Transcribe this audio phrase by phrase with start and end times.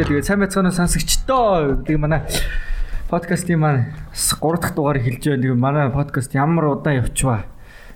[0.00, 0.20] хэрэгтэй.
[0.20, 1.84] Тэгээд сайн байцгаана сонсогчдоо.
[1.84, 2.20] Тэгээд манай
[3.12, 5.42] подкастын маань 3 дахь дугаарыг хэлж байна.
[5.44, 7.44] Тэгээд манай подкаст ямар удаан явчихва.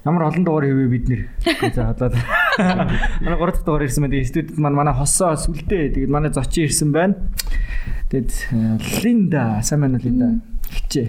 [0.05, 1.23] Ямар олон дугаар хийвээ бид нэр.
[1.73, 2.13] За одоо
[3.25, 4.13] манай 3 дахь дугаар ирсэн байна.
[4.21, 5.97] Тэгээд студид маань манай хосоо сүлдээ.
[5.97, 7.15] Тэгээд манай зочин ирсэн байна.
[8.13, 8.31] Тэгээд
[9.01, 10.29] Линда, сайн байна уу Линда?
[10.69, 11.09] Хичээ.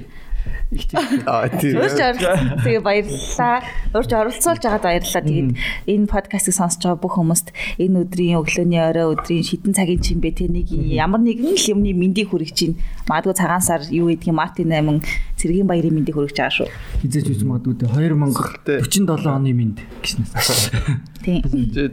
[1.25, 1.77] Аа тийм.
[1.79, 2.59] Урьж оролцсон.
[2.65, 3.61] Тэгээ баярлалаа.
[3.93, 5.23] Урьж оролцуулж байгаад баярлалаа.
[5.23, 5.51] Тэгээд
[5.87, 7.47] энэ подкастыг сонсож байгаа бүх хүмүүст
[7.79, 12.33] энэ өдрийн өглөөний орой өдрийн шидэн цагийн чимбэ тэ нэг ямар нэгэн л юмны мэндийг
[12.33, 12.75] хүргэж чинь.
[13.07, 15.05] Магадгүй цагаан сар юу гэдгийг Мартин 8
[15.37, 16.69] цэргийн баярын мэндийг хүргэж байгаа шүү.
[17.05, 20.73] Хизээж үз магадгүй 2047 оны мэд гиснээс.
[21.21, 21.41] Тийм.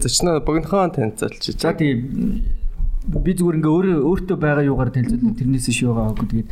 [0.01, 1.61] Зочноо богинохон танилцуулчих.
[1.61, 2.62] За тийм
[3.07, 6.49] би зүгээр ингээ өөрөө өөртөө байгаа юугаар танилцуулна тэрнээс шиг байгаа гоо тэгээд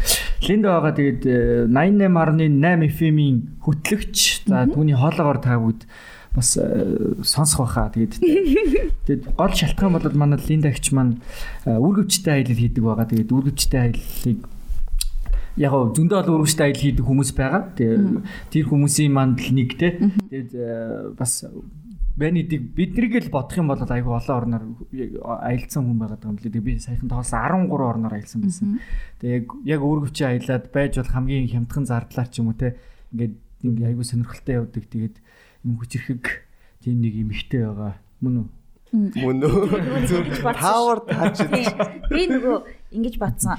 [0.50, 1.22] Линда байгаа тэгээд
[1.70, 4.16] 88.8 FM-ийн хөтлөгч.
[4.50, 5.86] За түүний хоолоогоор та бүгд
[6.34, 7.90] бас э, сонсох байхаа.
[7.94, 8.14] Тэгээд
[9.06, 11.22] тэгээд гол шалтгаан бол манай Линда гिच маань
[11.66, 13.06] үргэлжтэй аялал хийдэг байгаа.
[13.06, 14.40] Тэгээд үргэлжтэй аяллыг
[15.58, 17.62] яг зөндөө бол үргэлжтэй аялал хийдэг хүмүүс байгаа.
[17.78, 18.04] Тэгээд
[18.50, 21.46] тэр хүмүүсийн манд л нэг те тэгээд э, бас
[22.18, 24.64] Бенедик биднийг л бодох юм бол айгүй олон орноор
[25.46, 26.60] аялцсан хүн байгаад байгаа юм лээ.
[26.60, 28.80] Би саяхан тоолсон 13 орноор аялсан байсан.
[29.22, 32.74] Тэгээ яг өөргөвчөө аялаад байж бол хамгийн хямдхан зардлаар ч юм уу те
[33.14, 34.84] ингээд ингээ айгүй сонирхолтой явдаг.
[34.90, 35.16] Тэгээд
[35.64, 36.24] юм хүчрэхэг
[36.82, 37.94] тийм нэг юм ихтэй байгаа.
[38.20, 38.48] Мөн үү?
[39.22, 40.42] Мөн үү?
[40.42, 41.46] Power touch.
[42.10, 42.58] Би нөгөө
[42.90, 43.54] ингэж батсан.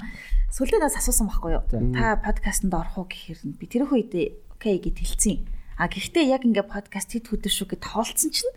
[0.52, 1.63] Сүлдээ нас асуусан байхгүй юу?
[1.95, 4.11] Та подкастэнд орох уу гэхээр би тэр үед
[4.59, 5.39] окей гэд хэлсэн
[5.82, 8.54] А гэхдээ яг ингээ подкаст хэд өдөр шүү гэд тоолцсон чинь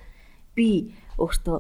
[0.53, 1.57] би өөртөө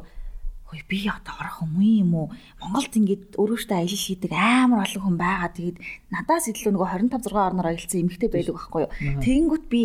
[0.69, 2.29] хөөе би одоо орох юм юм уу?
[2.61, 5.57] Монголд ингээд өөрөөсөө аялал хийдэг амар олон хүн байгаа.
[5.57, 5.81] Тэгээд
[6.12, 8.92] надаас илүү нөгөө 25 6 орноор аялсан эмэгтэй байдаг байхгүй юу?
[9.25, 9.81] Тэгэнгүүт би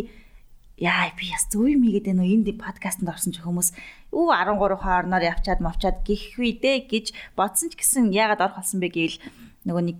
[0.83, 3.71] яа би яс зөв юм игээд нөө энд подкастт орсон ч хүмүүс
[4.11, 8.83] юу 13 хоорноор явчаад мовчаад гих вий дээ гэж бодсон ч гэсэн яагаад орох болсон
[8.83, 9.19] бэ гэвэл
[9.63, 9.99] нөгөө нэг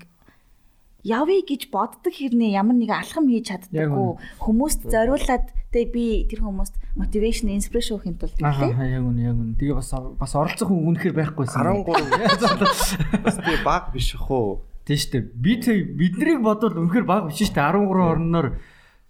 [1.03, 6.75] явъя гэж боддог хэрнээ ямар нэгэн алхам хийж чаддаггүй хүмүүст зориулаад тэгээ би тэр хүмүүст
[6.99, 9.55] мотивашн инспирэшн өгөхин тулд тийм аа яг үнэ яг үнэ.
[9.55, 15.11] Тэгээ бас бас оролцох хүн үнэхээр байхгүйсэн 13 бас тэгээ баг биш хөө тийм шүү
[15.13, 15.53] дээ би
[15.95, 18.47] биднийг бодвол үнэхээр баг биш шүү дээ 13 орноор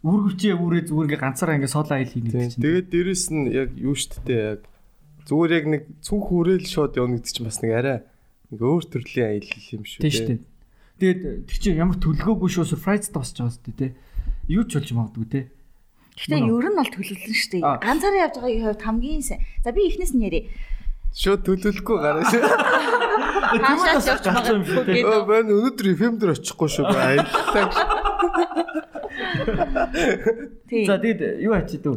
[0.06, 2.64] үргэвчээ үрээ зүгээр ингээ ганцаараа ингээ соолоо айл хийнэ гэдэг чинь.
[2.64, 4.62] Тэгээд дээрэс нь яг юу шүү дээ яг
[5.28, 7.98] зүгээр яг нэг цүнх хүрээл шууд явна гэдэг чинь бас нэг арай
[8.54, 10.40] ингээ өөр төрлийн аялал юм шүү дээ тийм шүү дээ
[11.00, 13.92] Тэгээд тэр чинь ямар төлгөөгүй шүү surprise тосч байгаа шүү дээ.
[14.52, 15.42] Юу ч болж магадгүй те.
[16.20, 17.64] Гэтэ ер нь бол төлөвлөн шүү дээ.
[17.80, 19.40] Ганцаараа явж байгаагийн хувьд хамгийн сайн.
[19.64, 20.52] За би эхнээс нь ярив.
[21.16, 22.44] Шууд төлөвлөхгүй гараа шүү.
[22.44, 24.84] Хаашаа явж байгаа юм шүү.
[25.00, 26.86] Өө байна өнөөдөр FM дээр очихгүй шүү.
[26.92, 27.64] Аяллаа.
[30.86, 31.96] За тэгээд юу ачид вэ?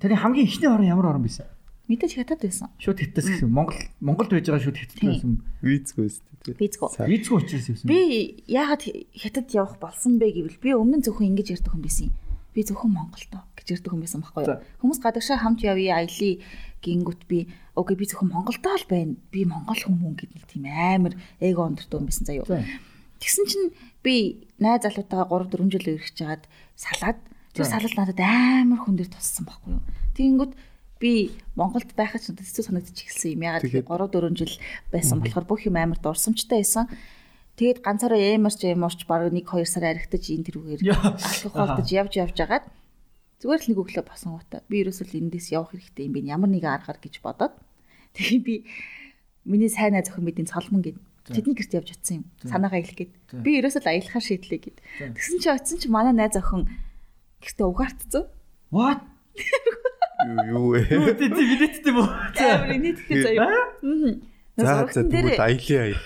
[0.00, 1.48] Тэрний хамгийн ихний орон ямар орон байсан?
[1.90, 2.70] Мэдээж хятад байсан.
[2.78, 3.50] Шууд хятадс гэсэн.
[3.50, 5.42] Монгол Монголд байж байгаа шууд хятад байсан.
[5.58, 6.54] Визгүй өстэй.
[6.54, 6.86] Визгүй.
[7.10, 7.86] Визгүй учраас байсан.
[7.90, 7.98] Би
[8.46, 12.14] яагаад хятад явах болсон бэ гэвэл би өмнө нь зөвхөн ингэж ярьдаг хүн байсан.
[12.54, 14.62] Би зөвхөн Монголдоо гэж ярьдаг хүн байсан байхгүй юу?
[14.86, 16.38] Хүмүүс гадагшаа хамт явъя аялье
[16.78, 19.18] гингүүт би окей би зөвхөн Монголдоо л байна.
[19.34, 22.62] Би монгол хүмүүс гэдэг нэг тийм амар эго өндөртэй хүн байсан заяа.
[23.18, 23.74] Тэгсэн чинь
[24.06, 26.44] би найз залуутайгаа 3 4 жил өргөж жагаад
[26.78, 27.18] салаад
[27.52, 29.82] тэр салал надад амар хүн дээр туссан байхгүй юу?
[30.16, 30.52] Тэгэнгүүт
[31.00, 33.48] би Монголд байхад ч хэцүү санагдчих эхэлсэн юм.
[33.48, 34.54] Ягаад гэвэл 3 4 жил
[34.92, 36.86] байсан болохоор бүх юм амар дурсамжтай байсан.
[37.56, 42.36] Тэгээд ганцаараа ямарч ямарч баг 1 2 сар аригтаж энэ тэрүүгээр алхах болтож явж явж
[42.44, 42.68] агаад
[43.40, 44.60] зүгээр л нэг өглөө босон гутаа.
[44.68, 47.56] Би ерөөсөл эндээс явах хэрэгтэй юм би ямар нэгэн аргаар гэж бодоод
[48.12, 48.54] тэгээд би
[49.48, 52.24] миний сайн найз охин бидний цолмон гэд тэдний гэрт явж утсан юм.
[52.44, 53.12] Санаагаа хэлэх гээд.
[53.40, 54.78] Би ерөөсөл аялахаар шийдлээ гэд.
[55.16, 56.68] Тэгсэн чи очисон чи манай найз охин
[57.40, 58.24] гэртээ угаартцсан.
[58.68, 59.00] What?
[60.26, 60.80] юу вэ?
[60.90, 62.08] Юу тийм билеттэй боо.
[62.36, 63.48] Амар нийтгэх заяа.
[63.82, 64.30] Аа.
[64.60, 65.96] За за тэгвэл аялын аял.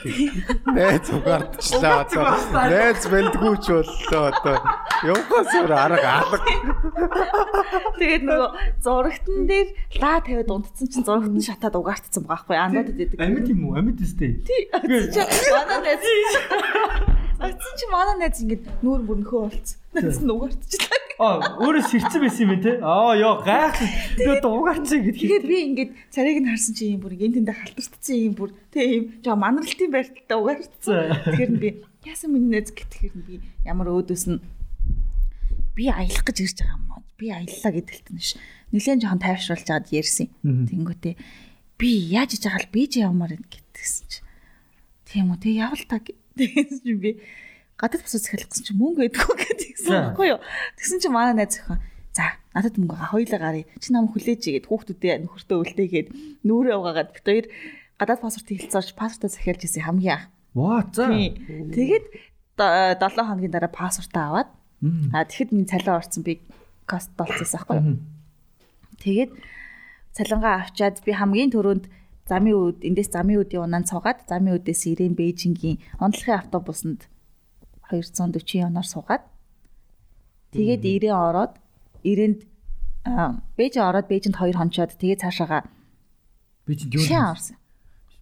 [0.76, 2.24] Найз угаардчлаа одоо.
[2.70, 4.56] Найз бэлдгүү ч боллоо одоо.
[5.02, 6.38] Явахаас өөр арга алга.
[7.98, 8.50] Тэгээд нөгөө
[8.84, 9.68] зурагтан дээр
[9.98, 13.18] лаа тавиад унтцсан чинь зурагтан шатаад угаартсан байгаа байхгүй анууд гэдэг.
[13.18, 13.74] Амьд юм уу?
[13.80, 14.38] Амьд өстэй.
[14.46, 14.70] Тий.
[14.70, 16.04] Манай найз.
[17.42, 19.78] Ацсан чи манай найз ингэж нүүр бүрнөхөө болцсон.
[19.98, 21.03] Найз нь угаартчихлаа.
[21.18, 22.82] Аа өөрөө сэрцэн байсан юм те.
[22.82, 23.78] Аа ёо гайх.
[24.18, 25.22] Тэгээ дуугарсан гэдэг.
[25.22, 29.02] Тэгээд би ингээд царайг нь харсан чи юм бүр ингээд тэндээ халтарцсан юм бүр тийм
[29.22, 31.14] жоо манралтын байрталтаа угаартсан.
[31.22, 31.68] Тэгэхээр би
[32.02, 34.42] яасан найз гэтгэхэр нь би ямар өөдөөс нь
[35.78, 37.02] би аялах гэж ирж байгаа юм уу?
[37.14, 38.34] Би аяллаа гэдэлт нь ш.
[38.74, 40.28] Нилээн жоохон тайвшруулж аваад ярьсан.
[40.42, 41.14] Тэнгүүтээ
[41.78, 44.18] би яаж иж байгаа л би ч явмаар гэдгсэн чи.
[45.06, 45.38] Тийм үү?
[45.38, 47.10] Тэг явал та гэсэн чи би
[47.84, 50.40] гадаад босоос эхэлэх гэсэн чинь мөнгө өгдөггүй гэдгийгсэн байхгүй юу.
[50.80, 51.84] Тэгсэн чинь манай найз охин
[52.16, 52.24] за
[52.56, 56.08] надад мөнгө ага хоёлаа гарыг чи нам хүлээж игээд хүүхдүүдээ нөхөртөө үлдээгээд
[56.48, 57.46] нүүрээ угаагаад бит хоёр
[58.00, 60.26] гадаад паспорт хэлцээрч паспортоо захиалж ирсэн хамгийн анх.
[60.56, 61.12] Ваа за.
[61.12, 62.06] Тэгээд
[62.56, 64.50] 7 хоногийн дараа паспортаа аваад
[65.12, 66.40] аа тэгэхэд минь цалин орсон би
[66.88, 67.98] кост болчихсон байхгүй юу.
[69.02, 69.30] Тэгээд
[70.14, 71.84] цалингаа авчаад би хамгийн түрүүнд
[72.30, 77.10] замын үед эндээс замын үдийн унаанд суугаад замын үдээс ирээн Бээжингийн онцлогийн автобусанд
[77.90, 79.24] 240 оноор суугаад
[80.52, 81.52] тэгээд ирээн ороод
[82.04, 82.40] ирээнд
[83.56, 85.68] Бээжин ороод Бээжинд 2 хончоод тэгээд цаашаага
[86.64, 87.56] Бээжинд юу орсон.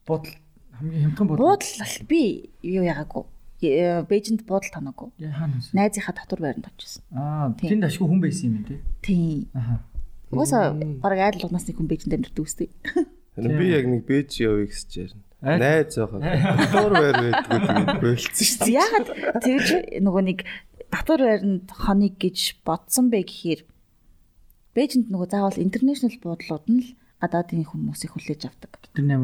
[0.07, 0.35] Бодол
[0.75, 1.43] хамгийн хямдхан бодол.
[1.47, 3.25] Буудлал би юу яагаагүй.
[4.11, 5.15] Бээжинд буудал тоноогүй.
[5.23, 5.71] Яахан вэ?
[5.79, 7.07] Найзынхаа дотор байранд очсон.
[7.15, 8.83] Аа, тэнд ашгүй хүн байсан юм тий.
[9.07, 9.47] Тийм.
[9.55, 9.79] Аха.
[10.35, 12.75] Угаасаа баг айдлах насны хүн Бээжинд амьдардаг үстэй.
[13.39, 15.23] Би яг нэг бэж явъя гэж чирнэ.
[15.43, 16.21] Найз байгаа.
[16.71, 17.59] Дор байр байдгүй
[17.99, 18.79] болцсон шүү дээ.
[18.79, 19.09] Яагаад
[19.43, 19.69] тэгж
[20.07, 20.39] нөгөө нэг
[20.95, 23.61] татвар байранд хоног гэж бодсон бэ гэхээр
[24.73, 26.89] Бээжинд нөгөө заавал интернэшнл буудлууд нь л
[27.21, 28.81] гадаадын хүмүүсийг хүлээж авдаг.
[28.97, 29.21] Тэр нээр.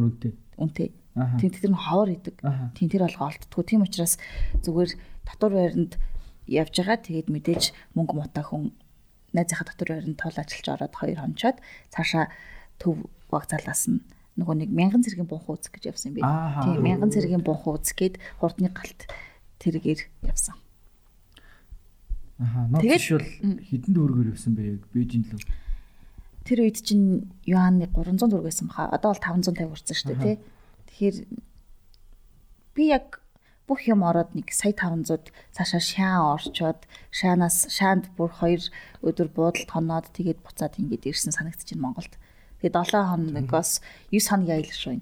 [0.60, 0.92] Үнтэй.
[1.16, 1.40] Аха.
[1.40, 2.36] Тийм тэр нь ховор идэг.
[2.76, 3.64] Тийм тэр бол олддггүй.
[3.64, 4.20] Тийм учраас
[4.60, 4.92] зүгээр
[5.24, 5.96] татвар байранд
[6.44, 7.64] явж байгаа тэгээд мэдээж
[7.96, 8.76] мөнгө мутаа хүн
[9.32, 11.56] найзынхаа татвар байранд тоол ажиллаж ороод хоёр хончоод
[11.96, 12.28] цаашаа
[12.76, 14.04] төв вокзалаас нь
[14.38, 16.22] нөгөө нэг мянган цэргийн бунх үүсэх гэж явсан би.
[16.22, 19.10] Тийм мянган цэргийн бунх үүсгээд хурдны галт
[19.58, 20.54] тэргээр явсан.
[22.38, 22.70] Аха.
[22.70, 23.26] Нот Тэгээд- шил
[23.66, 25.42] хідэн дүүргээр явсан бэ яг Бээжинд л.
[26.46, 28.88] Тэр үед чинь юаны 300 төгрөг байсан баха.
[28.94, 30.36] Одоо бол 550 хүрсэн шүү дээ, тий.
[30.86, 31.16] Тэгэхээр
[32.78, 33.20] би яг
[33.66, 36.80] бүх юм ороод нэг сая 500 цаашаа шаан орчоод
[37.12, 38.70] шаанаас шаанд бүр 2
[39.04, 42.16] өдөр буудалд хоноод тэгээд буцаад ингэж ирсэн санагдчих чинь Монголд.
[42.58, 43.70] Тэгээд 7 хоногоос
[44.10, 44.98] 9 хоногийн аялал шүү.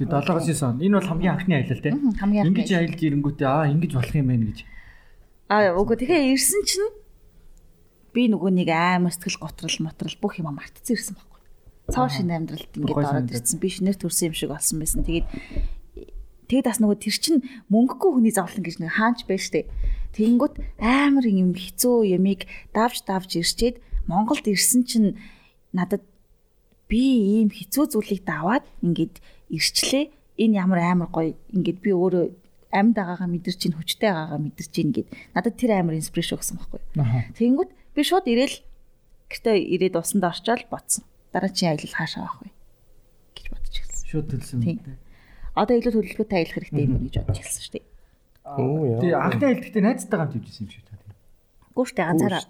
[0.00, 0.76] Тэгээ 7-оос 9 он.
[0.80, 4.58] Энэ бол хамгийн анхны аялал анхны Ингэж аялж ирэнгүүтээ аа ингэж болох юм байна гэж.
[5.52, 6.88] Аа үгүй тэгэхээр ирсэн чинь
[8.16, 11.42] би нөгөө нэг амар сэтгэл готрол мотрол бүх юм мартцсан ирсэн байхгүй.
[11.92, 13.60] Цоо шинэ амьдралд ингээд ороод ирсэн.
[13.60, 15.04] Би шинээр төрсэн юм шиг болсон байсан.
[15.04, 15.28] Тэгээд
[16.48, 17.36] тэгээд бас нөгөө тэр чин
[17.68, 19.68] мөнгөгүй хүний зовлон гэж нэг хаанч байж штэ.
[20.16, 25.20] Тэнгүүт амар юм хэцүү ямиг давж давж ирчээд Монголд ирсэн чинь
[25.76, 26.06] надад
[26.86, 27.02] би
[27.42, 29.18] ийм хэцүү зүйлийг даваад ингээд
[29.50, 30.10] ирчлээ.
[30.38, 32.24] Энэ ямар амар гоё ингээд би өөрөө
[32.70, 36.80] амьд байгаагаа мэдэрч чинь хүчтэй байгаагаа мэдэрч чинь ингээд надад тэр амар инспирэшн өгсөн байхгүй.
[37.00, 37.20] Аха.
[37.34, 38.56] Тэнгүүт би шууд ирээл
[39.32, 41.04] гэртээ ирээд усанд орчоод бодсон.
[41.32, 42.50] Дараа чи аялал хаашаа авах вэ
[43.34, 44.06] гэж бодож ирсэн.
[44.06, 44.60] Шууд төлсөн.
[45.56, 47.86] Одоо илүү төлөвлөгөөтэй аялах хэрэгтэй юм гэж бодож ирсэн шүү дээ.
[48.44, 49.00] Оо яа.
[49.00, 50.94] Тэгээ анхны аялал гэхдээ найзтайгаа хамт юм та.
[51.00, 51.12] тий.
[51.72, 52.44] Үгүй шүү дээ ганцаараа.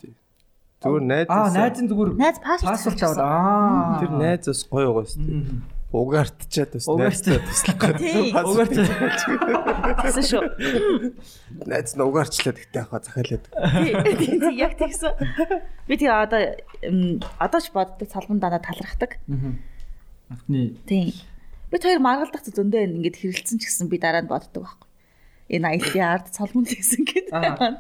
[0.87, 1.27] Зүгээр найз.
[1.29, 3.19] Аа, найз нь зүгээр Найз паспорт аваад.
[3.21, 3.99] Аа.
[4.01, 5.75] Тэр найзаас гоё байгаа шүү дээ.
[5.97, 7.01] Угаартчаад бас Угаартчаад.
[7.01, 7.97] найзтай туслах гэж.
[8.05, 8.35] Тийм.
[8.37, 8.77] Угаарч.
[10.03, 10.43] Тэгсэн шүү.
[11.65, 13.45] Найз нь угаарчлаа гэхдээ яхаа захиалаад.
[13.49, 15.15] Тийм тийм яг тэгсэн.
[15.89, 16.43] Би тэгээ одоо
[17.41, 19.17] одоо ч боддог салбан данаа талрахдаг.
[20.29, 21.15] Анхны Тийм.
[21.71, 24.89] Бид хоёр маргалдах зөндөө ингээд хэрэлцсэн ч гэсэн би дараа нь боддог байхгүй.
[25.55, 27.31] Энэ аяллаа ард салбан гэсэн гээд.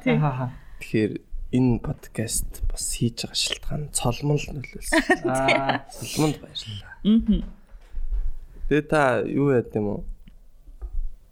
[0.06, 0.22] Тийм.
[0.22, 0.54] Аа.
[0.80, 1.12] Тэгэхээр
[1.54, 5.02] энэ подкаст бас хийж байгаа шалтгаан цолмон л нөлөөлсөн.
[5.30, 5.86] Аа.
[5.92, 6.92] Цолмонд баярлалаа.
[7.06, 7.40] Мгм.
[8.66, 10.00] Тэгээ та юу яд юм уу?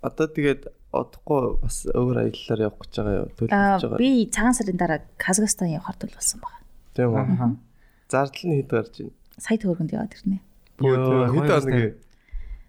[0.06, 3.28] Одоо тэгээд одохгүй бас өөр аяллаар явах гэж байгаа юу?
[3.34, 3.98] Төлөвлөж Аа байгаа.
[3.98, 6.62] би цагаан сарын дараа Казахстан явахаар төлөвлөсөн байна.
[6.94, 7.58] Тийм үү?
[8.06, 9.14] Зардал нь хэд гарч байна?
[9.42, 10.38] Сая төгрөгөнд яваад ирнэ.
[10.78, 11.50] Йоо, Хэд хоног?
[11.50, 11.94] настай.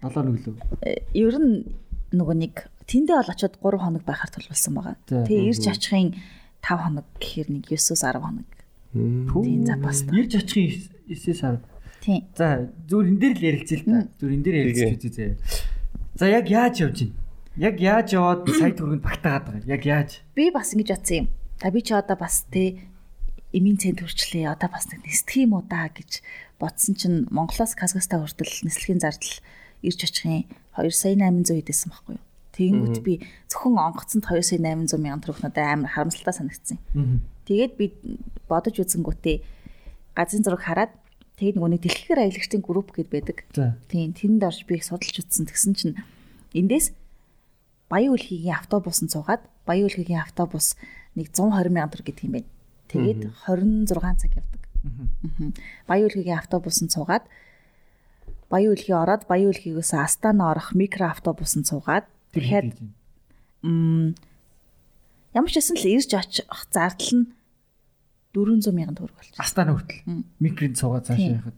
[0.01, 0.57] Долоо нэг лөө.
[1.13, 1.53] Ер нь
[2.09, 2.53] нөгөө нэг
[2.89, 4.97] тэндээ бол очиод 3 хоног байхаар төлөвлөсөн байгаа.
[5.05, 6.17] Тэгээ ирж очихын
[6.65, 8.49] 5 хоног гэхээр нэг 9-10 хоног.
[8.91, 10.11] Тийм запас та.
[10.17, 11.61] Ирж очихын 9 сар.
[12.01, 12.25] Тийм.
[12.33, 13.97] За зүгээр энэ дээр л ярилцъя л та.
[14.17, 15.25] Зүгээр энэ дээр ярилцчих үзье зэ.
[16.17, 17.15] За яг яаж явж байна?
[17.55, 19.69] Яг яаж яваад сая төгрөнд багтаагаад байгаа?
[19.69, 20.09] Яг яаж?
[20.33, 21.27] Би бас ингэж бодсон юм.
[21.61, 22.81] За би чи одоо бас тэ
[23.53, 24.49] эмийн цент төрчлээ.
[24.49, 26.25] Одоо бас нэг нисдэг юм уу да гэж
[26.59, 29.35] бодсон чинь Монголоос Казахстан хүртэл нислэгийн зардал
[29.85, 32.24] ирж очихын 2 сая 800 хэдээсэн байхгүй юу?
[32.55, 33.19] Тэгэнгүүт би
[33.51, 36.79] зөвхөн онгоцонд 2 сая 800 мянган төгрөг надад амар харамсалтай санагдсан.
[37.43, 37.85] Тэгээд би
[38.47, 39.37] бодож үзэнгүүтээ
[40.15, 40.91] газрын зураг хараад
[41.35, 43.37] тэгээд нөгөө нэг дэлхийгээр аялагчдын групп гэд байдаг.
[43.91, 45.51] Тийм тэнд орж би их судалж үзсэн.
[45.51, 45.99] Тэгсэн чинь
[46.55, 46.95] эндээс
[47.91, 50.79] Баян үлхийгийн автобусанд суугаад Баян үлхийгийн автобус
[51.13, 52.49] нэг 120 сая төгрөг гэдэг юм байна.
[52.89, 54.61] Тэгээд 26 цаг явдаг.
[55.85, 57.27] Баян үлхийгийн автобусанд суугаад
[58.49, 62.05] Баян үлхий ороод Баян үлхийгээс Астана орох микро автобусанд суугаад
[62.35, 62.91] Тэгэхээр дахиад
[63.63, 64.13] м,
[65.33, 67.31] ямар ч байсан л ирж очих зардал нь
[68.35, 69.31] 400 сая төгрөг болж.
[69.39, 71.55] Астана хүртэл микронд суугаад цааш яхад.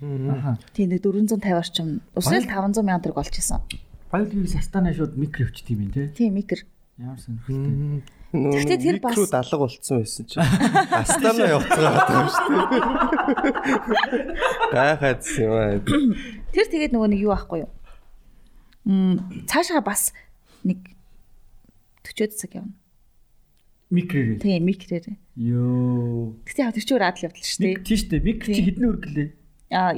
[0.00, 0.56] Аха.
[0.72, 2.00] Тийм нэг 450 орчим.
[2.16, 3.60] Өсөөл 500 сая төгрөг болж исэн.
[4.08, 6.08] Баялагаас Астана шууд микро өвчт юм тий.
[6.16, 6.64] Тийм микр.
[6.96, 8.00] Ямар сонирхолтой.
[8.32, 10.40] Гэхдээ тэр бас- руу далга болцсон байсан чинь.
[10.96, 12.80] Астана явцгаа байгаа шүү дээ.
[14.72, 15.80] Гайхаадс юм аа.
[16.52, 17.70] Тэр тэгээд нөгөө нэг юу аахгүй юу?
[18.86, 20.14] Цаашаа бас
[20.62, 20.78] нэг
[22.06, 22.72] 40 цаг явна.
[23.90, 24.38] Микрээр.
[24.38, 25.18] Тийм микрээр.
[25.34, 26.34] Йоо.
[26.46, 27.70] Гэтэ тэр чинь өөр адал явдал шүү дээ.
[27.74, 28.22] Нэг тийш дээ.
[28.22, 29.28] Микр чи хэдэн өргөлээ?
[29.74, 29.94] Аа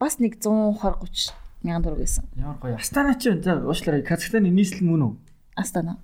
[0.00, 1.32] бас нэг 120 30
[1.64, 2.24] мянган төгрөг байсан.
[2.36, 2.76] Ямар гоё.
[2.76, 4.04] Астана чи за уушлаарай.
[4.04, 5.12] Казахстаны нийслэл мөн үү?
[5.56, 5.96] Астана.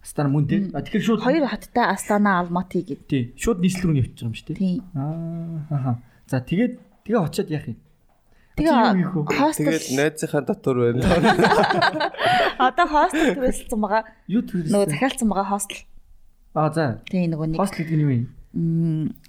[0.00, 0.60] Астана мөн тий.
[0.72, 3.04] А тэгэхээр шууд Хоёр хаттай Астана, Алматы гэд.
[3.08, 3.32] тий.
[3.36, 4.56] Шууд нийслэл рүү явчих юм шүү дээ.
[4.56, 4.80] Тийм.
[4.96, 5.96] Аа хаа.
[6.28, 7.76] За тэгээд тэгээ очиод яах юм?
[8.58, 9.06] Тэгээ
[9.38, 11.02] хостел Тэгээд найзынхаа дотор байна.
[12.66, 14.02] одоо хостел төрүүлсэн байгаа.
[14.26, 14.72] Юу төрүүлсэн?
[14.74, 15.80] Нөгөө захиалсан байгаа хостел.
[16.58, 16.86] Аа за.
[17.06, 18.24] Тийм нөгөө нэг Хостел гэдэг нь юу юм?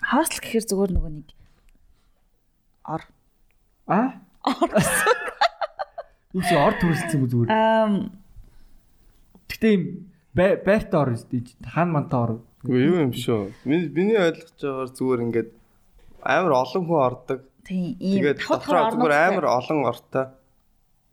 [0.02, 1.28] хостел гэхэр зүгээр нөгөө нэг
[2.90, 3.04] ор.
[3.86, 4.08] Аа?
[6.34, 7.50] Юу чи ор төрүүлсэн үү зүгээр?
[7.54, 7.94] Ам
[9.50, 9.84] Гэтэ юм
[10.38, 11.42] бай- байртаа ор үстэй.
[11.66, 12.32] Хаан мантаа ор.
[12.66, 13.50] Үгүй юу юм шүү.
[13.66, 15.50] Миний миний ойлгож байгаагаар зүгээр ингээд
[16.22, 17.40] амар олон хүн ордог.
[17.70, 20.26] Тийм ийм Тэгээд давхар зүгээр амар олон ортой.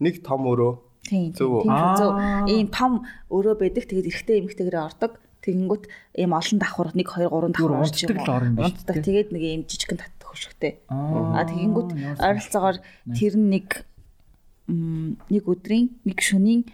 [0.00, 0.72] Нэг том өрөө.
[1.04, 2.16] тийм Зөв зөв.
[2.16, 2.48] Аа.
[2.48, 3.84] Ийм том өрөө байдаг.
[3.84, 5.20] Тэгээд эрэгтэй эмэгтэйгээрээ ордог.
[5.44, 5.84] Тэгэнгүүт
[6.16, 8.96] ийм олон давхар 1 2 3 давхар орч унтдаг л ор юм Унтдаг.
[9.04, 10.72] Тэгээд нэг ийм жижигхэн тат хөшгтэй.
[10.88, 11.44] Аа.
[11.44, 11.90] Тэгэнгүүт
[12.24, 12.76] ойролцоогоор
[13.12, 13.68] тэр нэг
[14.66, 16.66] нэг өдрийн нэг шөнийн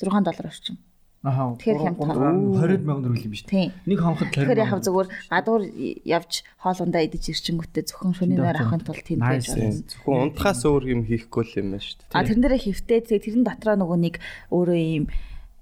[0.00, 0.78] 6 доллар орчим.
[1.26, 1.58] Аха.
[1.58, 2.54] Тэгэхээр хямдхан.
[2.54, 3.74] 20 мянган төгрөг юм биш үү?
[3.90, 5.62] Нэг хонход 20 Тэгэхээр яхав зүгээр гадуур
[6.06, 9.26] явж хоолундаа идэж ирчингүүтээ зөвхөн шөнийн нойр авахын тулд тийм Nice.
[9.26, 9.82] байж болно.
[9.90, 12.14] Зөвхөн унтахаас өөр юм хийхгүй л юм байна шүү дээ.
[12.14, 14.14] А тэрэн дээрээ хөвтэй тэгээ тэрэн дотроо нөгөө нэг
[14.54, 15.04] өөрөө ийм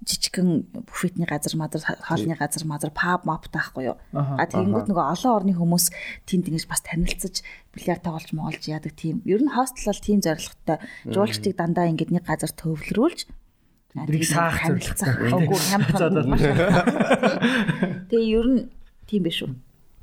[0.05, 3.97] жижигхэн буфетний газар мазар хоолны газар мазар паб мап таахгүй юу.
[4.13, 5.87] А тэгэнгүүт нөгөө олон орны хүмүүс
[6.29, 7.41] тэнд ингэж бас танилцаж
[7.73, 9.25] бильярд тоглож моголж яадаг тийм.
[9.25, 10.85] Ер нь хостел бол тийм зорилготой.
[11.09, 13.33] Жуулчдыг дандаа ингэж нэг газар төвлөрүүлж
[13.95, 15.31] Тэдрийг саах зорилготой.
[15.31, 16.27] Үгүй хямдхан.
[18.11, 18.61] Тэгээ ер нь
[19.07, 19.55] тийм биш үү.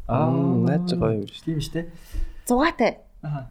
[0.08, 0.32] Аа.
[0.32, 1.44] Наач гоё юм шүү.
[1.44, 1.86] Тийм шүү дээ.
[2.48, 2.92] Зугаатай.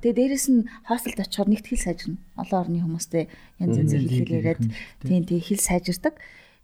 [0.01, 2.19] Тэгээ дээрэс нь хостелд очихоор нэгт хэл сайжирна.
[2.41, 3.29] Олон орны хүмүүстэй
[3.61, 4.61] янз янз хэлээр яриад
[5.05, 5.23] тийм.
[5.29, 6.17] тийм хэл сайжирдаг.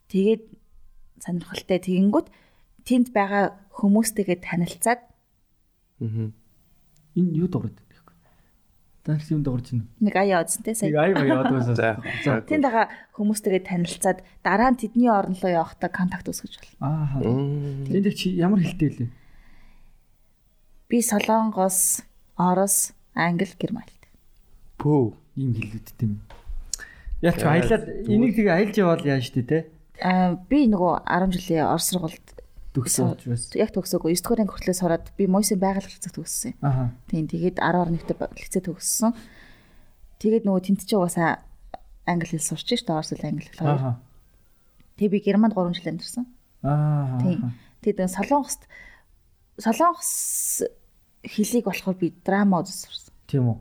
[0.09, 0.42] Тэгээд
[1.21, 2.28] сонирхолтой тэгэнгүүт
[2.88, 5.00] тэнд байгаа хүмүүстэйгээ танилцаад
[6.00, 6.28] Аа.
[7.16, 7.80] Энэ юу дуурайд
[9.07, 9.87] Таньс юм дуурж байна.
[10.03, 10.91] нэг аяа үзэнтэй Нэг сая.
[10.99, 11.75] ай бай яваад байсан.
[11.79, 12.03] За.
[12.27, 12.43] За.
[12.43, 16.75] Тэнд байгаа хүмүүстэйгээ танилцаад дараа нь тэдний орн руу явахдаа контакт үүсгэж болно.
[16.83, 17.23] Аа.
[17.23, 19.11] Тэнд чи ямар хэлтэй лээ?
[20.91, 22.03] Би Солонгос,
[22.39, 24.11] Орос, Англи, Герман хэлтэй.
[24.79, 25.15] Пүү.
[25.39, 26.21] Ийм хэлүүд тийм.
[27.23, 29.59] Яг чи аялаад энийг тэгээ аялж яваал яа штэ те.
[30.03, 32.27] Аа би нөгөө 10 жилийн Орос сургуульд
[32.76, 33.56] Төгсөөж байсан.
[33.56, 36.52] яг төгсөөгүй 9 дугаар анги хүртлээр сураад би Мойсын байгаль хэрэгцээ төгссөн.
[36.61, 36.92] Аха.
[37.09, 39.12] Тийм тэгээд 10 орныхтэй лицей төгссөн.
[40.21, 41.40] Тэгээд нөгөө тэнт чи угаасаа
[42.04, 42.97] англи хэл сурч шүү дээ.
[43.00, 43.64] Орос хэл англи хэл.
[43.64, 43.90] Аха.
[45.00, 46.25] Тэгээд би Германд 3 жил амьдэрсэн.
[46.62, 47.18] Аа.
[47.25, 47.56] Тийм.
[47.80, 48.68] Тэгээд Солонгост
[49.56, 50.12] Солонгос
[51.25, 53.14] хэлийг болохоор би драма сурсан.
[53.26, 53.59] Тийм үү.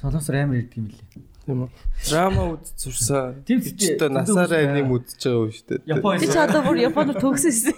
[0.00, 1.04] Солонгос амар ирдэг юм лээ.
[1.48, 1.68] Тийм үү.
[2.04, 3.40] Драма үз зурсан.
[3.48, 5.80] Тийм Тийм ч- одоо насаараа тийм нэм үзэж байгаа юм шүү дээ.
[5.96, 7.76] Япон Би ч одоо бүр Японд төгсөсөн.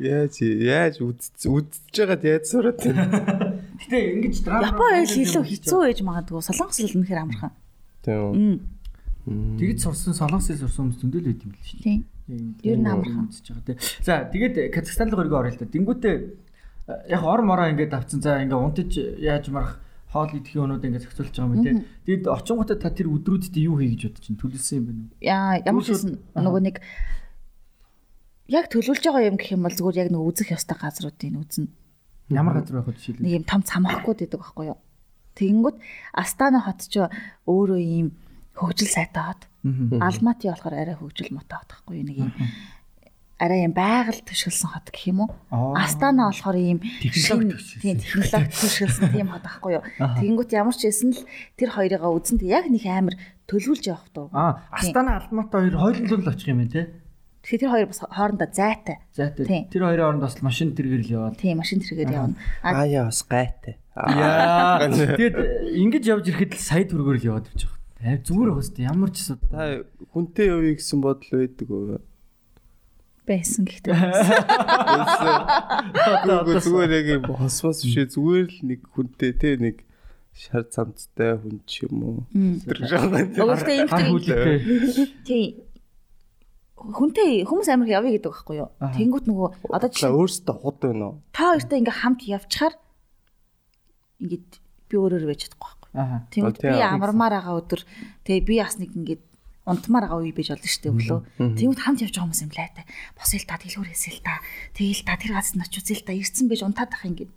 [0.00, 3.04] Яаж яаж үз үзэж байгаад яаж сураад байна.
[3.84, 6.40] Гэтэ ингэж драма Япон хэл илүү хэцүү байж магадгүй.
[6.40, 7.52] Солонгос хэл үнэхээр амархан.
[8.00, 8.64] Тийм.
[9.28, 11.80] Тэгэж сурсан солонгос хэл сурсан хүмүүс зөндөл байт юм л шүү.
[11.84, 12.00] Тийм.
[12.64, 13.28] Ер нь амархан.
[13.28, 13.76] үзэж байгаа тий.
[14.00, 15.68] За тэгээд Казахстан руу орё л да.
[15.68, 16.16] Тэнгүүтээ
[17.12, 18.24] яг ор мороо ингээд авцсан.
[18.24, 19.76] За ингээд унтаж яаж марах
[20.10, 21.74] хоол идэхийн өнүүд ингээд зохицуулж байгаа юм тий.
[22.06, 25.10] Тэгэд очингуудаа та тэр өдрүүддээ юу хий гэж бодож чинь төлөвлөсөн юм байна уу?
[25.22, 25.90] Яа ямар ч
[26.34, 26.76] нөгөө нэг
[28.50, 31.70] яг төлөвлөж байгаа юм гэх юм бол зүгээр яг нөгөө үзэх ёстой газруудыг үзнэ.
[32.34, 33.22] Ямар газар байх вэ жишээлбэл?
[33.22, 34.78] нэг юм том цамхаггүй гэдэг байхгүй юу.
[35.38, 35.76] Тэгэнгүүт
[36.14, 36.94] Астана хот ч
[37.46, 38.18] өөрөө ийм
[38.58, 39.42] хөгжил сайтай хот.
[40.02, 42.06] Алмати болохоор арай хөгжил мотой хот байхгүй юу.
[42.10, 42.32] Нэг ийм
[43.40, 45.32] арай юм байгаль төшөлсөн хот гэх юм уу.
[45.74, 47.80] Астана болохоор ийм Технологи төшөлсөн.
[47.80, 49.84] Тийм технологи төшөлсөн тийм хот байхгүй юу.
[49.96, 51.24] Тэгэнгүүт ямар ч байсан л
[51.56, 53.16] тэр хоёрыгаа үзэн тэг яг нэг амар
[53.48, 54.28] төлөвлөж явах дуу.
[54.36, 56.86] Аа, Астана Алматы хоёр хойлон л очих юм байна тий.
[57.40, 58.96] Тэгэхээр тэр хоёр бас хоорондоо зайтай.
[59.16, 59.64] За Тийм.
[59.72, 61.40] тэр хоёрын оронд бас машин тэргэрэл яваад.
[61.40, 62.36] Тийм машин тэргээр явна.
[62.60, 63.80] Аа яас гайтай.
[63.96, 64.84] Яа.
[64.92, 65.36] Тэгээд
[65.80, 67.80] ингэж явж ирэхэд л сая төгрөгөөр л яваад явж байгаа.
[68.04, 69.48] Аа зүгээр байх хэвээр ямар ч асуудал.
[69.56, 69.64] Та
[70.12, 71.96] хүнтэй явъя гэсэн бодол байдаг уу?
[73.28, 73.94] Байсан гэхдээ.
[76.40, 79.84] Үгүй зүгээр яг юм хосмос бишээ зүгээр л нэг хүнтэй те нэг
[80.34, 82.24] шар цамцтай хүн ч юм уу.
[82.64, 83.34] Тэр жаахан.
[83.36, 84.58] Өөртөө юм Хар хүлээтэй.
[85.26, 85.54] Тийм.
[86.80, 88.72] Хүнтэй хүмүүс амир явъя гэдэг байхгүй юу?
[88.80, 91.20] Тэнгүүт нөгөө одоо жишээ өөртөө худ байна уу?
[91.36, 92.72] та хоёртай ингээ хамт явчихаар
[94.24, 94.50] ингээд
[94.88, 95.92] би өөрөөр байж чадахгүй байхгүй.
[96.32, 97.84] Тэнгүүт би амармаар байгаа өдөр
[98.24, 99.20] тэгээ би бас нэг ингээд
[99.68, 101.20] унтмаар байгаа үе байж болно шүү дээ өглөө.
[101.60, 102.84] Тэнгүүт хамт явж байгаа хүмүүс юм лайтай.
[103.16, 104.40] Босъё л та дэлгүүр хийсэл та.
[104.72, 107.32] Тэгээл та тэр газар очиж үзэл та ирсэн байж унтаад ах ингээд.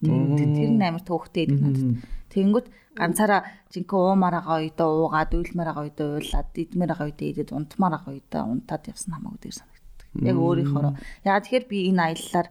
[0.00, 2.02] Тэр нь амар төвхтэй идэг надад.
[2.34, 7.50] Тэгэнгүүт ганцаараа жинхэнэ уумаар байгаа үедээ уугаад, уйлмаар байгаа үедээ уйлаад, идмээр байгаа үедээ идэд,
[7.54, 10.08] унтмаар байгаа үедээ унтаад явсан хамаагүй дээр санагддаг.
[10.26, 10.90] Яг өөрийнхөө.
[11.22, 12.48] Ягаад тэгэхээр би энэ аяллаар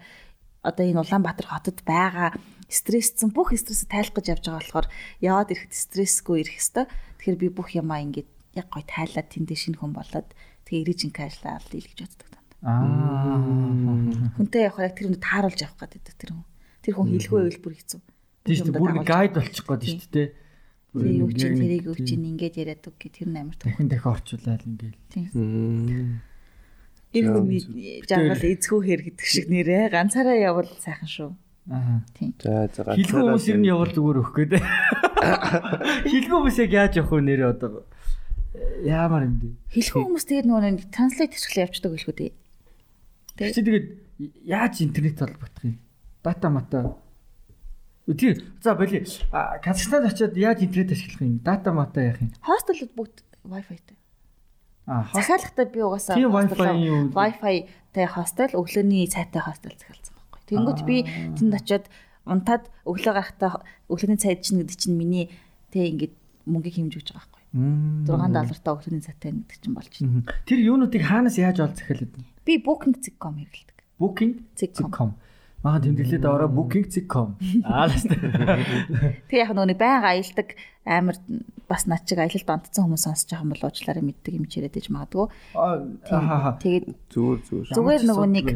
[0.64, 2.30] одоо энэ Улаанбаатар хотод байгаа
[2.70, 4.88] стрессцэн бүх стрессээ тайлах гэж явж байгаа болохоор
[5.24, 6.88] яваад ирэхэд стрессгүй ирэх хэвээр.
[7.18, 10.30] Тэгэхээр би бүх юмаа ингээд яг гой тайлаад тэндээ шинэ хүн болоод
[10.68, 12.50] тэгээ ирэж инкэ ажиллаа авлаа гэж боддог танд.
[12.68, 14.36] Аа.
[14.36, 16.46] Хүнтэй явахаар яг тэр хүнд тааруулж явах гэдэг тэр хүн.
[16.84, 18.02] Тэр хүн хэлгүй байвал бүр хэцүү.
[18.44, 18.80] Тийм шүү дээ.
[18.80, 20.28] Бүр гайд болчих гээд шүү дээ.
[20.90, 24.98] Тэр юу чинь тэрийг чинь ингээд яриад үг гэх тэр амар дахин дахин орчуулаад ингээд.
[25.14, 26.22] Тийм.
[27.14, 27.62] Гэр хүний
[28.06, 31.30] жаргал эзхүү хэр гэдэг шиг нэрээ ганцаараа явбал сайхан шүү.
[31.70, 32.02] Аа.
[32.18, 32.34] Тийм.
[32.42, 34.54] За за Хилгүй хүмүүс ер нь явал зүгээр өгөх гээд.
[36.10, 37.86] Хилгүй хүмүүс яг яаж явах вэ нэрээ одоо
[38.84, 39.48] яамаар юм бэ?
[39.70, 42.32] Хэлхэн хүмүүс тэгээд нөгөө нэг транслейт хийчихлээ явчихдаг гэлгүй дээ.
[43.38, 43.88] Тэг чи тэгээд
[44.46, 45.78] яаж интернет холбогдох юм?
[46.24, 46.80] Дата мата.
[48.10, 48.36] Тийм.
[48.62, 49.06] За боли.
[49.62, 51.38] Казахстанд очиод яаж интернет ашиглах юм?
[51.46, 52.34] Дата мата яах юм?
[52.42, 53.98] Хостелд бүгд Wi-Fi-тай.
[54.90, 57.14] Аа, Захиалгатай би угаасаа Тийм Wi-Fi юу?
[57.14, 60.42] Wi-Fi тай хостел өглөөний цайтай хостел захиалсан байхгүй.
[60.50, 61.06] Тэнгүүт би
[61.38, 61.86] тэнд очиод
[62.26, 65.30] унтаад өглөө гарахтаа өглөөний цайд чинь гэдэг чинь миний
[65.70, 66.14] тэг ингээд
[66.50, 67.29] мөнгөийг хэмж өгч байгаа.
[67.54, 70.22] 6 доллартай өглөөний цайтай гэдэг чинь болж байна.
[70.46, 72.30] Тэр юунуудыг хаанаас яаж олж захиалаад байна?
[72.46, 73.78] Би booking.com хэрэглэдэг.
[73.98, 75.10] Booking.com.
[75.66, 77.36] Мага тэмдэглээд ороо booking.com.
[77.66, 77.98] Аа л
[79.28, 80.54] Тэг яг нөгөө байнга аялдаг
[80.86, 81.18] амар
[81.68, 84.88] бас над чиг аялалд онцсон хүмүүс сонсож байгаа юм бол уучлаарай мэддэг юм чирээд иж
[84.94, 85.28] магадгүй.
[85.58, 86.54] Аа.
[86.62, 87.76] Тэгээд зүгээр зүгээр.
[87.76, 88.48] зүгээр нөгөө нэг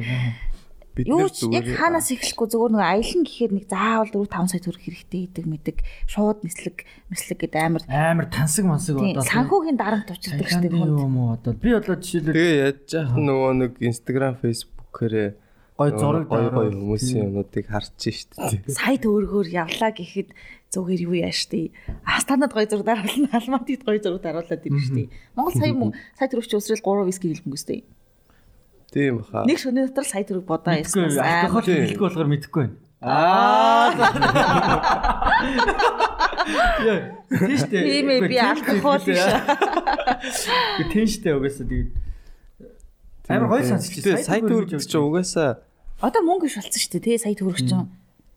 [0.93, 4.61] Бид юу ч яг хаанаас эхлэхгүй зүгээр нөгөө аялан гэхээр нэг заавал 4 5 сая
[4.61, 5.77] төгрөг хэрэгтэй гэдэг мэддэг.
[6.05, 6.77] Шууд нислэг
[7.09, 9.25] мэслэг гэдэг амар амар тансаг мансаг бодоод.
[9.25, 13.51] санхүүгийн дарамт учирдаг шүү дээ юм уу одоо би болоо жишээлбэл Тэгээ яаж яах нөгөө
[13.57, 15.29] нэг Instagram, Facebook-ээрээ
[15.73, 18.61] гой зураг гой гой дараад хүмүүсийн юмнуудыг харж штэ.
[18.69, 20.29] Сая төгрөгөөр явлаа гэхэд
[20.69, 21.73] зүгээр юу яаш тий.
[22.05, 25.09] Астанад гоё зураг даруулна, Алматад гоё зураг даруулаад ирнэ шүү дээ.
[25.33, 27.81] Монгол сая мөнгө сая төгрөгч өсрөл 3 виски хэлбэнгүү шүү дээ.
[28.93, 29.43] Тийм баха.
[29.49, 32.77] Нэг шөнийн дотор сая төгрөг бодоо яснаас алкогол хэлэхгүй болохоор мэдгүй байна.
[33.03, 33.91] Аа.
[37.33, 37.83] Тийм шүү дээ.
[37.83, 39.23] Тийм ээ би алкогол биш.
[40.77, 41.89] Гэ тийм шүү дээ угаасаа тэгээд
[43.33, 45.51] амар гоё сонсч Тэгээ сая төгрөг чи угаасаа
[46.03, 47.87] Одоо мөнгө болсон шүү дээ тий сая төгрөг чинь.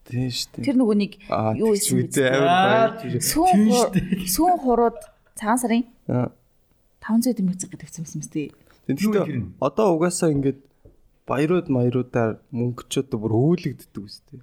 [0.06, 0.62] тийм штэ.
[0.62, 1.12] Тэр нөгөө нэг
[1.58, 2.90] юу үгүй Аа, амар баяр.
[3.18, 4.30] сүүн шүү дээ.
[4.30, 4.98] сүүн хурууд
[5.34, 6.30] цагаан сарын Аа.
[7.02, 8.46] 500 дэмэг гэдэг юм юм тий.
[8.86, 9.58] Гэрнэ?
[9.58, 10.60] одоо угаасаа ингээд
[11.26, 14.40] баярууд маяруудаар мөнгөчүүд бүр өөлөгддөг үстэй.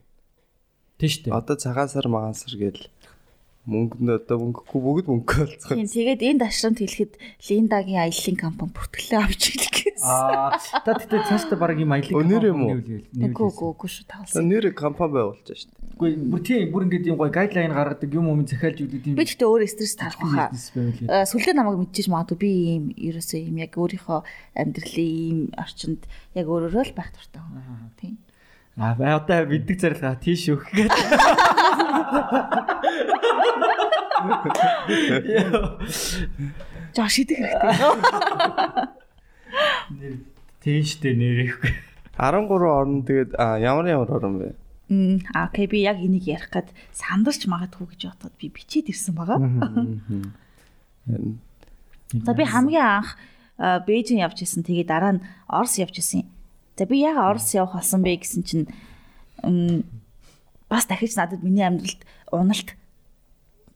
[0.99, 1.37] Тийм шүү дээ.
[1.39, 2.83] Одоо цагаан сар магаан сар гээл
[3.63, 5.79] мөнгөнд одоо мөнгөгүй бүгд мөнгө олцгоо.
[5.79, 7.15] Тийм тэгээд энд ашрамт хэлэхэд
[7.47, 9.72] Линдагийн аяллаа компани бүртгэлээ авч гэсэн.
[10.03, 12.19] Аа, та тэгтээ цаашдаа баг юм аялал.
[12.19, 12.75] Өнөр юм уу?
[12.75, 14.43] Үгүй үгүй үгүй шүү тавсан.
[14.51, 15.71] Нэр компани байгуулж штэ.
[15.95, 19.15] Үгүй бүр тийм бүр ингээд юм гоё гайдлайн гаргадаг юм юм захиалж өгдөг тийм.
[19.15, 21.07] Би ч гэдэг өөр стресс тарах бизнес байвал.
[21.07, 24.19] Э, Сүлдээ намайг мэдчихэж магадгүй би ийм ерөөсөө ийм яг өөрийнхөө
[24.59, 26.03] амьдралын ийм орчинд
[26.35, 27.95] яг өөрөөрөө л байх хүн.
[27.95, 28.19] Тийм.
[28.75, 30.91] Аа, бай одоо мэддэг зарилга тийш өгөх гээд.
[36.97, 38.97] Жоо шидэх хэрэгтэй.
[40.63, 41.71] Шүү дээ нэрээхгүй.
[42.17, 44.49] 13 орн тэгээд ямар ямар орн бэ?
[44.89, 49.15] Мм а окей би яг энийг ярих гад сандарч магадгүй гэж бодоод би бичээд ирсэн
[49.17, 49.41] байгаа.
[52.13, 53.17] За би хамгийн анх
[53.57, 54.65] Бээжин явж исэн.
[54.65, 56.25] Тэгээ дараа нь Орос явж исэн.
[56.77, 58.67] За би яг Орос явах болсон бэ гэсэн чинь
[60.69, 62.77] бас дахиж надад миний амьдралд уналт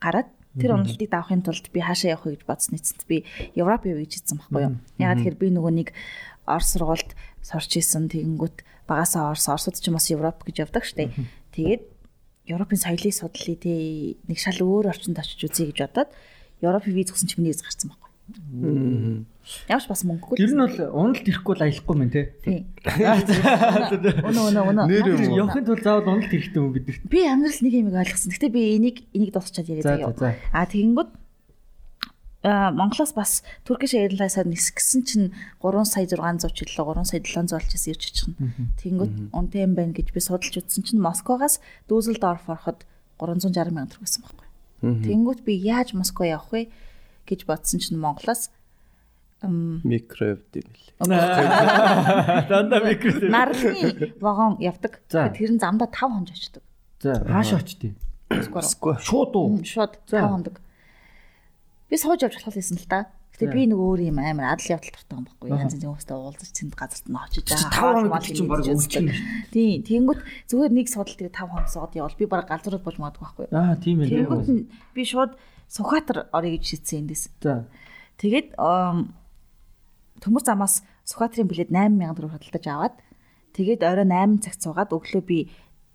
[0.02, 3.24] гараад тэр уналтыг давахын тулд би хаашаа явах вэ гэж бодсны эцэст би
[3.56, 4.76] Европ явъя гэж хэлсэн байхгүй юу.
[4.98, 5.90] Ягаад тэгэхээр би нөгөө нэг
[6.48, 7.12] Орос сургуульд
[7.44, 11.12] сурч исэн тэгэнгүүт багасаа Орос Оросд ч юм бас Европ гэж явдаг штэ.
[11.54, 11.84] Тэгээд
[12.48, 16.10] Европын соёлыг судлаа тий нэг шал өөр орчинд очиж үзье гэж бодоод
[16.64, 18.12] Европын виз өгсөн чинь миний виз гарсан байхгүй.
[19.68, 20.38] Ямар ч бас мөнгөгүй.
[20.38, 22.22] Тэр нь бол уналт ирэхгүй л аялахгүй мэн те.
[24.28, 24.86] Өнөө өнөө өнөө.
[24.92, 25.40] Нэр юм?
[25.48, 27.08] Явахын тулд заавал уналт ирэхтэй мөн гэдэгт.
[27.08, 28.32] Би амьдрал нэг юм ойлгосон.
[28.36, 30.36] Гэтэ би энийг энийг дуусчаад яриад байгаа.
[30.52, 31.12] А тэгэнгүүт
[32.48, 37.86] Монголоос бас Turkish Airlines-аар нисгсэн чинь 3 сая 600 ч илүү 3 сая 700 олчээс
[37.92, 38.54] ирж очихно.
[38.80, 42.86] Тэгэнгүүт унтаа юм байна гэж би судалж үзсэн чинь Москвагаас Дүүсэлдорф ороход
[43.20, 44.48] 360 мянга төгрөг байсан байхгүй.
[45.02, 46.70] Тэгэнгүүт би яаж Москва явах вэ
[47.26, 48.54] гэж бодсон чинь Монголоос
[49.42, 50.86] Микровд юм л.
[52.50, 53.30] Дандаа микро.
[53.30, 55.00] нарны вагон явдаг.
[55.10, 56.64] Тэр нь замдаа 5 хонж очдог.
[57.02, 57.38] За, руу.
[58.30, 59.62] Эсвэл Шууд уу?
[59.64, 60.26] Шууд За.
[60.26, 60.56] 5 хондог.
[61.90, 63.14] Би сууж явж болох байсан л та.
[63.38, 65.48] Гэтэ би нэг өөр юм амар адал явдал дуртай юм баггүй.
[65.54, 67.70] Янз янзын хүмүүстэй уулзаж цэнд газарт нь очиж Чи байгаа.
[67.70, 69.14] тав хоног чинь баг өвчин.
[69.54, 69.86] Тийм.
[69.86, 73.48] Тэнгүүт зүгээр нэг судал тэгээ 5 хоног сууд явал би баг галзуураад болж магадгүй байхгүй.
[73.54, 74.10] Аа тийм ээ.
[74.26, 74.50] Тэнгүүт
[74.98, 75.38] би шууд
[75.70, 77.24] Сухатар орё гэж шийдсэн эндээс.
[77.44, 77.68] За.
[78.18, 78.56] Тэгээд
[80.24, 82.96] төмөр замаас Сухатрын билет 8000 төгрөг худалдаж аваад
[83.56, 85.40] тэгээд орой 8 цагт суугаад өглөө би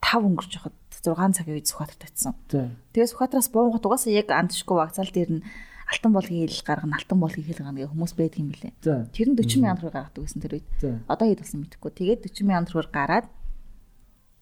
[0.02, 2.34] 5 өнгөрч хахад 6 цагийн үед татсан.
[2.48, 2.70] За.
[2.94, 5.44] Тэгээд Сухатраас буунгат угаасаа яг антишгүй вокзал дээр нь
[5.92, 8.72] алтан болгийн хэл гаргана, алтан болгийн хэл гаргана гэх хүмүүс байдаг юм билээ.
[9.12, 10.68] Тэр нь 40 мянган төгрөг гаргадаг гэсэн тэр үед.
[11.10, 11.90] Одоо хэд болсон мэдэхгүй.
[11.92, 13.26] Тэгээд 40 мянган төгрөг гараад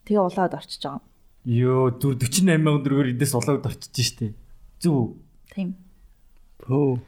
[0.06, 1.02] тэгээ улаад орчиж байгаа.
[1.48, 4.36] Йоо, зүр 48 мянган төгрөгөөр эндээс улаад орчиж штэ.
[4.78, 5.16] Зүг.
[5.50, 5.74] Тийм.
[6.60, 7.00] Пөө.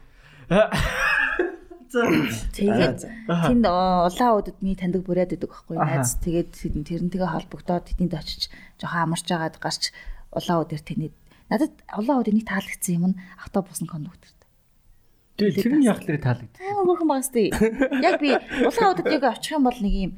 [2.57, 6.17] Тэгээд тэнд улаан удадны таньдаг бүрээд байдаг байхгүй найз.
[6.23, 6.49] Тэгээд
[6.89, 8.49] тэрнтэйгээ холбогдоод тэдэнд очиж
[8.81, 9.93] жоохон амарч байгаад гарч
[10.33, 11.11] улаан удаар тэний
[11.49, 14.33] надад улаан удыг нэг таалагдсан юм нь автобус нь кондуктор.
[15.37, 16.61] Тэгээ тэр нь яг л таалагдав.
[16.61, 17.49] Амар хөрхөн багс тий.
[18.01, 18.33] Яг би
[18.65, 20.13] улаан удад яг очих юм бол нэг юм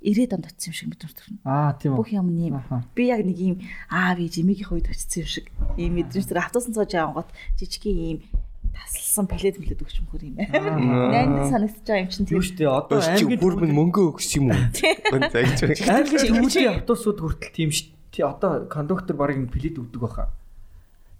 [0.00, 1.40] 90 онд очсон юм шиг мэдрэмж төрнө.
[1.44, 2.24] Аа тийм Бүх үү.
[2.24, 2.56] нь юм.
[2.56, 2.80] Аха.
[2.96, 3.56] Би яг нэг юм
[3.92, 7.28] аа би жимигийн үед очсон юм шиг ийм мэдрэмж төр автобусан цоож явангот
[7.60, 8.18] жижигхэн ийм
[8.74, 10.36] тасалсан плед мэлэд өгч мөхөр юм.
[10.38, 12.48] Найнд санагдаж байгаа юм чинь Юу тийм.
[12.48, 14.60] штэ одоо Өөс чи бүр минь мөнгө өгс юм уу?
[14.74, 16.00] Гэн загж байгаа.
[16.00, 17.90] аймгийн төвчийн автобусууд хүртэл тийм ш.
[18.10, 20.30] Тий одоо кондуктор барыг плед өгдөг баха.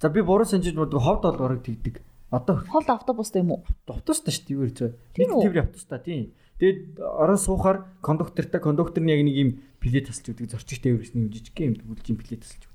[0.01, 2.03] За би буруу санджиж боддог ховд бол барыг тэгдэг.
[2.31, 3.63] Одоо Хол автобустай юм уу?
[3.91, 4.79] автобустай шүү дээ юу гэж.
[5.19, 5.43] Үү?
[5.43, 6.31] төврийн автобустай тийм.
[6.63, 9.51] Тэгээд ороо суухаар кондуктортай кондуктор нь яг нэг юм
[9.83, 12.70] плед тасалж өгдөг зорчигч тээвэрс нэг жижиг юм бүлжийн плед тасалж.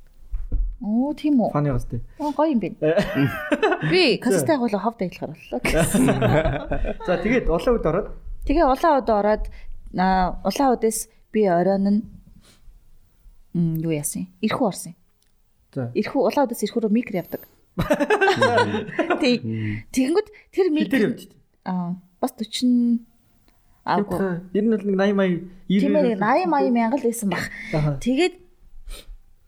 [0.84, 1.52] Оо тийм үү.
[1.56, 2.00] Фаны гастай.
[2.20, 2.76] Оо гоё юм байна.
[3.90, 5.60] Би кастай агуулга ховд ажиллахаар боллоо.
[7.08, 8.08] За тэгээд улаан үед ороод
[8.46, 9.44] Тэгээ улаан удаа ороод
[9.98, 12.02] аа, улаан удаас би оройн нь
[13.58, 14.30] м юу яасан?
[14.46, 14.94] Ирхүү орсон.
[15.74, 17.42] за Ирхүү улаан удаас ирхүү рүү микро явдаг.
[19.22, 19.42] Тий.
[19.90, 21.18] Тэгэнгүүт тэр микро
[21.66, 23.02] аа бас 40
[23.82, 24.18] аагүй.
[24.54, 25.32] Тэр нь бол нэг 80 мая
[25.66, 27.44] 90 Тийм ээ 80 80 мянган л байсан баг.
[27.98, 28.36] Тэгээд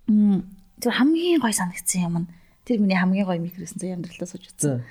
[0.10, 0.42] м
[0.82, 2.28] тэр хамгийн гой санагдсан юм нь
[2.66, 4.84] тэр миний хамгийн гой микросэн зэ амьдралтаа сууж утсан.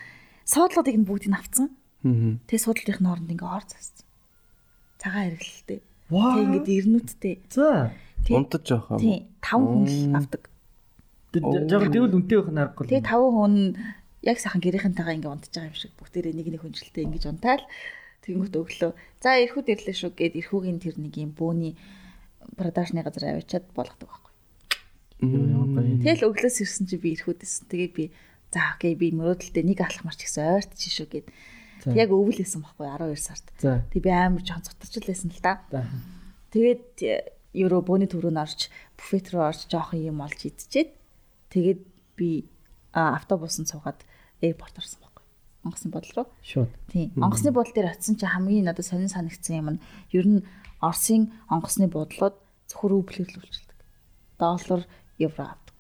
[0.46, 1.68] Суудлуудыг нь бүгдийг нь авцсан.
[2.03, 4.07] Тэгээ суудлынх нь хооронд ингээ ор зассан.
[4.99, 5.81] Цагаан хэрэглэлтэй.
[6.11, 7.35] Тэгээ ингээ ирнүүдтэй.
[7.51, 7.92] За.
[8.31, 9.01] Унтаж явах юм.
[9.03, 10.42] Тийм 5 хүн л авдаг.
[11.37, 12.85] Жог дэвэл үнтэй байх нь аргагүй.
[12.90, 13.55] Тэгээ 5 хүн
[14.27, 17.64] яг сайхан гэрийнхэнтэйгээ ингээ унтж байгаа юм шиг бүгдээрээ нэг нэг хүнжилтэд ингэж унтаал
[18.27, 18.92] тэгэнгүүт өглөө.
[19.22, 21.79] За эрхүүд ирлээ шүү гэд эрхүүгийн тэр нэг юм бөөний
[22.59, 24.25] продажны газар авчиад болгодог.
[25.20, 28.05] Тэгэл өглөөс ирсэн чи би эрхүүдээс тэгээ би
[28.52, 31.26] за окей би мөрөөдөлтөд нэг алах марч гэсэн ойрт чи шүү гэд
[31.96, 33.46] яг өвөл байсан байхгүй 12 сард.
[33.92, 35.55] Тэг би амар жоохон цутарч л байсан л да.
[36.52, 36.87] Тэгээд
[37.57, 38.68] евро бөөний төв рүү н орж
[39.00, 40.92] буфет руу орж жоохон юм олж идчихэд
[41.52, 41.81] тэгээд
[42.16, 42.48] би
[42.92, 44.05] автобусанд суугаад
[44.44, 45.24] аэропорт орсон байхгүй.
[45.64, 46.26] Онгоцны бодол руу.
[46.44, 46.70] Шууд.
[46.92, 47.12] Тийм.
[47.16, 50.44] Онгоцны бодол дээр очисон чинь хамгийн надад сонин санагдсан юм нь ер нь
[50.81, 52.37] Оросын онгоцны бодлоод
[52.68, 53.79] зөвхөн рублээр л үйлчилдэг.
[54.37, 54.85] Доллар,
[55.18, 55.79] евро авдаг.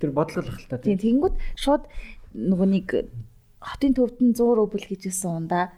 [0.00, 0.78] Тэр бодлого л та.
[0.80, 0.98] Тийм.
[0.98, 1.84] Тэгэнгүүт шууд
[2.36, 2.88] нөгөө нэг
[3.60, 5.72] хотын төвд нь 100 рубль хийжсэн ундаа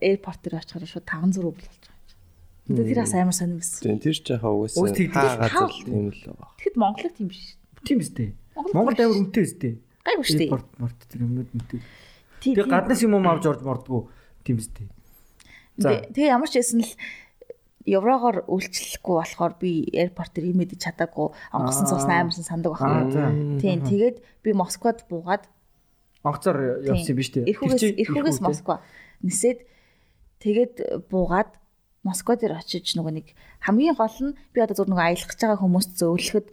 [0.00, 2.22] аэропорт дээр очихоор шууд 500 рубль болж байгаа юм чинь.
[2.70, 3.80] Тэгээд тэр бас амар сонир байсан.
[3.82, 6.50] Тийм тэр ч яхаа угаасаа хаа газар л тийм л байгаа.
[6.58, 7.42] Тэгэхэд Монголд тийм биш.
[7.82, 8.28] Тийм үстэй.
[8.54, 9.72] Монгол Монгол амар үнэтэй үстэй.
[10.06, 10.50] Гайгүй шүү дээ.
[10.54, 11.80] Порт морт тэр юмнууд үнэтэй.
[12.42, 12.54] Тийм.
[12.58, 14.00] Тэгээ гаднаас юм уу авч орж мордгоо
[14.46, 14.86] тийм үстэй.
[15.78, 16.92] Тэгээ ямар ч байсан л
[17.86, 23.58] еврогоор үйлчлэхгүй болохоор би аэропорт дээр имэдэж чадаагүй онгоцон цус амарсан сандаг байна.
[23.58, 25.50] Тийм тэгээд би Москвад буугаад
[26.22, 27.50] Онцоор явсан үү?
[27.50, 28.78] Эрхүүгээс эрхүүгээс Москва
[29.26, 29.66] нисээд
[30.38, 31.58] тэгээд буугаад
[32.06, 33.26] Москва дээр очиж нөгөө нэг
[33.66, 36.46] хамгийн гол нь би одоо зөв нөгөө аялах гэж байгаа хүмүүст зөөлөхөд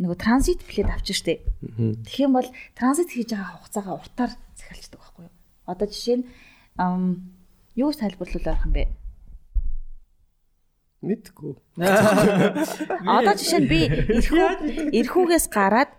[0.00, 1.40] нөгөө транзит билет авчих штеп.
[1.60, 5.34] Тэгэх юм бол транзит хийж байгаа хугацаагаа уртаар захиалчдаг байхгүй юу?
[5.64, 6.24] Одоо жишээ нь
[7.76, 8.84] юу гэж тайлбарлуул байх юм бэ?
[11.04, 11.52] Мэдгүй.
[13.18, 15.92] Одоо жишээ нь би эрхүү эрхүүгээс гараад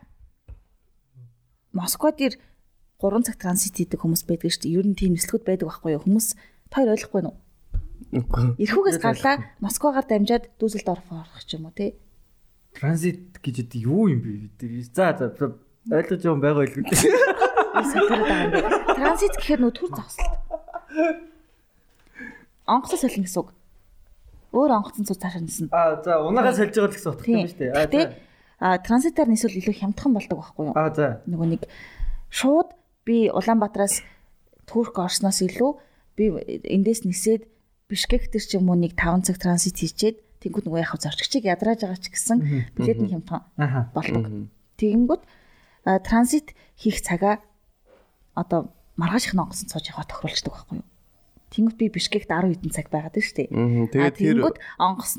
[1.75, 2.39] Москва дээр
[2.97, 4.75] 3 цаг транзит хийдэг хүмүүс байдаг шүү дээ.
[4.79, 6.01] Ер нь тийм нислэгүүд байдаг байхгүй юу?
[6.01, 6.27] Хүмүүс
[6.71, 7.35] тойр ойлгохгүй нь.
[8.15, 8.45] Үгүй.
[8.63, 11.99] Эрхүүгээс гарлаа Москвагаар дамжаад дүүсэлд орох ч юм уу тий.
[12.73, 14.89] Транзит гэж яддаг юу юм бэ бид.
[14.95, 15.29] За за
[15.91, 16.89] ойлгож байгаа юм
[18.55, 18.63] бэ.
[18.95, 20.31] Транзит гэхээр нөө төр зогсолт.
[22.65, 23.51] Онгоцоо солино гэсэн үг.
[24.55, 25.67] Өөр онгоцон цуц цаашаа нисэн.
[25.75, 27.71] Аа за унаагаа сольж байгаа л гэсэн утгатай юм шүү дээ.
[27.75, 28.13] Аа Гэтэ за.
[28.63, 30.75] а транзитаар нисвэл илүү хямдхан болдог байхгүй юу?
[30.79, 31.19] Аа за.
[31.27, 31.61] нөгөө нэг
[32.31, 32.69] шууд
[33.03, 33.99] би Улаанбаатараас
[34.65, 35.71] Турк орсноос илүү
[36.15, 36.23] би
[36.71, 37.51] эндээс нисээд
[37.91, 41.85] Бишкек төр ч юм уу нэг 5 цаг транзит хийчээд тэнгууд нөгөө яг зорчигчийг ядрааж
[41.85, 42.37] байгаа ч гэсэн
[42.73, 43.45] билет нь хямдхан
[43.93, 44.49] болдог.
[44.81, 45.23] Тэгэнгүүт
[46.01, 47.45] транзит хийх цагаа
[48.33, 50.87] одоо маргааш их онгоцон цоож яваа тохируулждаг байхгүй юу.
[51.55, 53.49] Тэнгүүт би Бишкект 10 хэдэн цаг байгаад шүү дээ.
[53.95, 55.11] Тэгээд тэр- тэнгүүт онгоц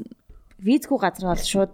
[0.60, 1.72] визгүй газар бол шууд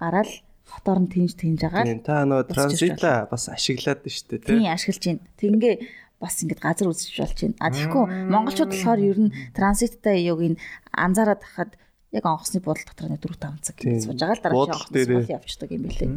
[0.00, 0.30] гараад
[0.64, 4.56] хотоор нь тэнж тэнж агаад Тийм, та нөгөө транзита бас ашиглаад нь шүү дээ тий.
[4.56, 5.20] тийм ашиглаж байна.
[5.36, 5.74] Тингээ
[6.20, 7.56] бас ингэж газар үзэж болж байна.
[7.60, 10.60] А тэгэхгүй монголчууд болохоор ер нь транзиттай юуг нь
[10.92, 11.72] анзаараад хахад
[12.12, 14.00] яг онгоцны буудал дотор нэг 4 5 цаг Тийм.
[14.00, 16.08] сууж байгаа л дараа онгоцны явчихдаг юм билээ.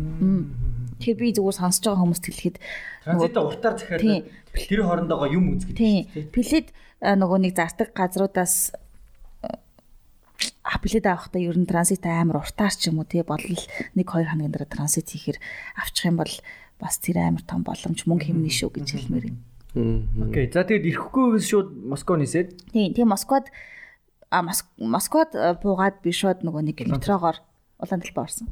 [0.99, 2.57] Тэгэхээр би зүгээр сонсож байгаа хүмүүст хэлэхэд
[3.03, 4.23] Транзитаа уртаар захиад Тийм.
[4.51, 8.71] тэр хоорондоо юм үзгээд тийм плед а, нөгөө нэг зардаг газруудаас
[10.63, 13.45] а плед авахдаа ер нь транзит амар уртаар ч юм уу тий болол
[13.93, 15.37] 1 2 хоногийн дараа транзит хийхээр
[15.77, 16.33] авчих юм бол
[16.81, 19.37] бас тэр амар том боломж мөнгө хэмнэ шүү гэж хэлмээр юм.
[20.29, 20.49] Окей.
[20.49, 23.49] За тэгээд ирэхгүйгээс шууд Москва нисээд Тийм, тийм Москвад
[24.29, 27.37] а Мос- Москвад буугаад би шууд нөгөө нэг метрогоор
[27.81, 28.49] улаан талбай орсон.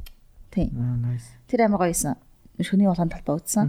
[0.50, 0.70] Тийм.
[0.78, 1.26] аа nice.
[1.50, 2.14] Тэр амар гоёсэн.
[2.62, 3.66] Шөний улаан талбай үзсэн.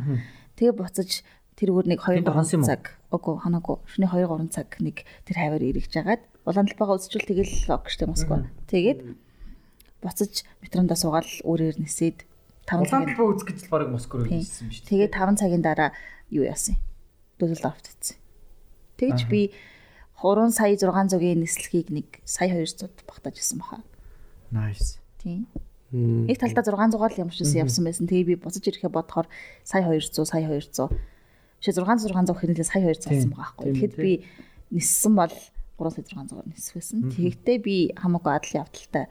[0.57, 1.21] Тэгээ буцаж
[1.61, 2.71] тэр өөр нэг 2 Тэнд хонсон юм уу?
[2.73, 2.83] цаг.
[3.13, 3.77] Үгүй ханаагүй.
[3.85, 8.09] Шөний 2 3 цаг нэг тэр хавар эргэж жагаад улаан талбайгаа үзчихвэл тэгэл лог штэ
[8.09, 8.49] Москва.
[8.65, 8.99] Тэгээд
[10.01, 10.33] буцаж
[10.65, 12.25] метрондоо суугаад өөрөөр нисээд
[12.65, 14.89] 5 Улаан цагийн талбай үзэх гэж л барыг Москва руу ирсэн юм шүү дээ.
[14.89, 15.89] Тэгээд 5 цагийн дараа
[16.33, 16.81] юу яасан?
[17.37, 18.17] Дөлөлт авчихсан.
[18.97, 19.53] Тэгж би
[20.17, 23.85] 3 сая 600-ийн нислэгийг нэг сая 200-д багтааж ирсэн баха.
[24.49, 24.97] Nice.
[25.21, 25.45] Тийм.
[25.93, 28.07] Нэг талдаа 600-аар л ямарчсан явсан байсан.
[28.07, 29.27] Тэгээ би буцаж ирэхээ бодохоор
[29.65, 30.89] сая 200, сая 200.
[31.61, 33.65] Шээ 600 600 хэрнэлээ сая 200 болсон байгаа байхгүй.
[33.69, 34.11] Тэгэхэд би
[34.73, 35.35] ниссэн бол
[35.77, 36.99] 3 сая 600-аар нисвэсэн.
[37.13, 39.05] Тэгэхдээ би хамаагүй адал явдалтай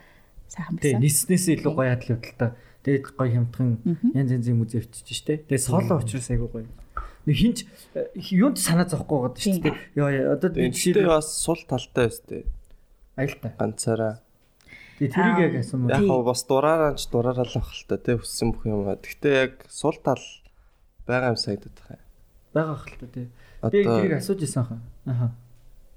[0.51, 1.05] сайхан Тэгээ байсан.
[1.07, 2.51] ниснээсээ илүү гоё адал явдалтай.
[2.83, 3.71] Тэгээд гоё хямдхан
[4.19, 5.47] янз янзын юм үзэвчж штэ.
[5.47, 6.67] Тэгээд соло учраас айгуу гоё.
[7.29, 7.59] Нэг хинч
[7.95, 9.77] э, юунд санаа зовхгүй байгаа шүү дээ.
[9.95, 12.43] Яа одоо жишээ бас сул талтай өстэй.
[13.15, 13.53] аялтай.
[13.61, 14.25] Ганцаараа.
[14.99, 15.93] Тэгээд тэрийг яг асуумаа.
[15.93, 18.89] Яг хав бас дураараа ч дураараа л ах л та тий өссөн бүх юм.
[18.89, 20.25] Гэхдээ яг сул тал
[21.05, 22.01] байгаа юм санагдаад байгаа.
[22.55, 23.27] Байгаа хэл та тий.
[23.63, 24.81] Би тэрийг асууж исэн хаа.
[25.07, 25.29] Аха.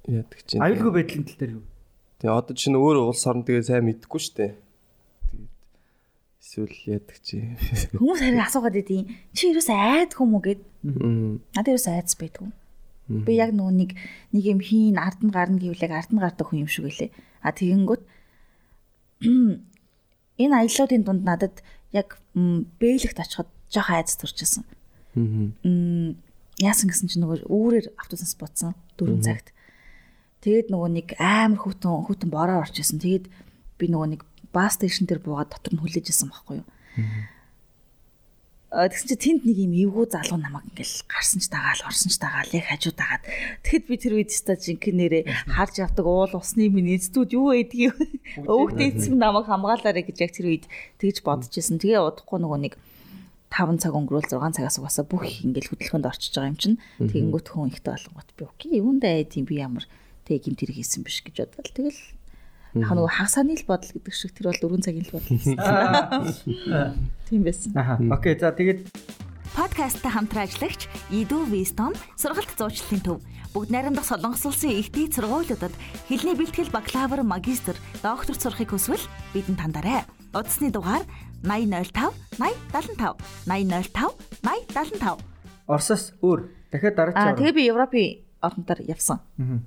[0.07, 0.61] Яадаг чинь.
[0.61, 1.63] Аюулгүй байдлын тал дээр юу?
[2.19, 4.53] Тэгээ одоо чинь өөр улс орн тэгээ сайн мэдгүй штэ.
[4.53, 5.53] Тэгээд
[6.43, 7.37] эсвэл яадаг чи.
[7.99, 9.07] Хүмүүс харин асуугаад идэв.
[9.31, 10.61] Чи ерөөс айд хүм үү гэд.
[11.55, 12.51] Надад ерөөс айдс байдгүй.
[13.11, 13.91] Би яг нөгөө нэг
[14.31, 17.11] нэг юм хийн ард нь гарна гэвэл яг ард нь гардаг хүн юм шиг үлээ.
[17.43, 18.03] А тэгэнгүүт
[20.43, 21.59] энэ аяллуудын дунд надад
[21.91, 24.63] яг бэлэгт очиход жоох айдас төрчихсөн.
[25.19, 26.15] Мм.
[26.63, 29.51] Яасан гэсэн чинь нөгөө өөрөөр автобусаас буцсан 4 цагт.
[30.43, 33.03] Тэгээд нөгөө нэг амар хүүтэн хүүтэн бороо орчихсон.
[33.03, 33.27] Тэгээд
[33.79, 34.21] би нөгөө нэг
[34.55, 36.67] бас стейшн дээр буугаад дотор нь хүлээж исэн байхгүй юу.
[38.73, 42.17] А тэгсэн чи тэнд нэг юм эвгүй залуу намайг ингээл гарсан ч дагаал орсон ч
[42.17, 43.21] дагаал яг хажуу дагаад
[43.61, 47.93] тэгэхэд би тэр үед ста жинхэнээрээ харж явдаг уул усны миний эцдүүд юу байдгийг
[48.49, 50.65] өвгдөө эцэм намайг хамгаалаарэ гэж яг тэр үед
[50.97, 51.77] тэгж бодож исэн.
[51.77, 52.73] Тэгээ удахгүй нөгөө нэг
[53.53, 57.69] 5 цаг өнгөрөөл 6 цагаас угаасаа бүх ингээл хөдөлгөөнд орчиж байгаа юм чинь тэгэнгүүт хүн
[57.69, 59.85] ихтэй болгоот би окей юундаа айд юм би ямар
[60.25, 62.01] тэг юм тэр хийсэн биш гэж бодвол тэгэл
[62.73, 65.57] яг нөгөө хагасааны л бодол гэдэг шиг тэр бол 4 цагийн л бодол гэсэн.
[67.29, 67.71] Тийм байсан.
[67.77, 68.01] Аха.
[68.09, 68.33] Окей.
[68.41, 68.89] За тэгээд
[69.53, 73.21] Подкасттай хамтран ажиллагч Иду Вистон сургалт зуучлалын төв
[73.53, 75.69] бүгд найрамдах Солонгос улсын их дэд сургуулиудад
[76.09, 79.05] хэлний бэлтгэл бакалавр, магистр, докторт сурахыг хүсвэл
[79.37, 80.09] бидэнд хандаарай.
[80.33, 81.05] Утасны дугаар
[81.43, 85.19] 8005 8075 8005 8075
[85.67, 86.39] Оросоос өөр
[86.71, 87.37] дахиад Аа дараач.
[87.39, 88.07] тэгээ би Европын
[88.43, 89.19] орнуудаар явсан.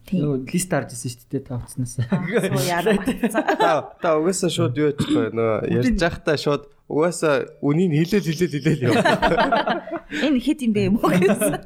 [0.04, 0.20] тийм.
[0.20, 1.84] Нөгөө лист харж ирсэн шүү дээ та батсан.
[3.56, 8.84] Та та угаасаа шууд юу яахгүй нөө ярьж байхдаа шууд угаасаа үнийг хэлэл хэлэл хэлэл
[8.92, 8.94] яв.
[10.22, 11.56] Энэ хэд юм бэ юм уу гэсэн.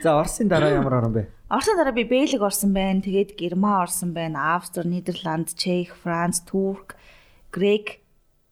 [0.00, 1.26] За Оросын дараа ямар орон бэ?
[1.50, 3.02] Орсын дараа би Бэлэг орсон байна.
[3.04, 4.56] Тэгээд Герман орсон байна.
[4.56, 6.96] Австри, Нидерланд, Чех, Франц, Турк,
[7.52, 7.99] Грек.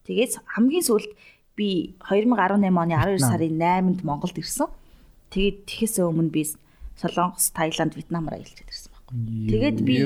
[0.09, 1.13] Тэгээд хамгийн сүүлд
[1.53, 4.73] би 2018 оны 12 сарын 8-нд Монголд ирсэн.
[5.29, 6.49] Тэгээд тэхээс өмнө би
[6.97, 9.17] Солонгос, Таиланд, Вьетнамаар аялж ирсэн байхгүй.
[9.53, 10.01] Тэгээд би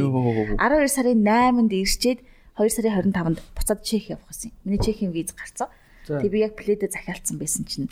[0.58, 0.58] 12
[0.90, 2.20] сарын 8-нд ирчээд
[2.58, 4.50] 2 сарын 25-нд буцаад Чех явах гэсэн.
[4.66, 5.70] Миний Чехийн виз гарцсан.
[6.02, 7.86] Тэгээд би яг пледэ захиалцсан байсан чинь.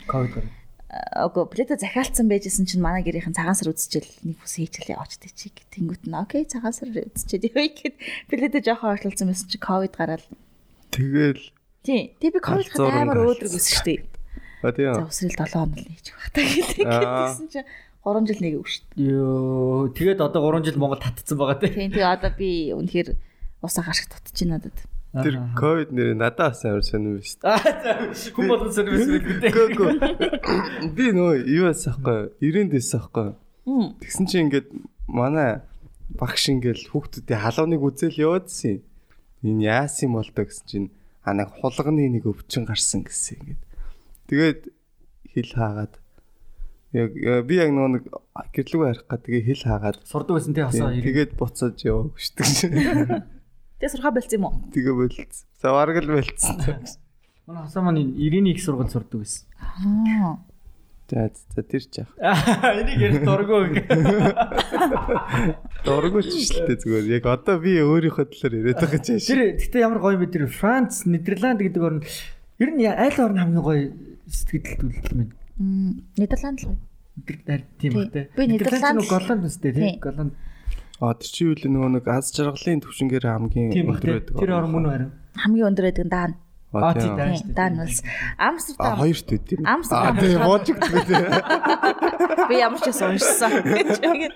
[1.15, 5.63] Ого, пледэ захиалцсан байжсэн чинь манай гэрийнхэн цагаан сар үзчихэл нэг бүс хийчихлээ яваачтай чиг.
[5.71, 7.95] Тэнгүүт нь окей цагаан сар үзчихэд явъя гэхэд
[8.27, 10.27] пледэ жоохон ойрлолцсон байсан чи ковид гараад.
[10.91, 11.39] Тэгэл
[11.81, 12.13] Тий.
[12.21, 13.99] Тэг би Галзууран хад амар өөдрөг шүү дээ.
[14.61, 14.93] а тийм.
[14.93, 16.85] За өсрөл 7 хоног хийж багтаа гэдэг.
[16.85, 17.33] Аа.
[17.33, 17.59] Тэгсэн чи
[18.05, 18.73] 3 жил нэг өгш.
[18.97, 21.73] Йоо, тэгээд одоо 3 жил Монгол татцсан байгаа тий.
[21.73, 23.09] Тийм тэгээ одоо би үнэхээр
[23.65, 24.77] усаа гашиг тутаж байна надад.
[25.11, 27.37] Тэр ковид нэр надад бас амар сонирм биш.
[27.41, 29.49] Аа за, хүн болгон сервис байдаг тий.
[29.49, 29.91] Гөө гөө.
[30.93, 33.29] Би нөө юу яасан хгүй 90-д байсан хгүй.
[33.65, 33.87] Мм.
[34.01, 34.69] Тэгсэн чинь ингээд
[35.09, 35.65] манай
[36.13, 38.81] багш ингээл хүүхдүүдийн халууныг үзэл яваадсэн.
[39.45, 40.87] Энэ яасан юм бол та гэсэн чинь
[41.23, 43.61] а нэг хулганы нэг өвчин гарсан гэсэн ингээд.
[44.29, 44.61] Тэгээд
[45.33, 46.01] хил хаагаад
[46.91, 47.15] Яг
[47.47, 48.03] би яг нөгөө нэг
[48.51, 52.43] гэрлүүг харих га тэгээ хэл хаагаад Сурдаг байсан тий хасаа тэгээд буцаад яваа гүшдэг.
[53.79, 54.59] Тэгээ сурхаа болц юм уу?
[54.75, 55.47] Тэгээ болц.
[55.63, 56.59] За бараг л болцсон.
[57.47, 59.47] Манай хасаа маань ирээний их сургууль сурдаг байсан.
[59.55, 60.43] Аа.
[61.11, 62.11] За за тэр ч яах.
[62.79, 63.83] Энийг ярих дурггүй ингээ.
[65.83, 67.05] Дургуйч шүү дээ зүгээр.
[67.19, 69.27] Яг одоо би өөрийнхөө талаар яриад байгаа ч яаш.
[69.27, 71.99] Тэр гэтээ ямар гоё бэ тэр Франц, Нидерланд гэдэг орн
[72.63, 73.91] ер нь аль орн хамгийн гоё
[74.31, 75.27] сэтгэл бэ?
[75.59, 76.79] Мм, Нидерланд л гоё.
[77.19, 77.99] Нидерланд тийм Тий.
[77.99, 78.21] үү те.
[78.31, 79.99] Би Нидерланд- ч нөгөө Голланд үстэй тий.
[79.99, 80.31] Голланд
[81.01, 84.37] А тэр чи юу л нөгөө нэг аз жаргалын төвшингээр хамгийн өндөр байдаг.
[84.39, 85.11] Тэр орн мөн үү харин.
[85.43, 86.13] Хамгийн өндөр байдаг нь
[86.71, 86.83] Даан.
[86.87, 87.53] А, тий, тийм.
[87.53, 87.75] Даан.
[87.75, 88.07] Тийм,
[88.37, 88.97] Амстердам.
[89.43, 89.59] тийм.
[89.67, 90.77] Амстердам А тийм.
[92.47, 93.51] Би ямар ч гэсэн уншсан.
[93.63, 94.33] Тэгээд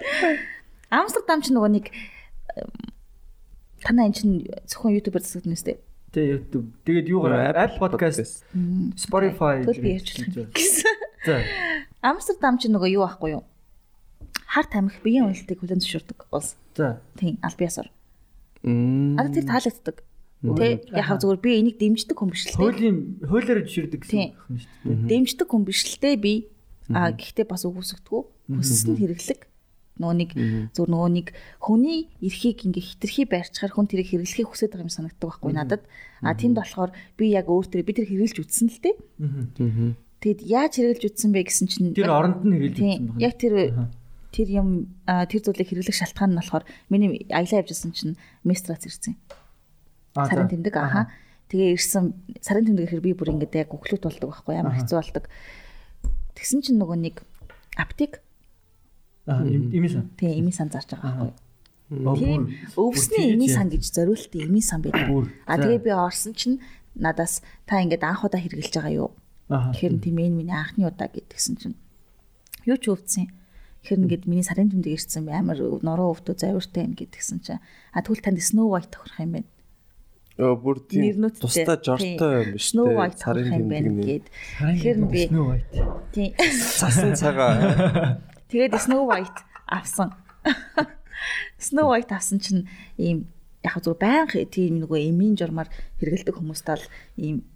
[0.91, 1.85] Амстердам ч нөгөө нэг
[3.83, 5.79] танаа эн чинь зөвхөн YouTube-аар засагдсан юм шүү дээ.
[6.11, 6.67] Тий YouTube.
[6.83, 8.43] Тэгээд юугаар Apple podcast,
[8.99, 10.95] Spotify юм гэсэн.
[11.23, 11.39] За.
[12.03, 13.43] Амстердам ч нөгөө юу ахгүй юу?
[14.45, 16.55] Хар тамхи биеийн үнэлтийг хүлэн зөвшөөрдөг улс.
[16.75, 16.99] За.
[17.15, 17.89] Тийм, аль биесаар.
[18.63, 19.19] Мм.
[19.19, 20.03] А тэр таалагддаг.
[20.53, 22.61] Тэ яхав зүгээр би энийг дэмждэг хүн биш л дээ.
[22.61, 25.09] Хуулийн хуулиар жишэрдэг гэсэн юм шүү дээ.
[25.09, 26.33] Дэмждэг хүн биш л дээ би.
[26.93, 28.21] А гэхдээ бас үгүйсэгдэггүй.
[28.53, 29.41] Хүссэн хэрэглэг
[29.95, 30.31] нөгөө нэг
[30.75, 31.27] зөв нөгөө нэг
[31.63, 35.83] хүний эрхийг ингээ хитрхи байрчаар хүн тэрийг хэрэглэхийг хүсэж байгаа юм санагддаг байхгүй надад.
[36.19, 38.95] А тэнд болохоор би яг өөр тэр би тэр хэрэглэж үтсэн л дээ.
[40.19, 43.23] Тэгэд яаж хэрэглэж үтсэн бэ гэсэн чинь Тэр оронд нь хэрэглэж байсан байна.
[43.23, 43.55] Яг тэр
[44.35, 44.69] тэр юм
[45.07, 49.15] тэр зүйлийг хэрэглэх шалтгаан нь болохоор миний аялаа явжсэн чинь менстрац ирсэн.
[49.15, 49.44] А,
[50.15, 51.11] Сарын тэмдэг аха.
[51.51, 55.25] Тэгээ ирсэн сарын тэмдэг гэхээр би бүр ингээд яг өглөөт болдог байхгүй ямар хэцүү болдог.
[56.39, 57.15] Тэгсэн чинь нөгөө нэг
[57.77, 58.23] аптек
[59.27, 60.09] А, им- ими сан.
[60.17, 61.33] тэгээ эми сан зарж байгаа
[61.89, 62.17] байхгүй.
[62.17, 62.41] Тийм
[62.77, 65.29] өвсний эми сан гэж зориултын эми сан байдаг.
[65.45, 66.57] А тэгээ би орсон чинь
[66.95, 69.09] надаас та ингээд анх удаа хэрэглэж байгаа юу?
[69.49, 71.75] Тэгэхээр тийм энэ миний анхны удаа гэдгсэн чинь
[72.65, 73.29] юу ч өвдсөн.
[73.85, 77.61] Тэгэхээр ингээд миний сарын тэмдэг ирсэн би амар нуруу өвдөө завиртай юм гэдгсэн чинь
[77.93, 79.49] а тэгвэл танд Snow White тохирох юм байна.
[80.35, 82.91] Бүр тийм тусдаа жортой юм биш үү?
[83.71, 84.25] Байна гэд.
[84.59, 85.21] Харин Тэгэхээр би
[86.11, 86.31] тийм
[86.79, 88.19] цасан цагаа.
[88.51, 90.11] тэгээд Snow White авсан.
[91.65, 92.67] Snow White авсан чинь
[92.99, 93.31] ийм
[93.63, 95.71] яг зөв байнга тийм нөгөө эмийн журмаар
[96.03, 96.83] хэрэгэлдэг хүмүүст бол
[97.15, 97.47] ийм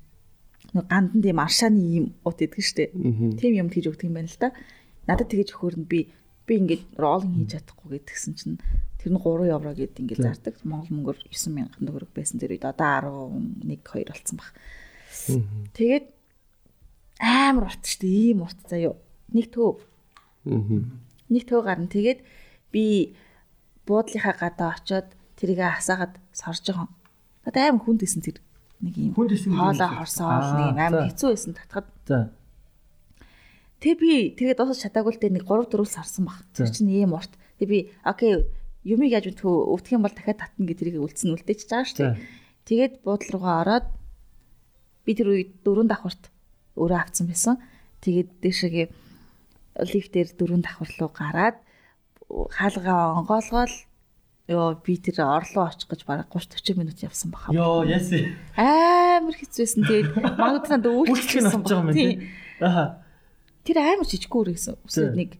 [0.71, 2.95] нөгөө гандан тийм аршааны ийм ут идэг штеп.
[2.95, 4.55] Тийм юм хийж өгдөг юм байна л да.
[5.03, 5.99] Надад тэгэж өгөхөр нь би
[6.47, 8.57] би ингээд роллинг хийж чадахгүй гэдгсэн чинь
[8.99, 10.55] тэр нь 3 евро гэд ингээд зардаг.
[10.67, 13.23] Монгол мөнгөөр 9000 төгрөг байсан тэр үед одоо
[13.63, 14.51] 11 2 болсон баг.
[15.73, 16.05] Тэгээд
[17.19, 18.99] амар урт штеп ийм урт заяо.
[19.31, 19.79] Нэг төв
[20.45, 21.87] нэг төв гарна.
[21.87, 22.19] Тэгээд
[22.71, 23.15] би
[23.87, 25.07] буудлынхаа гадаа очиод
[25.39, 26.87] тэрийг хасаагаад сорж байгаа.
[27.45, 28.43] Надад амар хүнд исэн тэр
[28.83, 31.87] нэг юм Хүнд исэн хоолоо хорсоол нэг амар хэцүү байсан татхад.
[32.03, 32.31] За.
[33.79, 36.43] Тэг би тэгээд дуусах чадаагүй л дээ нэг 3 4 сарсан баг.
[36.51, 37.31] Тэр чинь ийм урт.
[37.59, 38.47] Тэг би окей
[38.89, 42.17] юмыг яаж мэдхүү өвдөх юм бол дахиад татна гэж тэрийг үлдсэн үлдээч байгаа шүү дээ.
[42.65, 43.87] Тэгээд буудлын руугаа ороод
[45.05, 46.23] би тэр үед дөрөв давхарт
[46.77, 47.55] өөрөө авцсан байсан.
[48.01, 48.87] Тэгээд дэшегээ
[49.93, 51.57] лифтээр дөрөв давхар руу гараад
[52.29, 53.73] хаалгаа онгоолгоол
[54.49, 57.53] ёо би тэр орлоо очих гэж бараг 30 40 минут явсан баха.
[57.53, 58.33] Йоо, яси.
[58.57, 59.85] Амар хэцүүсэн.
[59.85, 62.25] Тэгээд магадгүй надад Үйлчлэх юм.
[62.57, 63.05] Аха.
[63.61, 64.81] Тэр амар жижиггүй үргэсэн.
[64.89, 65.37] Үсэд нэг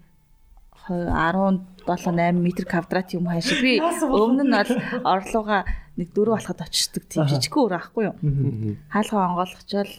[0.90, 3.50] 17 8 м квадрат юм хайш.
[3.62, 4.72] Би өмнө нь бол
[5.06, 5.62] орлогоо
[5.98, 8.16] нэг 4 болоход очдог тийм жижиггүй өр аахгүй юу.
[8.90, 9.92] Хаалгаа онгойлгочвол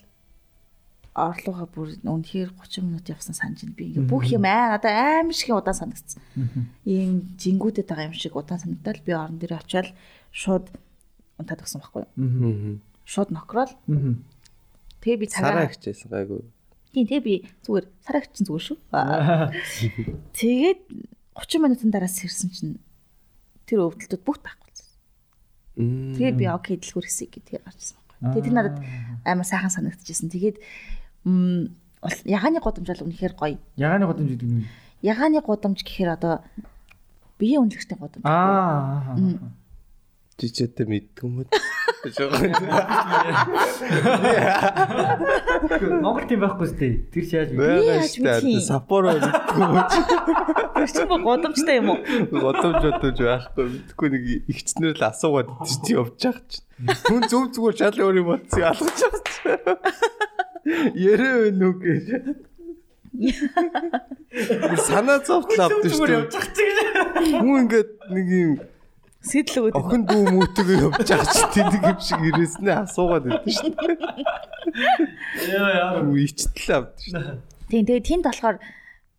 [1.14, 3.74] орлогоо бүр үнэхээр 30 минут явсан санаж байна.
[3.74, 6.22] Би ингээ бүх юм аа надад амар шиг удаан санагдсан.
[6.86, 9.90] Ийм жингүүдэд байгаа юм шиг удаан санагдал би орон дээр очиад
[10.30, 10.70] шууд
[11.38, 12.78] унтаад өгсөн байхгүй юу.
[13.04, 13.72] Шууд нокрол.
[15.02, 16.40] Тэгээ би Сараа цагаа хичээсэн гайгүй.
[16.90, 18.78] Тийм тэгээ би зүгээр сарагч чинь зүгээр шүү.
[20.38, 20.80] Тэгээд
[21.38, 22.74] 30 минутын дараас ирсэн чинь
[23.66, 24.90] тэр өвдөлтөд бүгд байхгүй болсон.
[25.78, 26.14] Мм.
[26.18, 28.30] Тэгээ би окей дэлгүүр хэсэг гэдгээр гарчсан байхгүй.
[28.34, 28.76] Тэгээд тэр надад
[29.22, 30.34] амар сайхан санагдчихсэн.
[30.34, 30.58] Тэгээд
[32.26, 33.58] ягааны гудамжаал үнэхээр гоё.
[33.78, 34.54] Ягааны годомж гэдэг нь.
[34.64, 34.68] юу?
[35.06, 36.42] Ягааны гудамж гэхээр одоо
[37.38, 38.24] биеийн үнэлгээтэй гудамж.
[38.26, 39.14] Аа.
[39.14, 39.54] аа.
[40.40, 41.48] жижигтэй мэддэг юм уу?
[46.00, 46.74] Монгол тийм байхгүй зү.
[47.12, 47.52] Тэр чи яаж?
[47.52, 48.56] Байгаа яаж штэ.
[48.64, 49.20] Сапоро уу?
[50.80, 52.00] Тэр чинь бүр гудамжтай юм уу?
[52.32, 56.64] Годомж бодож байхгүй мэдхгүй нэг ихчнэр л асуугаад чи явж байгаа ч.
[57.04, 59.44] Хүн зөв зүгээр шал өөр юм ялгаж байгаа ч.
[60.96, 62.06] Ярэ вэ нүг гэж.
[64.88, 66.32] Санаа зовтол авдсан шүү дээ.
[67.44, 68.56] Хүн ингээд нэг юм
[69.20, 69.76] Сэтэл өгöd.
[69.76, 74.24] охин дүү мүүтэйг явж байгаа ч тэнэг юм шиг ирээснээ асуугаад байдсан шүү дээ.
[75.52, 75.90] Яа яа.
[76.00, 77.38] Хүн ичтэл авдсан шүү дээ.
[77.68, 78.56] Тийм тэгээ тэнд болохоор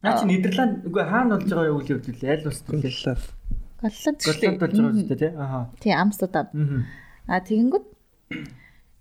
[0.02, 2.30] Наа чи Нидерланд үгүй хаана болж байгаа үйл явдал вэ?
[2.34, 2.82] Аль улс төлөө?
[3.82, 4.22] Голланд.
[4.26, 5.32] Голланд болж байгаа үстэй тий.
[5.38, 5.60] Аха.
[5.78, 6.48] Тий, Амстердам.
[6.58, 6.80] Мгм.
[7.30, 7.86] А тэгэнгүүт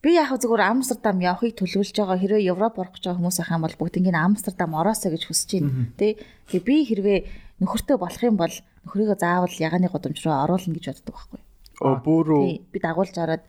[0.04, 3.64] би яг зүгээр Амстердам явахыг төлөвлөж байгаа хэрвээ Европ орох гэж байгаа хүмүүс байх юм
[3.64, 5.88] бол бүгднийг Амстердам ороосоо гэж хүсэж байна.
[5.96, 6.20] Тэ.
[6.52, 7.18] Тэгээ би хэрвээ
[7.60, 8.54] нөхөртөө болох юм бол
[8.88, 11.40] нөхрийгөө заавал ягааны годомж руу оруулна гэж боддог байхгүй.
[11.80, 13.44] Оо бүрөө би дагуулж ороод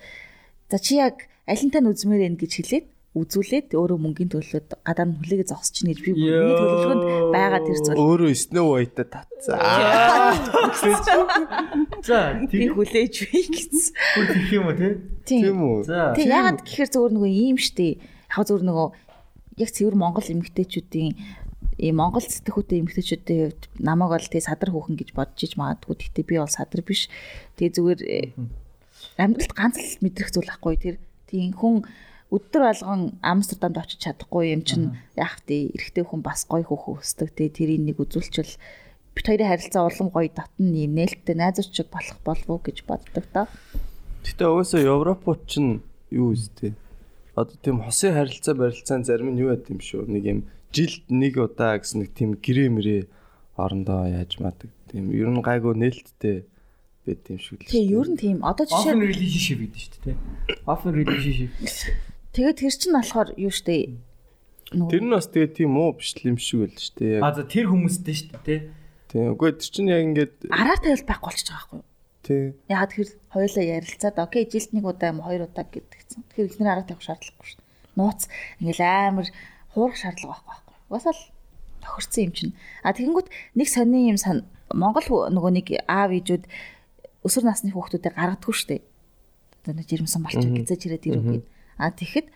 [0.72, 5.20] за чи яг алинтаа нь үзмээр энэ гэж хэлээд үзүүлээд өөрөө мөнгөний төлөөд гадаа нь
[5.20, 7.04] хүлээгээ зогсож чинь гэж би миний төлөвлөгөөнд
[7.36, 8.00] байгаа тэр зүйл.
[8.00, 9.60] өөрөө Snow White-а татсан.
[12.08, 13.92] За Би тийм хүлээж бий гэсэн.
[14.16, 14.96] бүр тийх юм уу тий?
[15.28, 15.84] Тийм үү?
[15.84, 16.16] За.
[16.16, 18.00] Тэг ягаад гэхээр зөвөр нөгөө ийм штэ.
[18.32, 18.88] Яг зөвөр нөгөө
[19.60, 21.12] яг цэвэр Монгол эмэгтэйчүүдийн
[21.82, 25.98] ийм Монгол сэтгэхүйтэй эмэгтэйчүүдийн хувьд намайг бол тэг садар хүүхэн гэж бодож иж магадгүй.
[25.98, 27.10] Гэхдээ би бол садар биш.
[27.58, 28.38] Тэг зүгээр э,
[29.18, 31.82] амьдралд ганц л мэдрэх зүйл ахгүй тэр тийм хүн
[32.32, 37.36] өдөр болгон Амстердамд очиж чадахгүй юм чинь яг тий эрэгтэй хүн бас гоё хөөхөө өсдөг
[37.36, 38.56] тий тэрийг нэг үзүүлчихвэл
[39.12, 43.52] бит хоёрын харилцаа улам гоё татна юм нээлттэй найзуучиг болох болов уу гэж боддог та.
[44.24, 46.72] Гэтэ угаасаа Европууд чинь юу үстэй.
[47.36, 50.08] Одоо тийм хосын харилцаа барилцаан зарим нь юу яд юм шүү.
[50.08, 50.40] Нэг юм
[50.72, 53.02] жилд нэг удаа гэсэн нэг тийм гэрээ мэрээ
[53.60, 54.72] орондоо яаж мадаг.
[54.92, 56.48] Тийм ер нь гайгүй нээлттэй
[57.06, 57.72] байт юм шиг л.
[57.72, 60.18] Тий ер нь тийм одоо жишээ Open relationship гэдэг шүү дээ тий.
[60.66, 61.52] Open relationship.
[62.32, 64.00] Тэгээд тэр чинь болохоор юу штэ
[64.72, 67.20] Тэр нь бас тэгээ тийм уу биш юм шиг байл шүү дээ.
[67.20, 68.60] А Яг за тэр хүмүүстэй шүү дээ тий.
[69.12, 69.36] тийм.
[69.36, 71.90] Үгүй тэр чинь яг ингээд араар тавил байхгүй болчихж байгаа байхгүй юу?
[72.24, 72.44] тий.
[72.72, 76.24] Ягаад тэр хоёулаа ярилцаад окей жилд нэг удаа юм хоёр удаа гэдгийгсэн.
[76.32, 77.98] Тэгэхээр ихнэр араа тавих шаардлагагүй шүү дээ.
[78.00, 78.22] Нууц
[78.64, 79.28] ингээл амар
[79.74, 80.76] хуурах шаардлага байхгүй байхгүй.
[80.90, 81.24] Угаасаа л
[81.82, 82.54] тохирсон юм чинь.
[82.84, 86.46] А тэгэнгүүт нэг сонин юм сан Монгол нөгөө нэг аав ээжүүд
[87.28, 88.82] өсвөр насны хүүхдүүдэд гаргадаггүй шүү дээ.
[89.62, 91.46] Одоо нэг жирэмсэн болчих гизэж ирээд ирүү гээд.
[91.78, 92.28] А тэгэхэд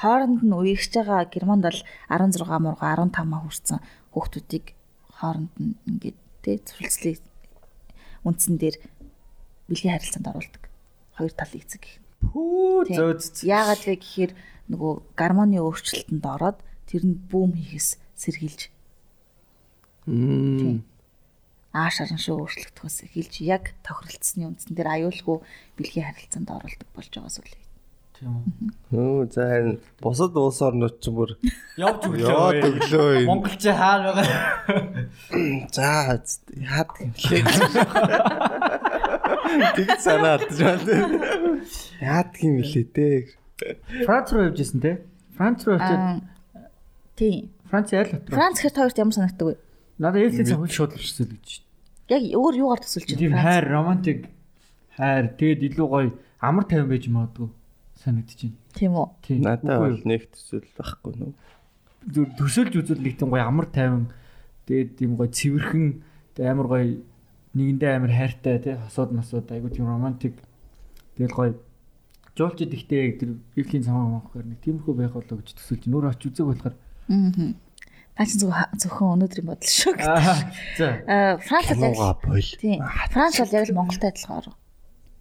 [0.00, 3.78] хооронд нь үерхэж байгаа Германд бол 16 мурга 15 маа хүрсэн
[4.14, 4.66] хүүхдүүдийг
[5.18, 7.20] хооронд нь ингээд тэ цэвэрлцлийг
[8.24, 8.76] үндсэн дээр
[9.68, 10.62] бэлгийн харилцаанд оруулдаг.
[11.16, 12.00] Хоёр талын эцэг гэх.
[12.32, 13.44] Пүү зөөц.
[13.44, 14.32] Яагаад вэ гэхээр
[14.72, 16.58] нөгөө гармоны өөрчлөлтөнд ороод
[16.90, 17.88] тэр нь бүүм хийхээс
[18.18, 18.60] сэргийлж
[21.70, 25.38] ааш аран шүү өөрчлөгдөхөөс эхэлж яг тохиролцсны үндсэн дээр аюулгүй
[25.78, 27.54] бэлгийн харилцаанд оролдог болж байгаа зүйл.
[28.18, 28.42] Тийм
[28.90, 28.98] үү.
[28.98, 31.30] Өө за харин бусад улс орнууд ч бүр
[31.78, 32.58] Явж өглөө.
[32.58, 32.62] ээ.
[32.74, 33.22] өглөө.
[33.30, 35.06] Монголч хаана байгаа?
[35.70, 36.18] За
[36.58, 37.42] яад юм лээ.
[39.78, 40.94] Тэг санаад байна.
[42.02, 43.30] Яад юм лээ те.
[44.04, 44.96] Франц руу явжсэн тий.
[45.38, 46.26] Франц руу очиод
[47.20, 47.52] тийм.
[47.68, 48.32] Франц ял дотор.
[48.32, 49.56] Франц гэхэд хоёрт ямар санагддаг вэ?
[50.00, 51.04] Надад ээлжийн цаг хөл шууд л
[51.36, 51.68] гэж шүү
[52.10, 53.20] Яг өөр юугаар төсөлж дээ.
[53.20, 54.20] Тийм хайр, романтик
[54.96, 56.10] хайр тэгээд илүү гоё
[56.40, 57.48] амар тайван байж магадгүй
[58.00, 58.24] байна.
[58.74, 59.08] Тийм үү?
[59.22, 59.40] Тийм.
[59.44, 61.32] Надад бол нэг төсөл байхгүй нөө.
[62.08, 64.08] зүр төсөөлж үзвэл нэг тийм гоё амар тайван
[64.64, 65.86] тэгээд тийм гоё цэвэрхэн
[66.40, 66.84] амар гоё
[67.52, 70.40] нэгэндээ амар хайртай тий хосууд масууд айгуу тийм романтик
[71.20, 71.52] тэгээд гоё
[72.32, 76.46] жуулчд ихтэй тэр ивлийн цамаа маахгаар нэг тиймэрхүү байх болоо гэж төсөөлж нөр оч үзэг
[76.48, 76.74] болохоор
[77.08, 78.26] Аа.
[78.26, 79.96] Чи зөвхөн зөвхөн өнөөдрийн бодол шүү.
[79.96, 82.20] аа за Аа Франц бол яг
[82.60, 82.84] тийм.
[83.14, 84.52] Франц бол яг л Монголтой адилхан.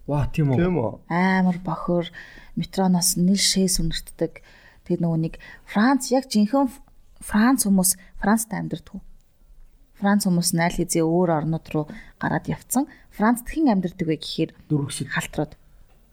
[0.10, 0.92] ваа тийм үү Тийм үү?
[1.08, 2.12] амар бохор
[2.60, 4.44] метроноос нэл шээс үнэртдэг.
[4.84, 6.76] Тэгээд нөгөө нэг Франц яг жинхэнэ
[7.24, 9.00] Франц хүмүүс Францд амьдардаг.
[10.00, 11.86] Франц хүмүүс найл хизээ өөр орнууд руу
[12.20, 12.88] гараад явцсан.
[13.12, 15.54] Францд хэн амьдардаг вэ гэхээр дөрвөсөд халтрууд.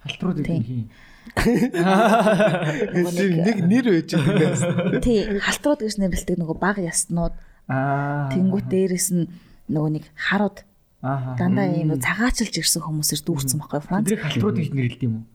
[0.02, 0.90] халтрууд гэдэг юм.
[1.34, 5.00] Тэр нэг нэр байж байгаа.
[5.02, 7.34] Тий, халтрууд гэж нэрлэдэг нөгөө баг яснууд.
[7.66, 8.30] Аа.
[8.30, 9.26] Тэнгүүт дээрэс нь
[9.66, 10.62] нөгөө нэг харууд
[11.02, 11.36] Аа.
[11.38, 14.06] дандаа ийм цагаачилж ирсэн хүмүүсээр дүүрсэн байхгүй Франц.
[14.08, 15.26] Тэдрийг халтрууд гэж нэрлэдэг юм уу?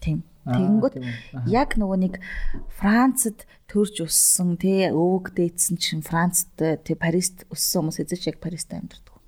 [0.00, 0.18] Тийм.
[0.48, 0.94] Тэгэнгүүт
[1.46, 2.14] яг нөгөө нэг
[2.80, 6.56] Францад төрж өссөн тий өвөг дээдсэн чинь Францад
[6.88, 9.20] тий Парист өссөн хүмүүс эзэж яг Парист амьдардаг.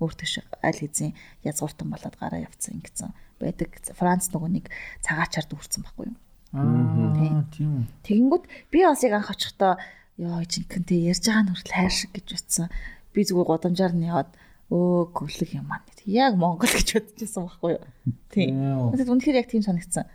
[0.00, 1.12] Өөртөө аль хэзээ
[1.44, 3.70] язгууртан болоод гараа явцсан ингэсэн байдаг.
[3.96, 4.66] Франц нөгөө нэг
[5.00, 6.16] цагаачаар дүүрсэн байхгүй юу?
[6.54, 7.84] Аа, тийм үү.
[8.04, 9.80] Тэгэнгүүт би бас яг анх очихдоо
[10.20, 12.68] ёо жинхэнэ тий ярьж байгаа нь хүртэл хайр шиг гэж утсан.
[13.16, 14.30] Би зүгээр гудамжаар нь яваад
[14.68, 15.82] өө гүлэг юм аа.
[16.06, 17.84] Яг Монгол гэж бодчихсон байхгүй юу?
[18.32, 18.56] Тийм.
[18.90, 20.08] Надад үнэхээр яг тийм санагдсан.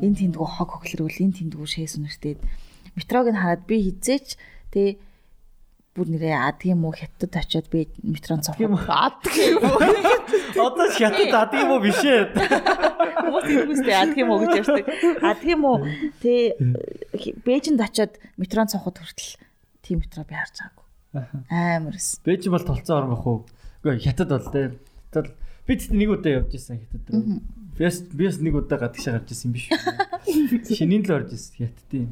[0.00, 2.40] Энэ тэндгүү хог хөглөрүүл, энэ тэндгүү шээс үнэртээд
[2.96, 4.40] метрог нь хараад би хизээч
[4.72, 4.96] тэ
[5.92, 8.80] бүр нэрээ ад юм уу хятад очиод би метрон Тийм цохоо.
[8.80, 8.88] үү?
[8.88, 9.78] Ад юм уу?
[10.56, 12.32] Одоо хятад ад юм уу биш ээ.
[12.32, 14.86] Хүмүүс хүмүүстэй ад юм уу гэж ярьдаг.
[15.20, 15.84] Ад юм уу?
[16.24, 16.56] Тэ
[17.44, 19.36] Бээжинд очиод метрон цохоод хүртэл
[19.84, 21.44] тийм метро би харж байгаагүй.
[21.52, 22.16] Амарс.
[22.24, 23.44] Бэж бол толцоо орон бах уу?
[23.84, 24.72] Үгүй хятад бол тээ.
[25.12, 25.36] Хятад бол-
[25.68, 27.44] би тэт нэг удаа явж исэн хятад руу.
[27.76, 29.68] Бис бис нэг удаа гадагшаа гарч исэн юм биш?
[30.76, 32.08] Шинийн л орж исэн хятадын.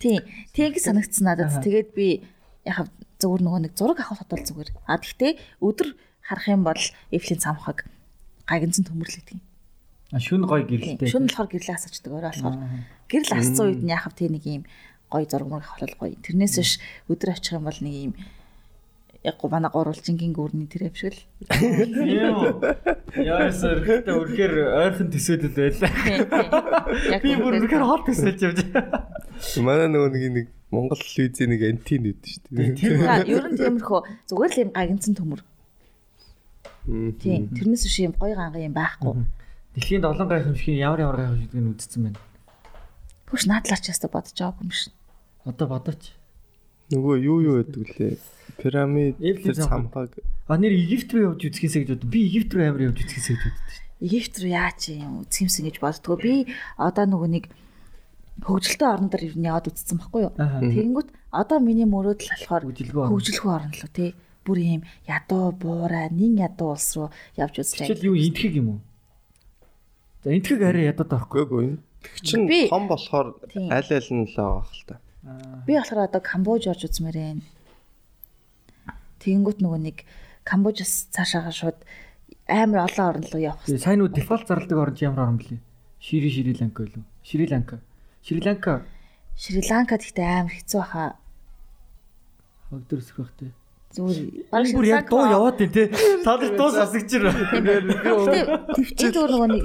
[0.00, 0.24] Тийм.
[0.56, 1.60] Тэг санагдсан надад.
[1.60, 2.24] Тэгээд би
[2.64, 2.88] яг
[3.18, 4.70] зөвөр нөгөө нэг зураг авах бодвол зүгээр.
[4.86, 5.88] А тэгтээ өдөр
[6.22, 7.86] харах юм бол Эвлийн цамхаг
[8.46, 9.38] гагнцэн төмөрлөгдөг.
[10.14, 11.04] А шүн гой гэрэлтэй.
[11.04, 12.56] Шүн болохоор гэрлээ асаачдаг өөрөө болохоор
[13.12, 14.64] гэрэл асцсан үед нь яхав тий нэг юм
[15.12, 16.16] гой зураг мөр авах бол гоё.
[16.24, 16.72] Тэрнээс биш
[17.12, 18.12] өдөр авчих юм бол нэг юм
[19.28, 21.20] яг гоо манай гурвалжингийн гүрний тэр авшиг л.
[23.14, 25.92] Яасаар гэдэг үрхээр ойрхон төсөөлөл байлаа.
[27.22, 28.58] Би бүр үрхээр хол төсөөлж явж.
[29.60, 32.72] Манай нөгөө нэг нэг Монгол телевизийн нэг антин үүд шүү дээ.
[32.76, 33.00] Тийм.
[33.24, 35.40] Ер нь тиймэрхүү зүгээр л юм гагнцэн төмөр.
[37.20, 37.48] Тийм.
[37.56, 39.24] Тэрнээс биш юм гой ганга юм байхгүй.
[39.72, 42.20] Дэлхийн долон гайхамшигын ямар ямар гайхамшигыг нь үзсэн байна.
[43.32, 44.92] Хөөш наадлаач яста бодож байгаа юм шин.
[45.48, 46.17] Одоо бодооч.
[46.88, 48.16] Нөгөө юу юу гэдэг лээ.
[48.58, 49.16] Пирамид
[49.54, 50.16] цамхаг
[50.48, 52.08] А нэр Египт рүү явж үзхээсэй гэж бод.
[52.08, 53.84] Би Египт рүү амар явж үзхээсэй гэж боддоо шүү.
[54.00, 56.16] Египт рүү яач юм үзхимсэн гэж боддгоо.
[56.16, 56.48] Би
[56.80, 57.44] одоо нөгөө нэг
[58.40, 60.32] хөгжилтэй орноор ер нь яваад үзсэн байхгүй юу?
[60.40, 63.12] Тэгэнгүүт одоо миний мөрөөдөл болохоор орн.
[63.12, 64.10] хөгжилгүй орн л үү тий.
[64.48, 67.92] Бүр ийм ядуу буурай, нин ядуу улс руу явж үзлээ.
[67.92, 68.80] Чичэл юу энтхэг юм уу?
[70.24, 71.44] За энтхэг арай байхгүй.
[71.44, 71.78] үгүй юу.
[72.00, 74.96] Тэг чин том болохоор аль аль нь л байгаа хэл та.
[75.66, 77.44] Би болохоор одоо Камбож орж үзмээр байна.
[79.20, 79.96] Тэгэнгүүт нөгөө нэг
[80.48, 81.78] Камбожоос цаашаага шууд
[82.48, 85.58] амар олон орн руу явах сайн уу дефолт зарладаг орнд ямар орн блэ?
[86.00, 87.04] Шири Шри Ланка юу?
[87.22, 87.80] Шри Ланка.
[88.22, 88.86] Шри Ланка
[89.36, 91.16] Шри Ланкад ихтэй амар хэцүү хаа.
[92.70, 93.52] хогдор өсөх бах те.
[93.92, 94.18] Зүгээр
[94.52, 95.88] Энэ бүр яг дуу яваад байна те.
[96.24, 97.32] Та нар дуу сонсогч руу.
[97.52, 99.64] Тэгвэл зүгээр нөгөө нэг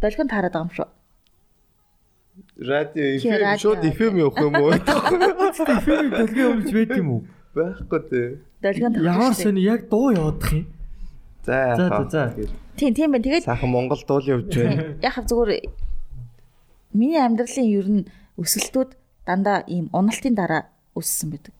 [0.00, 0.88] долгион таарад байгаа юм шүү.
[2.56, 3.58] Радио радио.
[3.58, 4.72] шууд FM явах юм уу?
[5.80, 7.20] Фильм дэлгэн өмж байд юм уу?
[7.56, 8.28] Байхгүй дээ.
[8.60, 10.66] Долгион Ямар сони яг дуу яваадах юм.
[11.44, 12.36] За За, за.
[12.76, 13.24] Тийм тийм байна.
[13.24, 14.96] Тэгээд Сайхан Монгол дуул явж байна.
[15.06, 15.64] яг хав зүгээр
[16.92, 18.04] миний амьдралын ер нь
[18.36, 21.56] өсөлтүүд дандаа ийм уналтын дараа өссөн байдаг.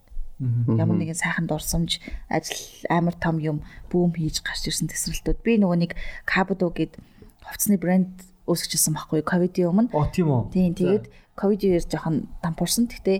[0.77, 5.41] Ямар нэгэн сайхан дурсамж, ажил амар том юм бүүм хийж гарч ирсэн төсрэлтүүд.
[5.41, 5.93] Би нөгөө нэг
[6.27, 6.99] Кабудо гэд
[7.47, 9.91] хувцсны брэнд үүсгэжсэн байхгүй ковидын өмнө.
[9.95, 10.43] Оо тийм үү.
[10.53, 11.05] Тийм тэгээд
[11.39, 12.91] ковидын үеэр жоохон дампуурсан.
[12.91, 13.19] Гэхдээ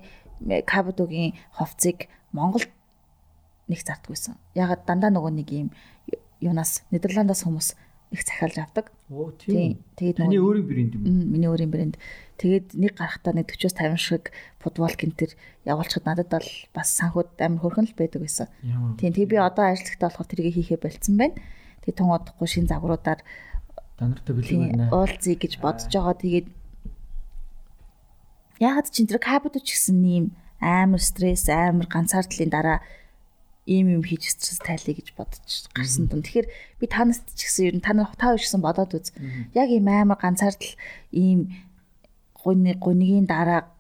[0.67, 2.71] Кабудогийн хувцсыг Монголд
[3.71, 4.35] нэг зардгүйсэн.
[4.59, 5.69] Ягаад дандаа нөгөө нэг ийм
[6.43, 7.79] юунаас Нидерландаас хүмүүс
[8.13, 8.93] их захиалж авдаг.
[9.09, 9.81] Оо Тийм.
[9.97, 11.03] Тэгээд нөгөө- өөрийн брэнд юм.
[11.33, 11.97] Миний өөрийн брэнд.
[12.37, 15.33] Тэгээд нэг гарахтаа нэг 40-50 шиг футбол гинтер
[15.65, 18.49] явуулчихад надад бол бас санхуд амар хөрхөн л байдаг байсан.
[18.99, 19.15] Тийм.
[19.17, 21.39] Тэгээ би одоо ажиллахтаа болохоор тэрийг хийхээ болцсон байна.
[21.87, 23.23] Тэгээ тун удахгүй шин загваруудаар
[24.03, 24.91] Та нартай бэлэг байна.
[24.91, 26.19] уулзъя гэж бодож байгаа.
[26.19, 26.49] Тэгээд
[28.59, 30.25] ягаад ч энэ тэр кабуд ч гэсэн нэм
[30.59, 32.83] амар стресс, амар ганцаардлын дараа
[33.63, 36.27] ийм юм хийж стресс тайлъя гэж бодож гарсан тун.
[36.27, 36.51] Тэгэхээр
[36.83, 39.15] би танаас ч гэсэн ер нь та нар та үчсэн бодоод үз.
[39.55, 40.75] Яг ийм амар ганцаардл
[41.15, 41.55] ийм
[42.35, 43.71] гуны гунигийн дараа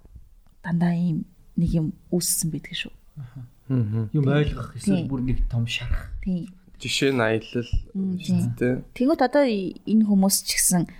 [0.63, 1.27] дандаа ийм
[1.59, 2.95] нэг юм үүссэн байдаг шүү.
[4.15, 6.15] Юм ойлгох эсвэл бүр нэг том шарах.
[6.23, 6.47] Тийм.
[6.83, 8.75] Жишээ нь аялал шүү дээ.
[8.99, 10.91] Тэнгүүт одоо энэ хүмүүс ч гэсэн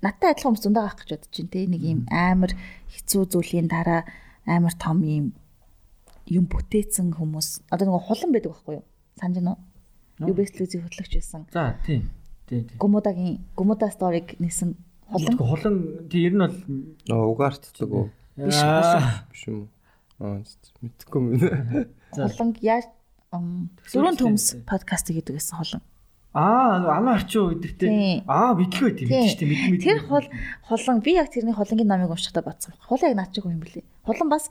[0.00, 2.52] надтай адилхан хүмүүс зундаа гарах гэж бодож байна те нэг юм амар
[2.88, 4.08] хэцүү зүйлийн дараа
[4.48, 5.26] амар том юм
[6.24, 8.84] юм бүтээсэн хүмүүс одоо нэг хулан байдаг байхгүй юу
[9.20, 12.08] санаж байна уу юбэслүүзийн хөтлөгч байсан За тийм.
[12.48, 12.78] Тийм тийм.
[12.80, 14.72] гомодагийн гомода сториг нэсэн
[15.12, 15.76] хулан Хулан
[16.08, 18.08] тийм ер нь бол Аа угаартдаг уу?
[18.40, 18.56] Биш,
[19.28, 19.68] Биш юм уу?
[20.24, 20.40] Аа
[20.80, 21.28] мэдхгүй юм.
[22.16, 22.24] За.
[22.28, 22.88] хулан яаж
[23.32, 25.82] дөрөв төмс подкаст хийдэг байсан хулан
[26.30, 27.50] Аа, нөгөө амаа арчин Тийм.
[27.58, 28.22] үдэртэй.
[28.30, 29.26] Аа, мэдлгүй тийм Тийм.
[29.26, 29.50] шүү дээ.
[29.50, 29.82] Мэд мэд.
[29.82, 30.26] тэр хул
[30.70, 32.74] хулан би яг тэрний хулангийн намыг уншихдаа бодсон.
[32.86, 33.82] Хулан яг наад чиг юм бэлээ.
[34.06, 34.46] Хулан бас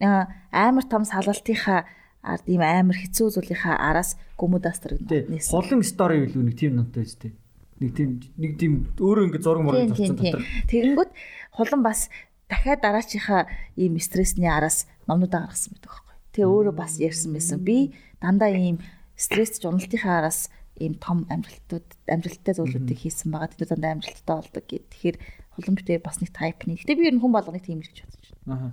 [0.00, 1.84] амар том салгалтынхаа
[2.24, 5.36] ард ийм амар хэцүү зүйлийнхаа араас гүмүдас тэр Тийм.
[5.36, 5.52] нээсэн.
[5.52, 7.36] Хулан стори юу нэг тийм ноттой үстэй.
[7.76, 8.10] Нэг тийм
[8.40, 10.16] нэг тийм өөрөө ингэ зураг мөрөнд тийм.
[10.16, 10.40] дотор.
[10.64, 11.12] Тэгэнгүүт
[11.60, 12.08] хулан бас
[12.48, 16.01] дахиад дараачийнхаа ийм стрессний араас номнуудаа гаргасан байдаг.
[16.32, 17.60] Тэгээ өөрөө бас ярьсан байсан.
[17.60, 18.80] Би дандаа ийм
[19.16, 20.48] стресс ч уналтынхаа араас
[20.80, 23.52] ийм том амжилтууд амжилттай зүйлүүдийг хийсэн байгаа.
[23.52, 24.88] Тэр дандаа амжилттай болдог гэд.
[24.88, 25.16] Тэгэхээр
[25.56, 26.80] хулан битээ бас нэг тайп нэг.
[26.82, 28.72] Гэтэ би ер нь хүн болгоныг тийм л гэж бодож байна.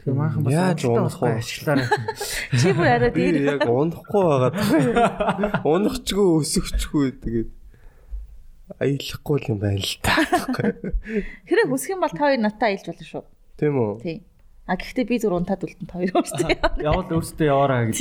[0.00, 1.40] Тэгэхээр maaхан бас Яаж унах унах вэ?
[1.40, 1.88] ашиглаарай.
[2.60, 5.60] Чи бүр арай дээр яг унахгүй байгаа.
[5.64, 7.50] Унахчгүй өсөхчгүй тэгээд
[8.80, 10.14] аялахгүй юм байна л та.
[11.48, 13.24] хэрэг хүсэх юм бол та хоёр натаа аялж болно шүү.
[13.60, 13.92] Тийм үү?
[14.00, 14.16] Тий.
[14.70, 16.78] А гэхдээ би зүр унтаад үлдэн та хоёр өөрсдөө.
[16.78, 17.98] Явал өөртөө яваараа гэж.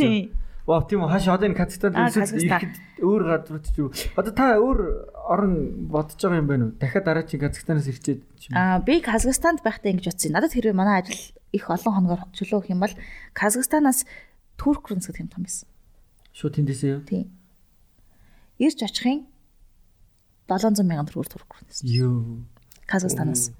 [0.70, 3.89] Вау тийм үү хаш одоо энэ Казахстанд ирэхэд өөр газрууд ч юу.
[4.13, 4.80] Одоо та өөр
[5.26, 5.53] орон
[5.89, 6.78] бодож байгаа юм байна уу?
[6.78, 8.53] Дахиад дараа чи Казахстанаас ирчээд ч юм.
[8.53, 10.38] Аа би Казахстанд байхдаа ингэж бодсон.
[10.38, 11.17] Надад хэрвээ манай ажил
[11.49, 12.93] их олон хоногор чөлөө өгөх юм бол
[13.34, 14.05] Казахстанаас
[14.61, 15.65] Турк руу нисэх юм том байсан.
[16.38, 17.01] Шууд тэндээсээ юу?
[17.01, 17.26] Тий.
[18.61, 19.26] Ирж очихын
[20.45, 21.89] 700 мянган төгрөг Турк руу ниссэн.
[21.89, 22.45] Юу.
[22.86, 23.57] Казахстанаас.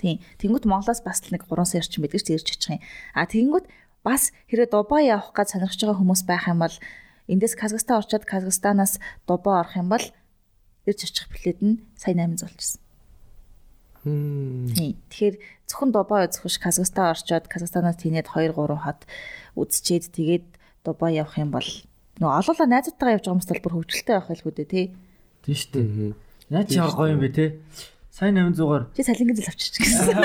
[0.00, 0.16] Тий.
[0.40, 2.80] Тэнгүүт Монголоос бас л нэг 3 сая орчим байдаг ч ирж очих юм.
[3.12, 3.68] А тэнгүүт
[4.00, 6.76] бас хэрэв Дубай явах гэж сонирхож байгаа хүмүүс байх юм бол
[7.28, 8.96] эндээс Казахстан орчоод Казахстанаас
[9.28, 10.04] Дубай орох юм бол
[10.88, 12.80] ирж очих билет нь сая 800 болчихсон.
[14.00, 14.96] Тийм.
[15.12, 15.36] Тэгэхээр
[15.68, 19.04] зөвхөн Дубай үзэх Казахстан орчоод Казахстанаас тийнээд 2 3 хот
[19.60, 20.46] үзчихэд тэгээд
[20.80, 21.68] Дубай явах юм бол
[22.24, 24.86] нөгөө олоолаа найзуудтайгаа явж байгаа хүмүүс бол бүр хөвгөлтэй байх байлгүй дээ тий.
[25.44, 26.12] Тийм шүү дээ.
[26.48, 27.44] Наа чи ямар гоё юм бэ те?
[28.10, 30.18] Сайн 800-аар Чи салингийн зэл авчиж гэсэн.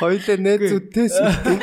[0.00, 1.56] Хоёлаа найзуудтэй сүлтэй.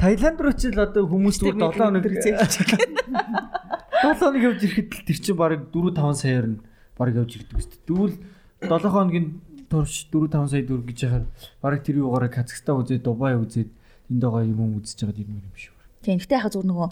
[0.00, 2.32] Таиланд руу ч л одоо хүмүүс зүгээр 7 хоног 7
[4.20, 6.64] хоног явж ирэхэд л тэр чинь баг 4 5 саяар нь
[6.96, 7.76] баг явж ирдэг үст.
[7.84, 8.16] Тэгвэл
[8.64, 11.28] 7 хоногийн турш 4 5 сая төгрөг гэж яхаар
[11.60, 13.68] баг тэр юугаараа Казахстан үзээд Дубай үзээд
[14.08, 15.72] энд байгаа юм үзэж байгаа юм юм шүү.
[16.04, 16.16] Тийм.
[16.20, 16.88] Гэтэ яхаа зүгээр нөгөө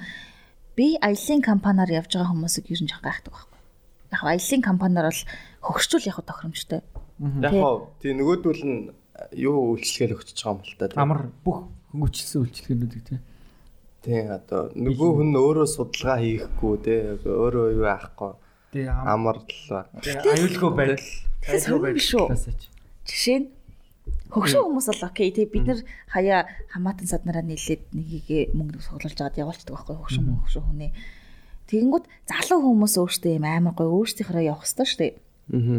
[0.76, 3.51] би аялын компаниар явж байгаа хүмүүсийг ер нь жоох гайхдаг байхгүй.
[4.13, 5.23] Яг аялын компаниар бол
[5.65, 6.81] хөгшчүүл яг тохиромжтой.
[7.43, 7.55] Яг
[8.03, 8.81] тий нөгөөдөл нь
[9.37, 10.93] юу үйлчлэгээл өгч байгаа юм л та.
[11.01, 13.21] Амар бүх хөнгөчлсөн үйлчлэгээнүүдийг тий.
[14.03, 18.33] Тий одоо нөгөө хүн өөрөө судалгаа хийхгүй тий өөрөө юу аахгүй.
[18.75, 19.69] Тий Амар л
[20.03, 21.11] аюулгүй байдал.
[21.43, 22.27] Сонирм шүү.
[23.07, 23.47] Жишээ нь
[24.33, 29.39] хөгшин хүмүүс бол окей тий бид нар хаяа хамаатан саднараа нийлээд нэгийгээ мөнгө суглуулж аваад
[29.39, 30.91] явуулчихдаг байхгүй хөгшин хөгшин хүнээ.
[31.73, 35.12] Тэгэнгүүт залуу хүмүүс өөртөө юм амар гоё өөрсдийнхөө явах хэрэгтэй шүү дээ.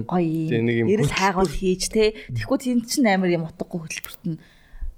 [0.09, 2.17] Гоё эрэл хайгуул хийж те.
[2.33, 4.41] Тэгэхгүй тийм чинь амар юм утгагүй хөтөлбөрт нь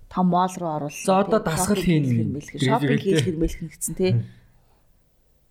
[0.08, 1.04] том мол руу оруулах.
[1.04, 2.32] За одоо дасгал хийн.
[2.39, 4.24] Шопинг хийж хэмэлэх гэсэн те.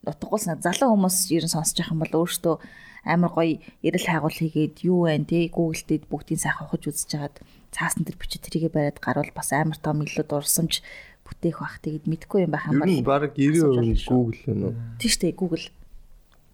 [0.08, 2.56] Утгагуулс залуу хүмүүс ер нь сонсож байгаа юм бол өөртөө
[3.04, 7.36] амар гоё эрэл хайгуул хийгээд юу вэ те Google дээр бүгдийн сайхан ухаж үзэж хагаад
[7.68, 10.80] цаасан дээр бичиж тэрийгэ бариад гарвал бас амар том илүү дурсамж
[11.24, 14.76] бүтээх бах тэгэд мэдгүй юм байх юм нь баг 90% Google байна уу?
[15.00, 15.66] Тийм шүү дээ Google.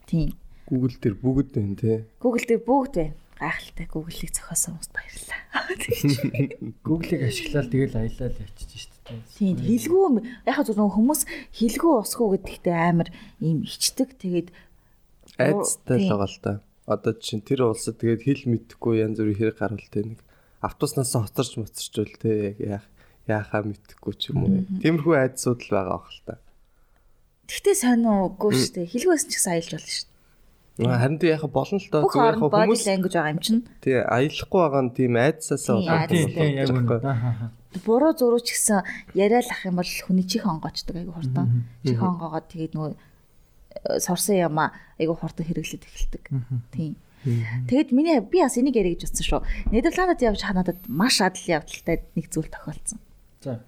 [0.07, 0.29] Тийм.
[0.71, 2.07] Google дээр бүгд байна те.
[2.23, 3.15] Google дээр бүгд байна.
[3.41, 5.41] Гайхалтай Google-ийг зохиосон хүмүүст баярлалаа.
[6.87, 9.21] Google-ийг ашиглаад тэгэл аялал явчихж шүү дээ.
[9.35, 10.07] Тийм хэлгүй
[10.45, 11.21] яг зөв хүмүүс
[11.57, 13.09] хэлгүй усгүй гэдэгтээ амар
[13.41, 14.49] ийм ичдэг тэгээд
[15.41, 16.53] айцтай л байгаа л та.
[16.85, 20.21] Одоо чинь тэр улсад тэгээд хэл мэдэхгүй янз бүрийн хэрэг гаргалтай нэг
[20.61, 22.85] автобуснаас хоцорч моцорчвол те яг
[23.31, 24.67] яахаа мэдэхгүй ч юм уу.
[24.83, 26.35] Тиймэрхүү айдсууд л байгаа бах л та.
[27.51, 28.91] Тэгтээ сониугүй шүү дээ.
[28.91, 30.11] Хэлгүйсэн ч гэсэн аялж болно шүү дээ.
[30.81, 33.63] Харин тийм яхаа болно л доо зүгээр яхаа хүмүүс ангиж байгаа юм чинь.
[33.85, 36.07] Тий, аялахгүй байгаа нь тийм айдсаасаа болоо.
[36.09, 37.51] Тийм, яг үнэ.
[37.85, 38.81] Буруу зурууч гэсэн
[39.15, 41.69] яриа л ах юм бол хүний чих онгоочдөг айгу хурдан.
[41.85, 42.93] Чих онгоогоо тэгээд нөгөө
[44.01, 46.25] сорсон юм айгу хурдан хэрэглээд эхэлдэг.
[46.73, 46.97] Тийм.
[47.69, 49.41] Тэгэд миний би бас энийг яриа гэж утсан шүү.
[49.71, 52.99] Нидерландад явж ханадад маш адал явдалтай нэг зүйл тохиолдсон.
[53.41, 53.65] За.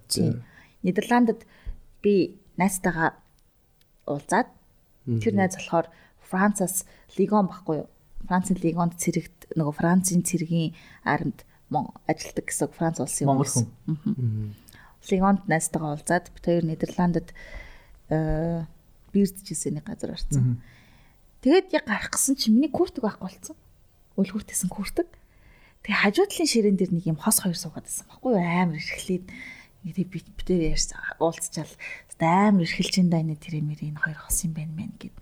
[0.82, 1.46] Нидерландад
[2.02, 3.16] би найзтайгаа
[4.06, 4.48] уулзаад
[5.06, 5.88] тэр найз болохоор
[6.20, 6.84] Францаас
[7.16, 7.88] Лигон баггүй юу?
[8.26, 11.44] Францын Лигонд цэрэгт нөгөө Францын цэргийн аримд
[12.06, 14.54] ажилтдаг гэсэн Франц улсын Монгол хүн.
[15.10, 17.32] Лигонд найзтайгаа уулзаад бид хоёр Нидерландад
[18.12, 18.64] э
[19.12, 20.62] бирдчихсэн нэг газар орсон.
[21.44, 23.56] Тэгээд яг гарах гэсэн чинь миний куртэг байхгүй болсон.
[24.16, 25.08] Үлгүүртэйсэн куртэг.
[25.84, 29.26] Тэгээ хажуудлын ширээн дээр нэг юм хос хоёр суугаад байсан баггүй амар эрхлээд
[29.82, 31.70] ингээд би битээр ярьсан уулзчаал
[32.22, 35.16] амар эрхэлж ин дайны тэр мэр энэ хоёр хос юм байна мэн гэд.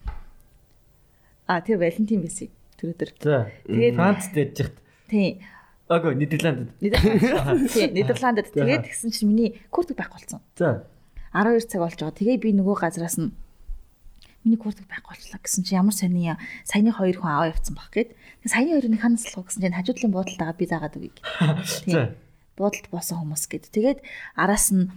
[1.49, 3.11] А тэр Валентин байсан тэр өдөр.
[3.17, 4.77] Тэгээд Францд хат.
[5.09, 5.41] Тийм.
[5.89, 6.77] Агаа Нидерландд.
[6.81, 10.45] Тийм Нидерландд тэгээд тэгсэн чинь миний куртэг байхгүй болсон.
[10.55, 10.85] За.
[11.33, 12.21] 12 цаг болж байгаа.
[12.21, 13.33] Тэгээ би нөгөө газраас нь
[14.45, 16.37] миний куртэг байхгүй болчлаа гэсэн чи ямар сони
[16.69, 18.13] саяны хоёр хүн аваа явцсан баг гээд
[18.45, 21.21] саяны хоёрын ханаас л гэсэн чинь хажуудлын буудалтайгаа би заагаад өгье.
[21.85, 22.15] Тийм.
[22.57, 24.01] Буудалд боосон хүмүүс гээд тэгээд
[24.35, 24.91] араас нь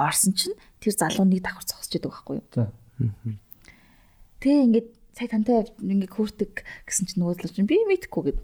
[0.00, 2.46] орсон чинь тэр залуу нэг давхар зогсож идэг байхгүй юу.
[4.40, 8.40] Тэгээ ингээд сая тантай ингээд куртэг гэсэн чинь нөгөө залуу чинь би мэдхгүй гээд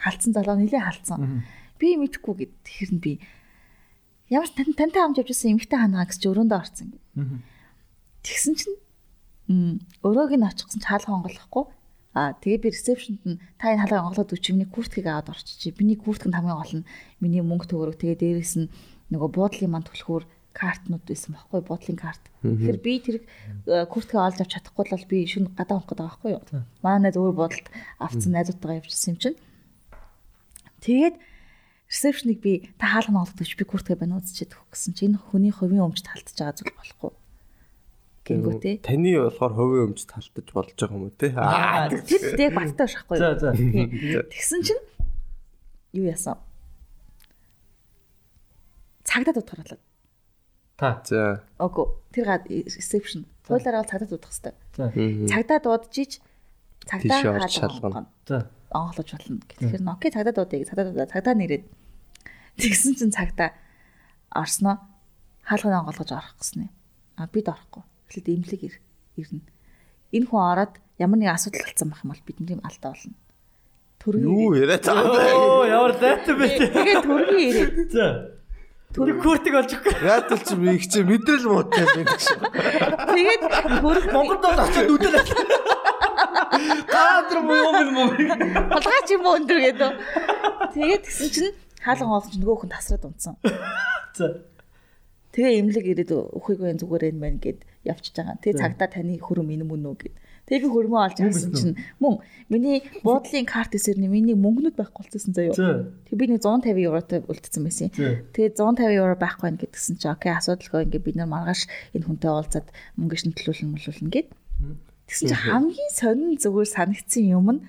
[0.00, 1.44] халдсан залуу нилээ халдсан.
[1.76, 3.12] Би мэдхгүй гээд тэгэхэр нь би
[4.32, 6.88] ямар тантай хамт явж байсан эмэгтэй ханаа гэж өрөөндөө орсон.
[8.24, 8.76] Тэгсэн чинь
[10.04, 11.12] өрөөг нь очихсан ч хаалга
[12.16, 15.60] Аа тэгээ би ресепшнд нь та энэ хаалга онголоод өчиг миний курткийг аваад орчиж.
[15.76, 16.88] Миний куртк нь хамгийн гол нь
[17.20, 18.72] миний мөнгө төгрөг тэгээ дээрээс нь
[19.12, 20.24] нөгөө буудлын манд түлхүүр
[20.56, 22.24] картнууд байсан байхгүй буудлын карт.
[22.42, 23.16] Тэгэхээр би тэр
[23.92, 26.42] курткийг олж авч чадахгүй бол би шүн гадаа унах гэдэг байхгүй юу.
[26.82, 27.66] Манай найз өөр буудалд
[28.00, 29.38] авцсан найзуудтайгаа явжсэн юм чинь.
[30.82, 31.16] Тэгээд
[31.92, 36.08] ресепшнийг би та хаалга онголоод би курткийг байна үзчихэд гэсэн чинь энэ хүний хувийн өмчт
[36.08, 37.12] халтж байгаа зүйл болохгүй
[38.28, 38.72] гингүү те.
[38.84, 41.32] Таны болохоор хувийн өмч талтаж болж байгаа юм уу те.
[41.32, 43.16] Аа тэг баттай шахгүй.
[43.16, 43.56] За за.
[43.56, 44.84] Тэгсэн чинь
[45.96, 46.36] юу яасан?
[49.08, 49.80] Цагдаа дуудахарлаа.
[50.76, 51.00] Та.
[51.08, 51.42] За.
[51.56, 51.88] Окей.
[52.12, 52.28] Тэр
[52.68, 53.24] reception.
[53.48, 54.54] Туйлаараа бол цагдаа дуудах хэрэгтэй.
[54.76, 54.92] За.
[54.92, 56.20] Цагдаа дуудажиж
[56.84, 58.06] цагдаа шалгана.
[58.28, 58.52] За.
[58.68, 59.40] Онголож болно.
[59.48, 61.64] Тэгэхээр Nokia цагдаа дуудыг цагдаа дуудаа цагдаа нэрэд
[62.60, 63.56] тэгсэн чинь цагдаа
[64.28, 64.76] орсноо
[65.40, 66.72] хаалганы онгоолгож орох гэсэн юм.
[67.16, 67.87] А бид орохгүй.
[68.08, 68.74] Эхлээд имлэг ир
[69.20, 69.40] ирнэ.
[70.16, 73.14] Энэ хүн ороод ямар нэг асуудал болсон байх юм бол бидний алдаа болно.
[74.00, 74.24] Төргий.
[74.24, 75.04] Юу яриа цаа.
[75.04, 76.46] Оо ямар лайтай бэ?
[76.72, 78.32] Тэгээд төргий ирээд За.
[78.88, 80.00] Тэр куртиг олж өгөх.
[80.00, 82.40] Яатал чи би их чи мэдрэл муутай байдаг шүү.
[83.12, 83.42] тэгээд
[83.84, 85.20] төрг Монголд бол очиод үдэл.
[86.88, 88.08] Гаадар муу юм муу.
[88.16, 89.92] хулгайч юм уу өндөр гэдэг.
[90.72, 91.52] Тэгээд тэгсэн чинь
[91.84, 93.36] хаалган оолж нөгөө хүн тасраад унтсан.
[94.16, 94.40] За.
[95.32, 98.40] Тэгээ имлэг ирээд өхөйгүй зүгээр энэ байна гэд явчихж байгаа.
[98.40, 100.16] Тэгээ цагтаа таны хөрөм энэ мөн үү гэд.
[100.48, 105.04] Тэгээ би хөрмөө олж авсан чинь мөн миний буудлын карт эсэр нь миний мөнгнүүд байхгүй
[105.04, 105.52] болчихсон заяа.
[105.52, 105.92] За.
[106.08, 107.92] Тэг би нэг 150 евротой үлдсэн байсан.
[107.92, 108.24] За.
[108.32, 112.32] Тэгээ 150 евро байхгүй байна гэдгсэн чинь окей асуудалгүй ингээ бид нар маргааш энэ хүнтэй
[112.32, 114.28] уулзаад мөнгө шнэтлүүлэн мөлүүлнэ гэд.
[115.12, 117.60] Тэгсэн чинь хамгийн сонин зүгээр санагдсан юм нь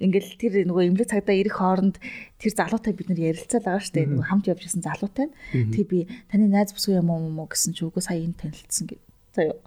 [0.00, 1.96] ингээл тэр нөгөө имлэг цагдаа ирэх хооронд
[2.40, 4.08] тэр залуутай бид нар ярилцаад байгаа шүү дээ.
[4.08, 5.28] Нөгөө хамт явж исэн залуутай.
[5.52, 6.00] Тэгээ би
[6.32, 9.00] таны найз бүсгүй юм уу уу гэсэн чи үгүй сая энэ танилцсан гэв.
[9.36, 9.60] Заяа.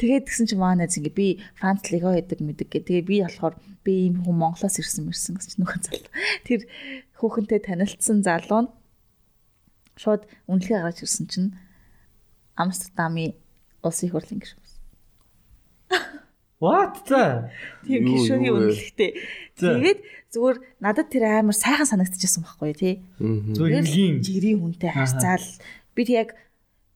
[0.00, 2.80] Тэгээд тэгсэн чи маа найз ингээ би Франц лего гэдэг мэдэг гэ.
[2.90, 3.54] Тэгээ би болохоор
[3.86, 6.10] би ийм хүн Монголоос ирсэн мэрсэн гэсэн чи нөгөө залуу.
[6.42, 6.60] Тэр
[7.20, 8.70] хүүхэнтэй танилцсан залуу нь
[9.94, 11.50] шууд үнэлгээ гаргаж ирсэн чинь
[12.58, 13.38] Амстердамын
[13.86, 14.64] улсын хурлын гишүүн.
[16.64, 17.52] What за?
[17.84, 19.10] Тийм үнэлгээтэй.
[19.60, 19.76] За.
[19.76, 20.00] Тэгээд
[20.32, 22.94] зүгээр надад тэр амар сайхан санагдчихсан байхгүй тий.
[23.20, 24.24] Зөв ингийн.
[24.24, 25.44] жирийн хүнтэй харьцаал
[25.92, 26.28] бид яг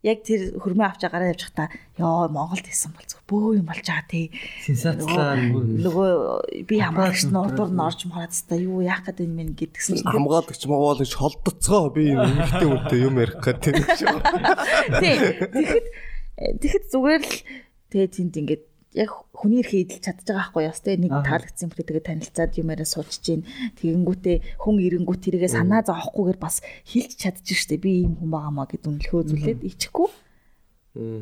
[0.07, 1.67] яг тэр хөрмөө авч агараа явж хата
[1.99, 4.31] ёо Монголд исэн бол зөв бөө юм болж байгаа тий.
[4.63, 5.35] Сенсацлаа.
[5.37, 10.07] Нөгөө би хамгаалагч нурдуур нь орж мараад та юу яах гээд юм бэ гэдгсэн чинь
[10.07, 14.07] Хамгаалагч могоолагч холдоцгоо би юм ихтэй үнтэй юм ярих шиг.
[15.03, 15.17] тий.
[15.51, 15.87] Тэгэхэд
[16.63, 17.35] тэгэхэд зүгээр л
[17.91, 18.65] тэгээ тэнд ингээд
[18.99, 21.23] яг хүний эрхээ эдэлж чадж байгаа байхгүй яс те нэг Аа.
[21.23, 23.47] таалагдсан юм тэгээ танилцаад юм яриа сууж чинь
[23.79, 26.59] тэгэнгүүтээ хүн ирэнгүүт тэргээ санаа зовохгүйгээр бас
[26.91, 27.79] хэлж чадчих штэ.
[27.79, 30.11] Би ийм хүн байгаамаа гэд үнэлхөө зүйлээд ичихгүй.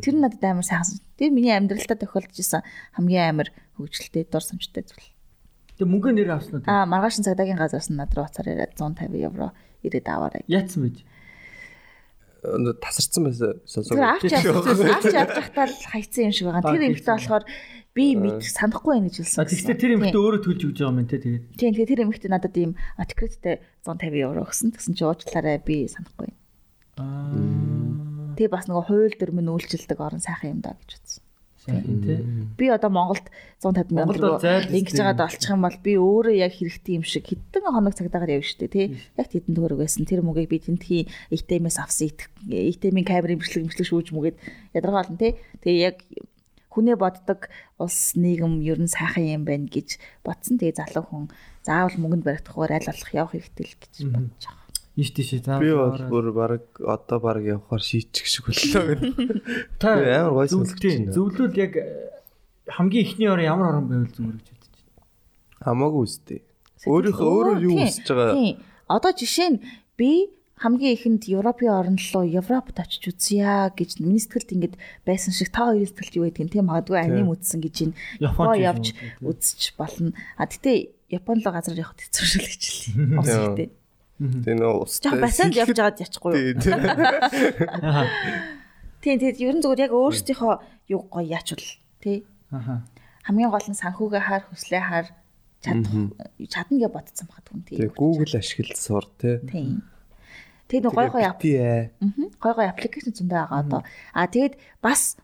[0.01, 2.65] Тэр нь надад амар сайхан тэр миний амьдралдаа тохиолдож исэн
[2.97, 5.13] хамгийн амар хөвгчлөлтэй дор самжтай зүйл.
[5.77, 6.71] Тэг мөнгө нэр авсан уу?
[6.71, 9.53] аа маргаашин цагдаагийн газраас нь над руу уцаар ирээд 150 евро
[9.85, 10.43] ирээд аваарай.
[10.49, 11.05] Яатсан байж.
[12.79, 13.97] Тасарсан байсан сонсоо.
[13.97, 16.73] Тэр авч авч авчихтаа л хайцсан юм шиг байгаа.
[16.73, 17.45] Тэр эмэгтэй болохоор
[17.97, 19.45] би мэд санахгүй байна гэж хэлсэн.
[19.51, 21.45] Тэгвэл тэр эмэгтэй өөрөө төлж өгч байгаа юм те тэгээд.
[21.59, 24.69] Тийм тэгээ тэр эмэгтэй надад ийм аткредиттэй 150 евро өгсөн.
[24.77, 26.31] Тэгсэн чи уучлаарай би санахгүй.
[27.03, 28.37] Аа.
[28.39, 31.26] Тэгээ бас нөгөө хууль дүрмэн үйлчилдэг орон сайхан юм да гэж утсан.
[31.67, 32.23] Сайн те.
[32.57, 33.27] Би одоо Монголд
[33.59, 34.39] 150 мянган
[34.71, 38.55] ингэж жагаад олчих юм бол би өөрөө яг хэрэгтэй юм шиг хэдэн хоног цагдаагаар явж
[38.55, 38.87] штэ тий.
[39.19, 40.07] Яг тэдэн төгрөг байсан.
[40.07, 42.15] Тэр мөгийг би тентхийн ATM-ээс авсан
[42.47, 44.39] ATM-ийн камерын бичлэг бичлэг шүүж мүгээд
[44.79, 45.35] ядаргаа олон тий.
[45.67, 45.99] Тэгээ яг
[46.71, 47.49] хүнээ боддог
[47.81, 50.61] улс нийгэм ер нь сайхан юм байна гэж бодсон.
[50.61, 51.25] Тэгээ залуу хүн
[51.65, 54.66] заавал мөнгөнд баригдахгүйгээр аль болох явах хэрэгтэй л гэж бодож байгаа.
[54.97, 55.61] Иш тийш заа.
[55.61, 59.13] Би бол бүр баг одоо баг явахаар шийчих шиг боллоо гэдэг.
[59.81, 61.13] та амар гой зөвлөлт сонсож байна.
[61.13, 61.85] зөвлөл яг э,
[62.65, 65.05] хамгийн ихний орон ямар орон байвал зүгээр гэж бодож байна.
[65.61, 66.41] Хамаагүй үстэй.
[66.89, 68.57] Өөрийнхөө өөрөө юу хүсэж байгаа Тийм.
[68.89, 69.59] Одоо жишээ нь
[70.01, 70.11] би
[70.57, 74.73] хамгийн ихэнд Европын орн руу Европт очиж үзье гэж миний сэтгэлд ингэж
[75.05, 77.93] байсан шиг та хоёрын сэтгэлд юу гэдэг юм тийм магадгүй аним үзсэн гэж ин
[78.25, 80.17] Японд явж үзэж болно.
[80.41, 83.21] А гэтээ Япон руу газар явахд хэцүү шүү л гэж хэлээ.
[83.21, 83.69] Ус ихтэй.
[84.19, 85.11] Тэр нөө устай.
[85.13, 86.41] Жаа басанд явж байгаад ячихгүй юу?
[86.61, 86.81] Тий, тий.
[89.05, 90.55] Тийм тийм ер нь зүгээр яг өөрсдийнхөө
[90.91, 91.63] юу гоё яачвал
[92.01, 92.25] тий.
[92.51, 92.83] Аха.
[93.29, 95.07] Хамгийн гол нь санхүүгээ хаар хүслээ хаар
[95.63, 95.93] чадах
[96.49, 97.99] чадна гэж бодсон багт хүн Тэгээ тийм.
[97.99, 99.37] Google ашиглаж сур тий.
[99.47, 99.83] Тийм.
[100.67, 101.91] Тэгээ нэг гой гой ап Тий.
[102.01, 102.27] Мгм.
[102.41, 103.81] Гой гой аппликейшн зөндөө байгаа одоо.
[104.17, 105.17] А тэгээд бас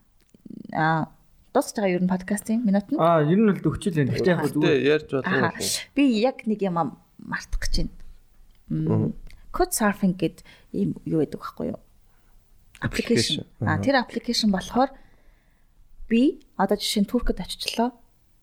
[0.71, 1.09] а
[1.55, 2.99] дуусч байгаа ер нь подкастын минут нь.
[3.01, 4.13] Аа, ер нь бол өгчл байна.
[4.15, 4.79] Гэхдээ яг Тий, зүгээр.
[4.83, 5.51] ярьж болно.
[5.97, 6.77] Би яг нэг юм
[7.19, 7.93] мартах гэж байна.
[9.53, 10.41] Code surfing гэд
[10.73, 11.81] ийм юу байдаг байхгүй юу?
[12.81, 13.45] Application.
[13.61, 14.91] А тэр application болохоор
[16.09, 17.93] би одоо жишээ нь Туркад очичлоо.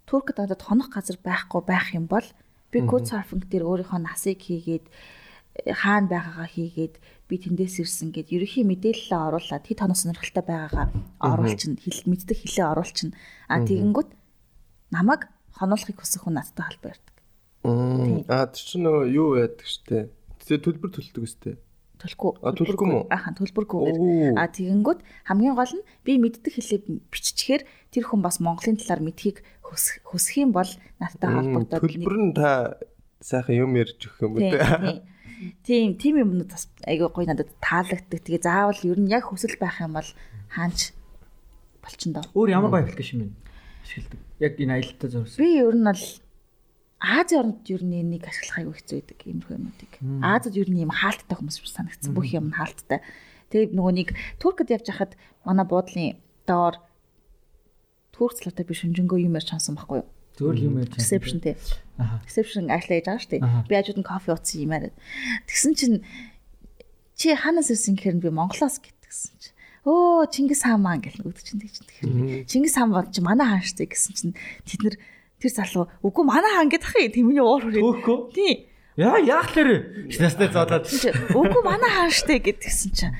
[0.06, 2.26] Туркад надад хонох газар байхгүй байх юм бол
[2.72, 4.86] би code surfing дээр өөрийнхөө насыг хийгээд
[5.66, 10.88] э, хаана байгаагаа хийгээд би тэндээс ирсэн гэд ерөхийн мэдээлэлээ оруулаад хэд хоног сонирхолтой байгаагаа
[11.18, 13.10] оруулчин хэл мэддэг хэлээ оруулчин
[13.50, 14.10] а тэгэнгүүт
[14.94, 17.16] намайг хонуулахыг хүсэх хүн надтай холбоо ярьдаг.
[18.30, 20.10] Аа тэр чинь нөгөө юу яадаг штэ.
[20.50, 21.56] Тэгээ төлбөр төлдөг үстэй.
[22.00, 22.32] Төлөхгүй.
[22.42, 23.02] Төлөхгүй мүү?
[23.12, 23.98] Аахан төлбөргүйгээр.
[24.00, 24.34] Оо.
[24.40, 26.80] А тэгэнгүүт хамгийн гол нь би мэддэг хэлээ
[27.12, 32.34] биччихээр тэр хүн бас Монголын талаар мэдхийг хүсэх хүсэх юм бол надтай холбогдоод Төлбөр нь
[32.34, 32.80] та
[33.20, 35.04] сайхан юм ярьж өгөх юм үү?
[35.68, 36.00] тийм.
[36.00, 38.24] Тийм, юмнууд бас айгүй гоё надад таалагддаг.
[38.24, 40.10] Тэгээ заавал ер нь яг хүсэл байх юм бол
[40.56, 40.96] хаанч
[41.84, 42.24] болчин доо.
[42.32, 43.36] Өөр ямар гоё аппликейшн бэ?
[43.84, 44.20] Ашигладаг.
[44.40, 45.40] Яг энэ аялалтаа зориулсан.
[45.40, 46.04] Би ер нь бол
[47.00, 49.92] Азийн орнд ер нь энийг ашиглах аягүй хэцүү байдаг иймэрхүү юмнуудыг.
[50.20, 52.12] Азад ер нь ийм хаалттай хүмүүс биш санагдсан.
[52.12, 53.00] Бүх юм нь хаалттай.
[53.56, 54.10] Тэгээд нөгөө нэг
[54.44, 55.16] Туркд явж хахад
[55.48, 56.76] манай буудлын доор
[58.12, 60.08] Турк цалуутай би шүнжэнгөө юм ярьж чансан байхгүй юу?
[60.36, 61.00] Зөвөр юм ярьж байна.
[61.00, 61.56] Reception тий.
[61.96, 62.20] Аха.
[62.28, 63.42] Reception ажиллаж байгаа шүү дээ.
[63.64, 64.92] Би хажууд нь кофе ууцсан юм аа.
[65.48, 65.98] Тэгсэн чинь
[67.16, 69.56] чи ханаас ирсэн гэхээр би Монголоос гэтгсэн чинь
[69.88, 73.64] өө Чингис хаан маань гэл нөгөөд чинь тэгж тэгэхээр Чингис хаан бол чи манай хаан
[73.64, 74.36] штэ гэсэн чинь
[74.68, 74.96] тэд нэр
[75.40, 77.82] тэр залуу үгүй манай хаан гэдэг юм тэмний уур хүрээ.
[77.82, 78.18] Төөхөө.
[78.36, 78.68] Тий.
[79.00, 80.12] Яа яах лэр.
[80.12, 80.86] Шинэстэй зодоод.
[80.92, 83.16] Чи үгүй манай хаан штэ гэдгсэн чинь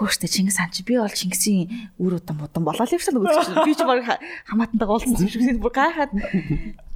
[0.00, 3.64] Үгүй штэ Чингис хаан чи би бол Чингисийн үр удан мудан болоо л явсан чинь
[3.68, 4.00] би ч баг
[4.48, 6.16] хамаатантайгаа уулзсан юм шиг бүр гайхаад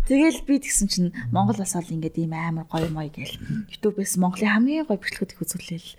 [0.05, 3.41] Тэгэл би тэгсэн чинь Монгол бас бол ингээд ийм амар гоё мой гээл
[3.73, 5.91] YouTube-с Монголын хамгийн гоё бичлэгүүд их үзүүлээл.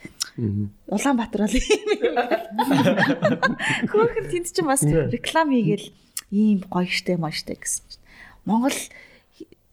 [0.93, 1.89] Улаанбаатар бол ийм.
[3.89, 5.89] Хөөхөн тэнд чинь бас реклам хийгээл
[6.29, 8.04] ийм гоё штэ мой штэ гэсэн чинь.
[8.45, 8.77] Монгол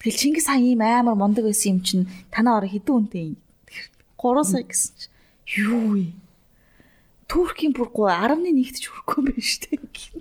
[0.01, 3.41] тэгэл Чингис хаан ийм амар мундаг байсан юм чинь танаа ороо хэдэн үнэтэй юм.
[4.16, 5.12] 3 сая гэсэн чинь.
[5.62, 6.07] Юу вэ?
[7.29, 9.77] Туркийн бүр 11-т ч хүрэхгүй юм байна штэ.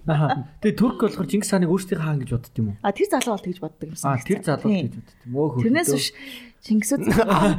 [0.07, 0.47] Аха.
[0.63, 2.77] Тэгээ Турк болохоор Чингис хааныг өөрсдийн хаан гэж бодд юм уу?
[2.79, 4.07] А тэр залуу бол тэгж боддог юмсан.
[4.07, 5.35] Аа тэр залуу гэж бодд юм.
[5.35, 5.63] Өө хөө.
[5.67, 6.07] Тэрнээс биш
[6.63, 7.01] Чингисүүд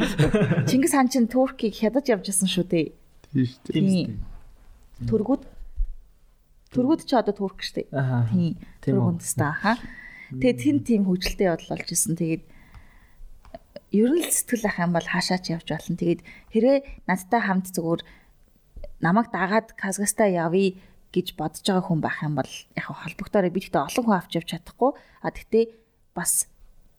[0.73, 2.87] Чингис хаан чинь Туркийг хядаж явж байсан шүү дээ.
[3.33, 5.09] Тийм шүү дээ.
[5.09, 5.43] Тургууд
[6.73, 7.93] Тургууд ч одоо турк штэ.
[7.93, 8.33] Аха.
[8.33, 8.57] Тийм.
[8.81, 9.77] Турк үндэстэй аха.
[10.41, 12.17] Тэгээд тэн тийм хөвжөлтэй явдал болж исэн.
[12.17, 12.45] Тэгээд
[13.93, 15.97] ер нь л сэтгэл ах юм бол хаашаач явж болно.
[16.01, 16.21] Тэгээд
[16.53, 18.03] хэрвээ надтай хамт зүгээр
[19.05, 20.79] намайг дагаад Казахстан явъя
[21.13, 24.33] гэж бодож байгаа хүн байх юм бол яг хаа холбогдоорой би гэхдээ олон хүн авч
[24.41, 24.91] явж чадахгүй.
[25.21, 25.65] А тэгтээ
[26.17, 26.49] бас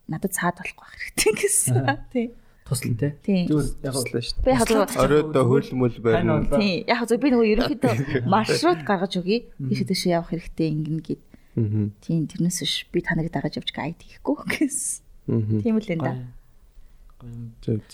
[0.06, 1.76] надад цаад болохгүй байх хэрэгтэй гэсэн.
[2.14, 2.30] Тийм.
[2.64, 3.18] Туслан те.
[3.26, 3.50] Тийм.
[3.50, 6.34] Зүгээр яг Туслаа шүү Би яг зүгээр Оройдоо хөл мөл байна.
[6.46, 6.78] Тийм.
[6.88, 7.94] Яг зөв би нөгөө ерөнхийдөө
[8.34, 9.50] маршрут гаргаж өгье.
[9.58, 11.22] Тийш тийш явах хэрэгтэй ингэн гэд.
[11.54, 15.62] Тийм тэрнээс биш би таныг дагаж явж гайд хийхгүй гэсэн.
[15.62, 16.14] Тийм л энэ да.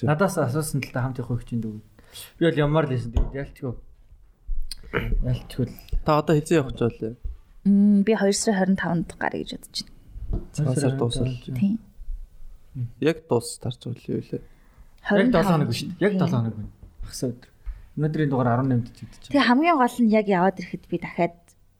[0.07, 1.83] Надаас асуусан л да хамт явах хөгчинд үг.
[2.39, 3.75] Би бол ямар л лсэн тэгээд ялчгүй.
[5.27, 5.67] Ялчгүй.
[6.07, 7.15] Та одоо хэзээ явах гэж байна?
[7.67, 9.97] Мм би 2 сарын 25-нд гарыг гэж бодож байна.
[10.55, 11.35] Цаасаар дуусал.
[11.45, 11.77] Тийм.
[13.03, 14.41] Яг дуус тарч байгаа юм лээ.
[15.03, 15.81] Яг 7 хоног биш.
[15.99, 16.71] Яг 7 хоног байна.
[17.03, 17.49] Хагас өдөр.
[17.99, 19.33] Өнөөдрийн дугаар 18-нд ч чинь.
[19.35, 21.35] Тэгээ хамгийн гол нь яг яваад ирэхэд би дахиад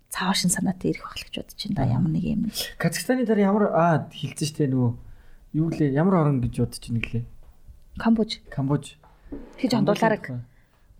[0.10, 2.42] цаашин санаатай ирэх байх л гэж бодож байна да ямар нэг юм.
[2.82, 4.92] Казахстаны дараа ямар аа хилцэн штэ нөгөө
[5.54, 7.26] юу лээ ямар орн гэж бодож байна гэлээ.
[8.02, 8.98] Камбож Камбож.
[9.58, 10.42] хийж ондуулаараг.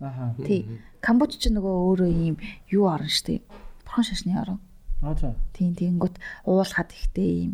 [0.00, 0.34] Аха.
[0.46, 0.80] Тий.
[1.02, 2.36] Камбож ч нөгөө өөрөө юм
[2.70, 3.42] юу орн штэ.
[3.82, 4.62] Бурхан шашны орн.
[5.02, 5.34] Аа за.
[5.58, 7.52] Тийм тэгэнгүүт уулахад ихтэй юм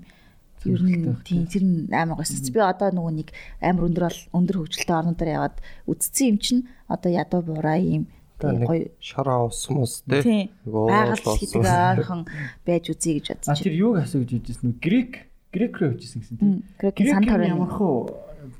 [0.66, 2.52] ер нь тийм тэр нь амар гойсон.
[2.52, 3.28] Би одоо нөгөө нэг
[3.64, 5.56] амар өндөр бол өндөр хөгжилтэй орнуудаар яваад
[5.88, 10.50] үдцсэн юм чинь одоо ядуу юм Нэг гоё шараа ус мус те.
[10.66, 12.22] Нөгөө байгаль гэдэг ойрхон
[12.66, 15.12] байж үзье гэж А бодож тэр юуг асуу гэж хэлжсэн нү Грек
[15.52, 16.54] Грек рүү явчихсан гэсэн тийм.
[16.76, 17.96] Грек Санторини ямар хөө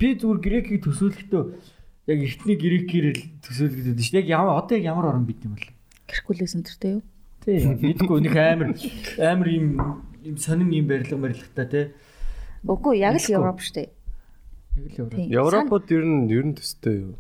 [0.01, 1.43] би зүгээр Грекийг төсөөлөхдөө
[2.09, 4.17] яг ихний Грекээр л төсөөлөгдөд шүү.
[4.17, 5.69] Яг ямар одоо яг ямар орн бит юм бол.
[6.09, 7.03] Геркулес өнтертэй юу?
[7.45, 7.77] Тийм.
[7.83, 8.73] Мэдгүй нэг амар
[9.21, 9.67] амар юм
[10.25, 11.83] юм сонин юм барилга барилгатай те.
[12.65, 13.29] Үгүй яг л.
[13.29, 13.91] Европ штэ.
[14.81, 15.21] Яг л Европ.
[15.21, 17.15] Европод ер нь ер нь төстэй юу?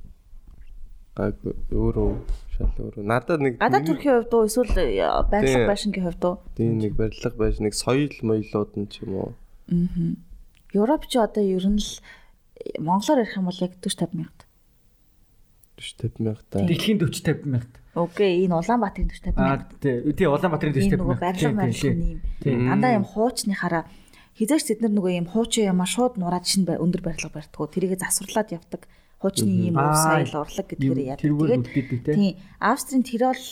[1.16, 1.36] Гайг
[1.70, 2.10] өөрөө
[2.56, 3.04] шал өөрөө.
[3.04, 5.30] Надад нэг Гадаад төрхийн хувьд уу эсвэл э, Тийм.
[5.30, 6.36] байрлал байшингийн хувьд уу?
[6.56, 9.30] тийм нэг барилга байж нэг соёл моёлууд нь ч юм уу.
[9.68, 10.16] Аа.
[10.72, 11.90] Европ ч одоо ер нь л
[12.64, 14.44] э, монголоор ярих юм бол яг 40 50 мянга.
[15.76, 16.64] 40 мянга та.
[16.64, 17.76] Дэлхийн 40 50 мянга.
[17.96, 19.68] Окей, энэ Улаанбаатарын 40 50 Аа мянга.
[19.80, 20.12] тий.
[20.12, 21.24] Тий Улаанбаатарын 40 Энэ 50 нөгөө мянга.
[21.24, 22.20] барилга барилгын юм.
[22.68, 23.84] Дандаа юм хуучныхаараа
[24.36, 27.66] хизээч тэд нар нөгөө юм хуучин юмаа шууд нураад шин бай- өндөр барилга барьдгүү.
[27.72, 28.82] Тэрийгэ засварлаад явдаг.
[29.20, 31.24] Хуучны юм уу соёл урлаг гэдгээр яадаг.
[32.04, 32.12] те.
[32.12, 32.34] Тийм.
[32.60, 33.44] Австрийн Тирол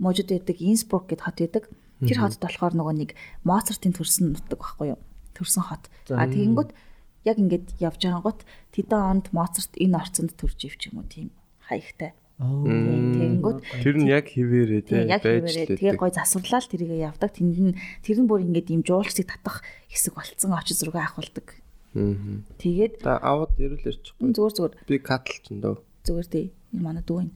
[0.00, 1.64] мужид байдаг Инсбрук гэд хот байдаг.
[2.02, 3.10] Тэр хотод болохоор нөгөө нэг
[3.46, 5.00] Моцартын төрсөн нутаг байхгүй юу?
[5.38, 5.86] Төрсөн хот.
[6.10, 6.74] А тэгэнгүүт
[7.22, 8.42] яг ингээд явж байгаагут
[8.74, 11.30] тэдэн онд Моцарт энэ орцонд төрж ив ч юм уу тийм
[11.62, 12.18] хаягтай.
[12.42, 12.66] Оо.
[12.66, 17.30] Тэгэнгүүт Тэр нь яг хിവэрээ яг байж хэвээрээ тэгээ гой засварлаад тэрийгэ явдаг.
[17.30, 21.61] Тэнд нь тэр нь бүр ингээд юм жуулчдыг татах хэсэг болцсон очиж зураг авахулдаг.
[21.92, 22.40] Аа.
[22.58, 24.32] Тэгээд аваад ирүүл ирчихгүй.
[24.32, 25.76] зүгээр зүгээр Би катл ч энэ дөө.
[26.06, 26.46] зүгээр тий.
[26.72, 27.34] Энэ манай дүү энэ.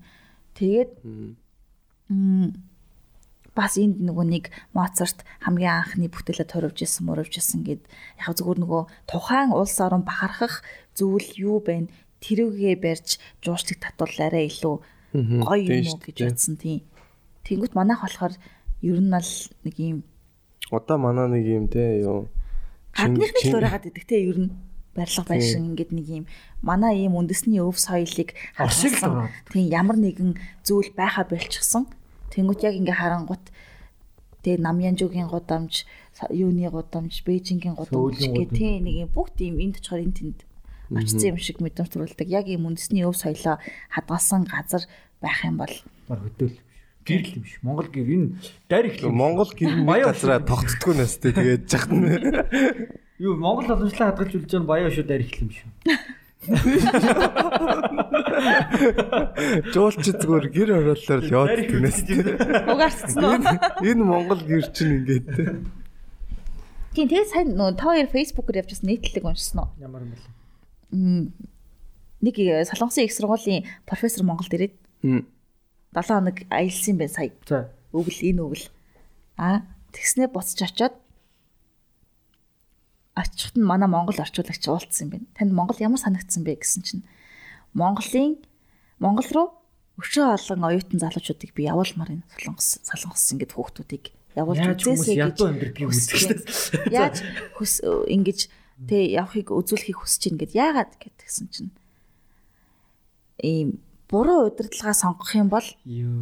[0.56, 0.92] Тэгээд
[3.56, 4.44] бас энд нөгөө нэг
[4.76, 7.82] Моцарт хамгийн анхны бүтээлээ торивж исэн, муривж исэн гэд
[8.20, 10.60] яг зүгээр нөгөө тухайн улс орон бахархах
[10.92, 11.88] зүйл юу байна?
[12.20, 14.76] Тэрүүгээ барьж жуулчдыг татвал арай илүү
[15.40, 16.84] гоё Тийм юм уу гэж бодсон тий.
[17.48, 18.34] Тэнгүүт манайх болохоор
[18.84, 19.32] ер нь л
[19.64, 20.04] нэг юм
[20.70, 22.28] Одоо манай нэг юм те юу.
[22.96, 24.50] Гадных Чин- л ураагаад идэх те ер нь
[24.96, 26.24] барилга байшин ингээд нэг юм
[26.64, 29.28] манай ийм үндэсний өв соёлыг хадгалсан.
[29.52, 31.84] Тийм ямар нэгэн зүйл байха болчихсон.
[32.32, 33.44] Тэнгүүт яг ингээ харангут
[34.42, 35.84] тэгээ Намянжугийн гудамж,
[36.30, 40.38] юуны гудамж, Бээжингийн гудамж гэх тийм нэг юм бүгд ийм энд очихоор энэ тэнд
[40.96, 42.28] очсон юм шиг мэдрэмж төрүүлдэг.
[42.30, 43.58] Яг ийм үндэсний өв соёлоо
[43.90, 44.86] хадгалсан газар
[45.20, 45.74] байх юм бол
[46.08, 46.56] хөдөөл.
[47.06, 47.54] Гэрэл юм биш.
[47.62, 48.28] Монгол гэр энэ
[48.66, 49.14] дайр их юм.
[49.14, 50.50] Монгол гэр Баяа газараа шүү.
[50.50, 52.18] тогтдггүй нэстэй тэгээд жахна.
[53.22, 55.70] Юу Монгол боломжлоо хадгалж үлж байгаа баяа шүү дайр их юм шүү.
[59.72, 62.20] Жуулч зүгээр гэр ороолоор л яваад гэнэстэй.
[62.74, 63.86] угаарцсан уу?
[63.86, 65.44] Энэ Монгол гэр чинь ингээд те.
[66.94, 69.70] Тийм тэгээ сайн нөө та хоёр фэйсбүүкээр явж бас нийтлэг уншсан уу?
[69.80, 70.20] Ямар юм бэ?
[72.24, 75.28] Нэг э, солонгосын их сургуулийн профессор Монголд ирээд Мм.
[75.96, 77.32] 7 хоног аялсан байх сая.
[77.48, 77.72] За.
[77.96, 78.68] Өвөл энэ өвөл.
[79.40, 79.64] Аа
[79.96, 80.92] тэгснээ буцаж очиод
[83.16, 85.26] очихт нь манай Монгол орчуулагч уулзсан юм байна.
[85.32, 87.04] Танд Монгол ямар санагдсан бэ гэсэн чинь
[87.72, 88.36] Монголын
[89.00, 89.48] Монгол руу
[89.96, 95.88] өшөө олон оюутан залуучуудыг би явуулмаар энэ солонгос солонгос ингээд хүүхдүүдийг явуулж үзээсэй ядуу амьдрдгийг
[95.88, 96.44] үзчихсэн.
[96.92, 97.24] Яаж
[97.56, 98.52] хүс ингэж
[98.84, 101.72] тэг явахыг үзүүлэхийг хүсэж ийн гэд яагаад гэдгсэн чинь
[103.40, 103.80] ийм
[104.10, 105.66] буруу удирдлагаа сонгох юм бол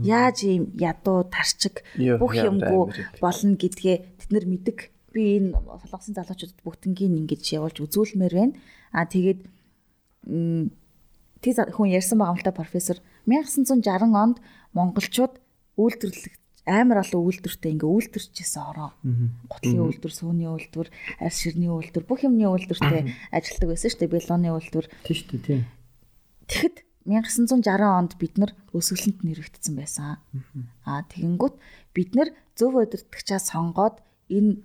[0.04, 1.84] яаж ийм ядуу тарчиг
[2.18, 2.84] бүх юмгүй
[3.20, 4.78] болно гэдгээ тэд нар мэддэг.
[5.12, 8.54] Би энэ солонгосын залуучуудад бүгднгийн ингэж явуулж үзүүлмээр байна.
[8.96, 9.40] Аа тэгээд
[11.54, 14.40] за- хүн ярьсан байгаа та профессор 1960 онд
[14.72, 15.38] монголчууд
[15.76, 16.34] үйлдвэрлэх
[16.66, 18.90] амар олон үйлдвэртэй ингээ үйлдвэрчээсэн ороо.
[19.52, 20.88] Гутлын үйлдвэр, сүүний үйлдвэр,
[21.20, 24.14] арьс ширний үйлдвэр, бүх юмны үйлдвэртэй ажилладаг байсан шүү дээ.
[24.16, 24.86] Белоны үйлдвэр.
[25.04, 25.44] Тийм шүү дээ.
[25.44, 25.60] Тийм.
[26.48, 30.18] Тэгэхэд 1960 онд бид нар өсөглөнт нэрвэгдсэн байсан.
[30.88, 31.56] Аа тэгэнгүүт
[31.92, 34.00] бид нар зөв удирдахчаа сонгоод
[34.32, 34.64] энэ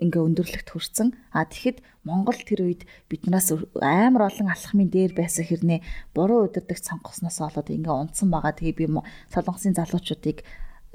[0.00, 1.16] ингээ өндөрлөгт хүрсэн.
[1.32, 5.80] Аа тэгэхэд Монгол тэр үед биднээс амар олон алхмын дээр байсан хэрнээ
[6.12, 8.52] буруу удирдахч сонгосноос болоод ингээ унтсан байгаа.
[8.56, 8.86] Тэгээ би
[9.32, 10.44] солонгосын залуучуудыг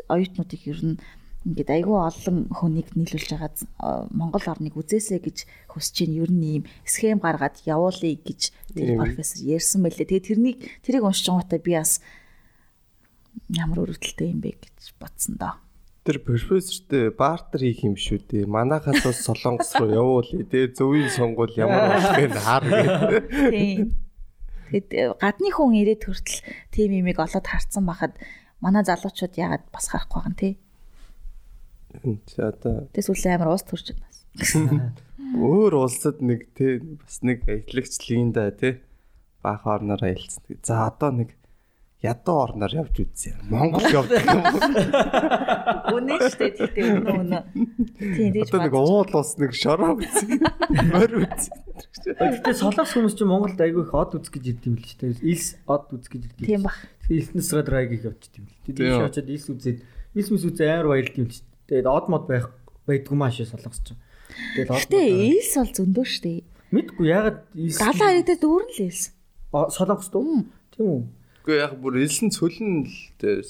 [0.06, 0.98] оюутнуудыг ер нь
[1.42, 5.38] ингээд айгүй олон хүнийг нийлүүлж байгаа Монгол орныг үзээсэй гэж
[5.74, 10.06] хүсэж чинь ер нь ийм схем гаргаад явуулъя гэж тэр профессор ярьсан байлээ.
[10.06, 11.98] Тэгээ тэрнийг тэрийг уншиж байгаатай би бас
[13.50, 15.58] ямар өрөвдөлтэй юм бэ гэж бодсон доо.
[16.06, 18.46] Тэр профессортэй бартер хийх юм шүү дээ.
[18.46, 20.46] Манахаас бас солонгос руу явуулъя.
[20.46, 23.24] Тэгээ зөвийн сонгуул ямар болох вэ хаар гэдэг.
[23.50, 23.98] Тийм.
[24.72, 26.42] Тэгэд э, гадны хүн ирээд хүртэл
[26.74, 28.14] тийм юмыг олоод харцсан байхад
[28.64, 30.50] манай залуучууд яагаад бас харахгүй байгаа юм те.
[32.00, 34.06] Чи одоо Тэс үлээ амар уус байна.
[34.36, 34.56] бас.
[35.36, 38.82] өөр улсад нэг те бас нэг аяллагчлын да те
[39.44, 40.44] баах орноор аялцсан.
[40.64, 41.36] За одоо нэг
[42.02, 43.38] ядуу орноор явж үзье.
[43.48, 44.44] Монгол явдаг юм.
[45.96, 47.40] Үнэ шүү дээ тэгтээ үнэ үнэ.
[48.18, 50.42] Тийм тэгж Одоо нэг уул ус нэг шороо үзье.
[50.90, 51.54] Мөр үзье.
[52.18, 55.14] Гэтэ солонгос хүмүүс чинь Монголд айгүй их од үз гэж ирд юм л ч тийм.
[55.22, 56.42] Илс од үз гэж ирд.
[56.42, 56.78] Тийм бах.
[57.08, 58.58] Илснес гадрайг их явчих юм л.
[58.66, 58.76] Тийм.
[58.82, 59.80] Тэгээд очиод илс үзээд
[60.18, 61.46] илс мэс үзээ амар баярлт юм л ч.
[61.72, 62.52] Тэгээд од мод байх
[62.84, 64.00] байдгүй маш солонгос чинь.
[64.60, 66.40] Тэгээд од Гэтэ ийс бол зөндөө шүү дээ.
[66.76, 69.02] мэдгүй ягаад илс Галаа ирээдээ дүүрэн л ийс.
[69.56, 70.44] Солонгос дөө.
[70.76, 71.02] Тийм үү?
[71.42, 72.96] Гэхдээ яг бүр илсэн цөлн л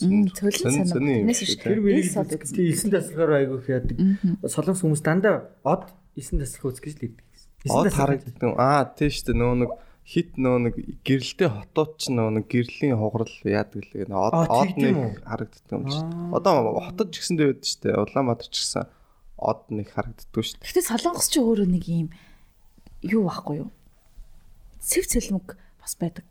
[0.06, 1.26] Мм, цөлн санаа.
[1.28, 2.56] Тэр Ийс үзсэн.
[2.56, 3.98] тийм илсэн тасалгаар айгүй их яадаг.
[4.48, 7.26] Солонгос хүмүүс дандаа од илсэн тасалгаа үз гэж л ирдэг.
[7.68, 8.42] Од харагддаг.
[8.58, 9.38] Аа тийм шүү дээ.
[9.38, 9.72] Нөө нэг
[10.06, 10.76] хит нөө нэг
[11.06, 16.36] гэрэлтэй хотууд ч нөө нэг гэрлийн хугарал яадаг л нэг харагддаг юм шүү дээ.
[16.36, 16.54] Одоо
[16.90, 18.02] хотод ч гэсэндээ байдаг шүү дээ.
[18.02, 18.84] Улаанбаатар ч гэсэн
[19.38, 20.68] од нэг харагддаг шүү дээ.
[20.68, 22.08] Гэтэ солонгос ч өөрөө нэг юм
[23.06, 23.70] юу байхгүй юу?
[24.82, 25.48] Цэв цэлмэг
[25.78, 26.26] бас байдаг.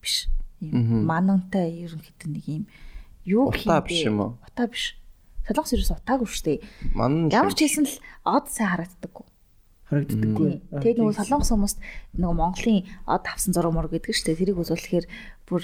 [0.00, 0.32] Биш.
[0.64, 2.64] Ийм манантай ерөнхийдөө нэг юм
[3.28, 4.32] юу Утаа биш юм уу?
[4.40, 4.96] Утаа биш.
[5.44, 6.58] Солонгос ерөөс утаагүй шүү дээ.
[7.30, 9.26] Ямар ч хэлсэн л од сайн харагддаггүй.
[9.90, 10.50] Харагддаггүй.
[10.82, 11.78] Тэгээд нөгөө солонгос хүмүүст
[12.18, 14.40] нөгөө Монголын од авсан зураг мөр гэдэг шүү дээ.
[14.42, 15.06] Тэрийг үзүүлэхээр
[15.46, 15.62] бүр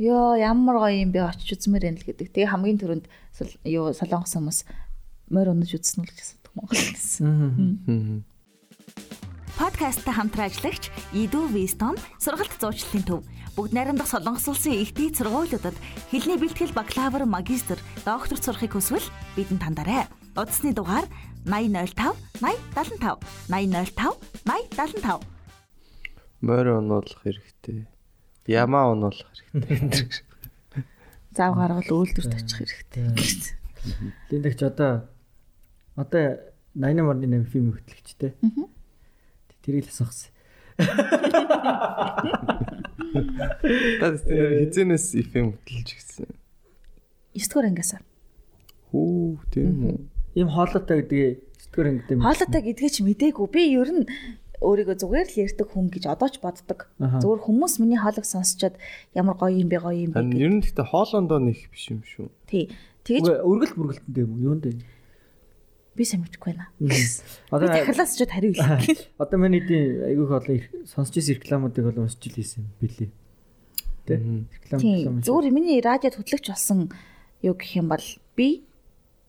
[0.00, 2.32] ёо ямар гоё юм бэ очиж үзмээр юм л гэдэг.
[2.32, 3.06] Тэгээ хамгийн түрүүнд
[3.68, 4.58] юу солонгос хүмүүс
[5.28, 8.24] морь унаж үзсэн үү гэж асуудаг Монгол гэсэн.
[9.52, 13.20] Подкасттай хамтран ажиллагч Иду Вистон сургалт зуучлалын төв
[13.52, 15.76] бүгд найрамдах солонгос улсын их дээд сургуулиудад
[16.08, 19.04] хэлний бэлтгэл бакалавр, магистр, доктор сурахыг хүсвэл
[19.36, 20.08] бидэнд хандаарай.
[20.32, 21.04] Утасны дугаар
[21.44, 23.18] 8005 8075
[23.48, 25.32] 8005 8075
[26.42, 27.86] морь онуулах хэрэгтэй.
[28.46, 30.10] Ямаа онуулах хэрэгтэй.
[31.36, 33.14] Зав гаргал үйлдвэрт очих хэрэгтэй.
[34.30, 35.06] Линдагч одоо
[35.94, 36.42] одоо
[36.74, 38.34] 88 марны 8 фильм хөтлөгчтэй.
[39.62, 40.34] Тэрийг л асуусан.
[44.02, 46.26] Та хизэнээс FM хөтлөж гисэн.
[47.38, 48.02] 9 дугаар ангиасаа.
[48.90, 50.11] Хүү тийм үү.
[50.34, 52.18] Ийм хоолойтой гэдгийг сэтгэр ингэдэм.
[52.24, 53.46] Хоолойтой гэдгээ чи мдээгүй.
[53.52, 54.04] Би ер нь
[54.62, 56.86] өөрийгөө зүгээр л ярьдаг хүн гэж одоо ч боддог.
[56.96, 58.78] Зүгээр хүмүүс миний хоолойг сонсчоод
[59.12, 60.38] ямар гоё юм бэ гоё юм бэ гэж.
[60.38, 62.30] ер нь гэхдээ хоолондоо нэг биш юм шүү.
[62.46, 62.70] Тий.
[63.02, 64.44] Тэгэж Үргэлт бүргэлтэндээ юм уу?
[64.54, 64.78] Юунд вэ?
[65.92, 66.70] Би сайн мэдэхгүй байна.
[67.50, 69.18] Одоо Би дахирлаас ч хариу хэлээ.
[69.18, 73.10] одоо миний эдийн айгүйх олон сонсч ирсэн рекламуудыг бол уншиж л хийсэн билээ.
[74.06, 74.22] Тэ?
[74.70, 75.20] Реклам.
[75.20, 76.88] Зүгээр миний радиод хөтлөгч болсон
[77.42, 78.06] юу гэх юм бол
[78.38, 78.62] би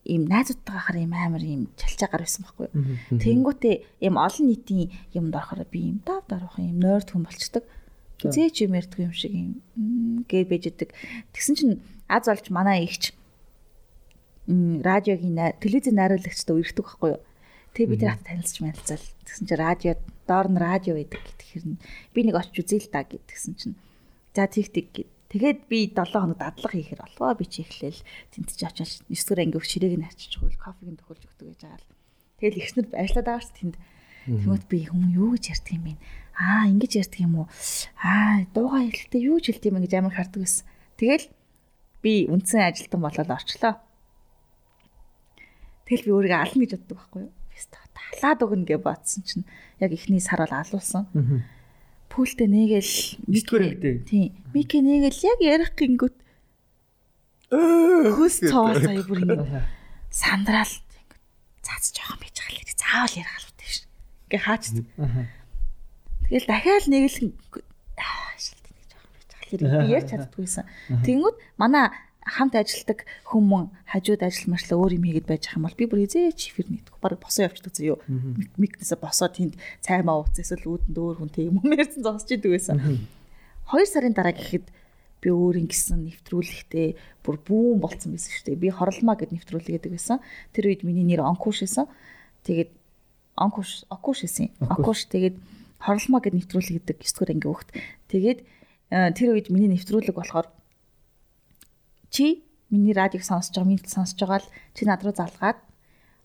[0.04, 2.76] ийм найзуудтайгаа хахаар ийм амар ийм чалчаагаар байсан байхгүй юу.
[3.24, 3.74] Тэнгүүтээ
[4.04, 7.64] ийм олон нийтийн юмд орохоор би ийм дав даруух ийм нойрд хүн болчдөг.
[8.20, 10.92] Хизээч юм ярьдгүй юм шиг ийм м, гээ бэждэг.
[11.32, 11.74] Тэгсэн чинь
[12.08, 13.12] аз олж манай ихч
[14.46, 17.22] радиогийн телевизийн найруулагчтай үргэлдэг байхгүй юу.
[17.72, 19.04] Тэгээ би тэр хат танилцж манилцал.
[19.24, 19.92] Тэгсэн чинь радио
[20.28, 21.76] доор нь радио байдаг гэдэг хэрнэ.
[22.12, 23.76] Би нэг очиж үзье л да гэдгсэн чинь
[24.36, 25.10] за тэг тэг гэд.
[25.34, 29.58] Тэгээд би 7 хоног дадлага хийхээр болвоо би чи эхлээл тэнтэж очиж 9 дугаар анги
[29.58, 31.90] өх ширээг нь ачиж өгөөл кофег нь төхөлж өгдөг гэж байгаа л.
[32.38, 33.74] Тэгэл ихснэр ажиллаад байгаа ш тэнд.
[34.30, 35.94] Тэгмэд би хүмүүс юу гэж ярьдаг юм бэ?
[36.38, 37.46] Аа ингэж ярьдаг юм уу?
[37.98, 40.66] Аа дуугаа хэлэхдээ юу ч хэлдэг юм гэж амар хардаг байсан.
[41.02, 41.26] Тэгэл
[41.98, 43.74] би үндсэн ажилтан болоод орчлоо.
[45.82, 47.32] Тэгэл би өөрийгөө ална гэж боддог байхгүй юу?
[47.50, 49.44] Биста талаад өгнө гэж бодсон чинь
[49.82, 51.10] яг ихний сар бол алуулсан.
[52.14, 52.94] Пүүлдээ нэгээл
[53.26, 54.06] Микро гэдэг.
[54.06, 54.38] Тийм.
[54.54, 56.14] Мики нэгээл яг ярих гингүүт
[57.50, 59.66] хөс цоо сая бүр ингэ
[60.14, 61.02] сандраал ингэ
[61.66, 63.78] цаац жоохон бийж байгаа л заавал ярих албатай биш.
[64.30, 64.64] Ингээ хаач.
[66.30, 70.64] Тэгэл дахиад нэгээл шилт ингэ жоохон бийж байгаа л би ярьж чаддгүйсэн.
[71.02, 71.90] Тэнгүүд манай
[72.24, 76.00] хамт ажилдаг хүмүүс хажууд ажил мэршлээ өөр юм хийгээд байж байгаа юм бол би бүр
[76.08, 76.96] хизээч эфир нэгдэх.
[77.04, 78.00] Бараг босоо явчихдаг зөө.
[78.56, 82.80] Микнээсээ босоо тэнд цаймаа ууц эсвэл үүдэн дөөр хүн тийм юм ярьсан зогсож идэг байсан.
[83.68, 84.66] 2 сарын дараа гэхэд
[85.20, 86.88] би өөр ингэсэн нэвтрүүлэгтээ
[87.24, 88.62] бүр бүүн болцсон байсан шүү дээ.
[88.64, 90.20] Би хорлмаа гэд нэвтрүүлэг гэдэг байсан.
[90.52, 91.88] Тэр үед миний нэр Онкуш байсан.
[92.44, 92.72] Тэгээд
[93.36, 94.52] Онкуш Окуш байсан.
[94.60, 95.36] Окуш тэгээд
[95.80, 97.68] хорлмаа гэд нэвтрүүлэг гэдэг 9 дугаар анги өгт.
[98.12, 100.48] Тэгээд э, тэр үед миний нэвтрүүлэг болохоор
[102.14, 104.48] чи миний радиог сонсож байгаа, миний сонсож байгаа л
[104.78, 105.58] чи над руу залгаад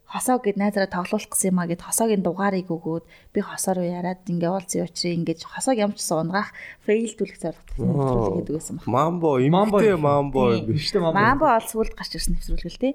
[0.10, 4.26] хосоо гэд найзаараа тоглуулах гэсэн юм а гэд хосоогийн дугаарыг өгөөд би хосоо руу яриад
[4.26, 6.50] ингээ уулзсан учраас ингэж хосоог ямар ч сан унгаах
[6.90, 8.90] фейлдүүлэх зорилготой гэдэг байсан баг.
[8.90, 9.78] Мамбо, Мамбо.
[9.78, 10.90] имтэй мамбо биш.
[10.90, 11.14] Штэ маа.
[11.14, 12.94] Маамбо ол сүлд гарч ирсэн нэвтрүүлэг л тий.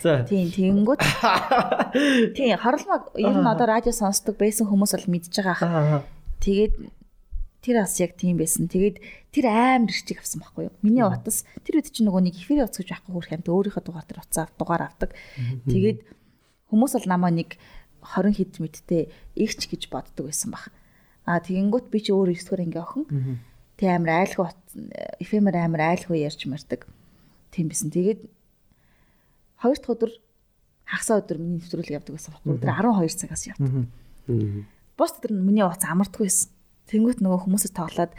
[0.00, 0.24] За.
[0.24, 1.00] Тийм тэгэнгүүт
[2.36, 6.08] тийм хорлмог ер нь одоо радио сонсдог байсан хүмүүс бол мэдж байгаа ах.
[6.40, 6.72] Тэгээд
[7.64, 8.68] тэр бас яг тийм байсан.
[8.68, 9.00] Тэгээд
[9.32, 10.74] тэр амар ирчиг авсан байхгүй юу?
[10.84, 14.04] Миний утас тэр үед чинь нөгөө нэг эфирийн утас гэж байхгүй хөрх юмт өөрийнхөө дугаар
[14.04, 15.16] дээр утсаа дугаар авдаг.
[15.64, 15.98] Тэгээд
[16.68, 17.56] хүмүүс бол намаа нэг
[18.04, 19.02] 20 хэд мэдтэй
[19.32, 20.68] игч гэж боддог байсан баг.
[21.24, 23.04] Аа тэгэнгүүт би чи өөр 9 дугаар ингээ охин.
[23.80, 24.44] Тэ амар айлгүй
[25.24, 26.84] эфемер амар айлгүй ярьж мардаг.
[27.48, 27.88] Тийм бисэн.
[27.88, 28.28] Тэгээд
[29.64, 30.12] хоёр дахь өдөр
[30.84, 32.60] хагасаа өдөр миний нэвтрүүлэг явдаг байсан байхгүй.
[32.60, 33.88] Тэр 12 цагаас явдаг.
[34.94, 36.53] Бус өдөр миний уц амардгүй байсан.
[36.90, 38.12] Тэнгүүт нөгөө хүмүүсээс тоглоод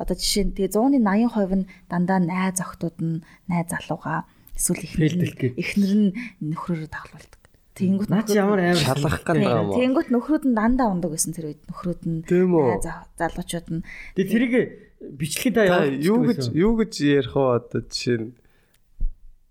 [0.00, 4.24] одоо жишээ нь тэгээ 100-ны 80% нь дандаа найз охтууд нь найз залууга
[4.56, 5.24] эсвэл эхнэр нь
[5.60, 6.08] эхнэр нь
[6.40, 7.40] нөхрөөрөө тоглолдог.
[7.76, 9.78] Тэнгүүт Наа чи ямар амар Шалгах гэдэг юм уу?
[9.80, 11.60] Тэнгүүт нөхрүүд нь дандаа ундаг байсан тэр үед.
[11.68, 12.84] Нөхрүүд нь найз
[13.16, 13.80] залуучууд нь.
[14.16, 14.54] Тэгээ тэрийг
[15.00, 17.56] бичлэгийн та юу гэж юу гэж ярих вэ?
[17.56, 18.28] Одоо жишээ нь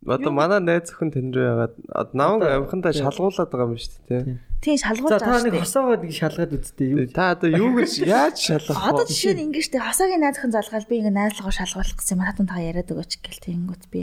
[0.08, 4.00] Одоо манай найз охин тань руу ягаад одоо намайг Одоо- амхандаа шалгуулад байгаа юм шүү
[4.08, 4.38] дээ тий.
[4.64, 5.64] тийм За шалгуулж та байгаа нэг шүү дээ.
[5.68, 7.00] хосоогоо нэг шалгаад үзтээ юу.
[7.12, 9.12] Та одоо юу гэж яаж шалгах Одоо вэ?
[9.12, 12.56] жишээ нь ингэ штэ хосоогийн найзхан залгаал би ингэ найзлогоо шалгуулах гэсэн юм хатан та
[12.64, 14.00] яриад өгөөч гэл тэнгүүт би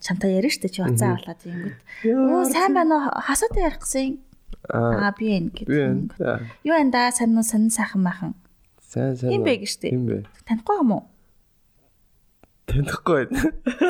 [0.00, 1.78] чамтай ярина штэ чи уцаа авлаа тэнгүүт.
[2.16, 4.16] Оо сайн байна уу хасаатай ярих гэсэн.
[4.72, 6.16] Аа би энэ гэдэг.
[6.16, 8.32] За, Юу энэ да сайн уу сонин сайхан байхан.
[8.80, 9.36] Сайн сайн.
[9.36, 9.88] Хин бэ гэж штэ.
[9.92, 10.24] Хин бэ?
[10.48, 11.02] Танихгүй юм уу?
[12.70, 13.40] Танихгүй байна.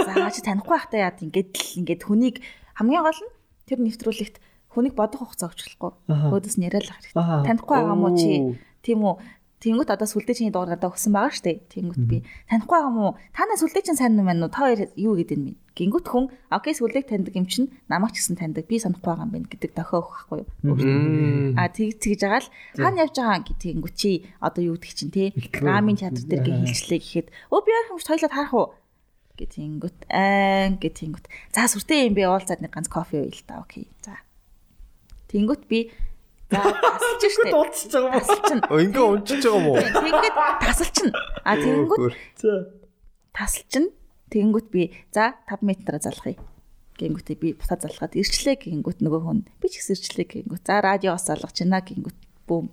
[0.08, 2.36] За чи танихгүй байхдаа яад ингээд л ингээд хүнийг
[2.80, 3.32] хамгийн гол нь
[3.68, 4.36] тэр нэвтрүүлэгт
[4.72, 5.92] хүнийг бодох хугацаа өгчлөхгүй.
[6.08, 7.14] Өөдөөс нь яриад л хэрэгтэй.
[7.14, 8.56] Танихгүй байгаа уу чи?
[8.80, 9.14] Тийм үү?
[9.60, 11.60] Тэнгүүт одоо сүлдээ чиний дугаар гадаа өгсөн байгаа штэ.
[11.68, 13.12] Тэнгүүт би танихгүй байгаа юм уу?
[13.36, 14.52] Та нар сүлдээ чинь сайн юм байна уу?
[14.52, 15.60] Та хоёр юу гэдэг юм бэ?
[15.76, 18.64] Гингүүт хүн окей сүлдээг таньдаг юм чинь намайг ч гэсэн таньдаг.
[18.64, 20.48] Би санахгүй байгаа юм байна гэдэг дохио өгөх байхгүй юу?
[20.64, 21.60] Мм.
[21.60, 22.48] А тэг тэгж байгаа л
[22.80, 24.10] хаана явж байгаа гэдгийг чи
[24.40, 25.24] одоо юу гэдэг чинь те
[25.60, 28.66] рамын театр дээр гээ хилчлээ гэхэд өө би яах юм тойлоод харах уу
[29.40, 33.88] гэтэнгүүт аа гэтэнгүүт за сүртэй юм би уулзаад нэг ганц кофе ууя л та окей
[34.04, 34.20] за
[35.32, 35.88] тэнгүүт би
[36.50, 38.20] тасалж штэ Дуулчихж байгаа юм.
[38.20, 39.78] тасалчин Оо ингээ унчиж байгаа юм уу?
[39.78, 41.08] тэгээд тасалчин
[41.46, 41.52] а.
[42.36, 42.52] За.
[43.32, 43.84] тасалчин
[44.30, 44.82] тэнгүүт би
[45.14, 46.36] за 5 метрээр залхая
[46.98, 51.24] гингүүтээ би бусаа залгаад ирчлээ гингүүт нөгөө хүн би ч гэсэн ирчлээ гингүүт за радиогоос
[51.30, 52.18] залгаж байна гингүүт
[52.50, 52.66] бүүм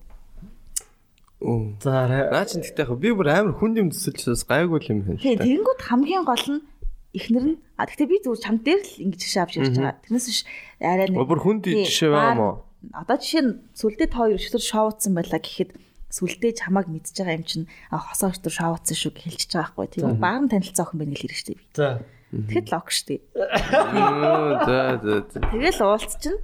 [1.38, 1.70] Оо.
[1.80, 2.10] За.
[2.10, 5.22] Наа чин тэгтээ яг би бүр амар хүн юм төсөлж гайгүй юм байна.
[5.22, 6.66] Тэгээ тэгэнгүүт хамгийн гол нь
[7.14, 10.02] эхнэр нь а тэгтээ би зүгээр чам дээр л ингэж жишээ авч ярьж байгаа.
[10.02, 10.42] Тэрнээс биш
[10.82, 12.56] арай нэг хүнд тий, жишээ байгаа юм уу?
[12.94, 15.72] Одоо жишээ нь сүлдээ та хоёр өчтөр шоуцсан байлаа гэхэд
[16.14, 20.22] сүлдээ чамааг мэдж байгаа юм чинь хосоо өчтөр шоуцсан шүү гэж хэлчихэж байгаа байхгүй тийм
[20.22, 21.60] баар нь танилцсан охин байна гэж хэлж штеп.
[21.76, 21.88] За.
[22.32, 23.24] Тэгэхэд лог штеп.
[23.36, 25.40] Оо, За за за.
[25.52, 26.40] Тэгэл уулз чинь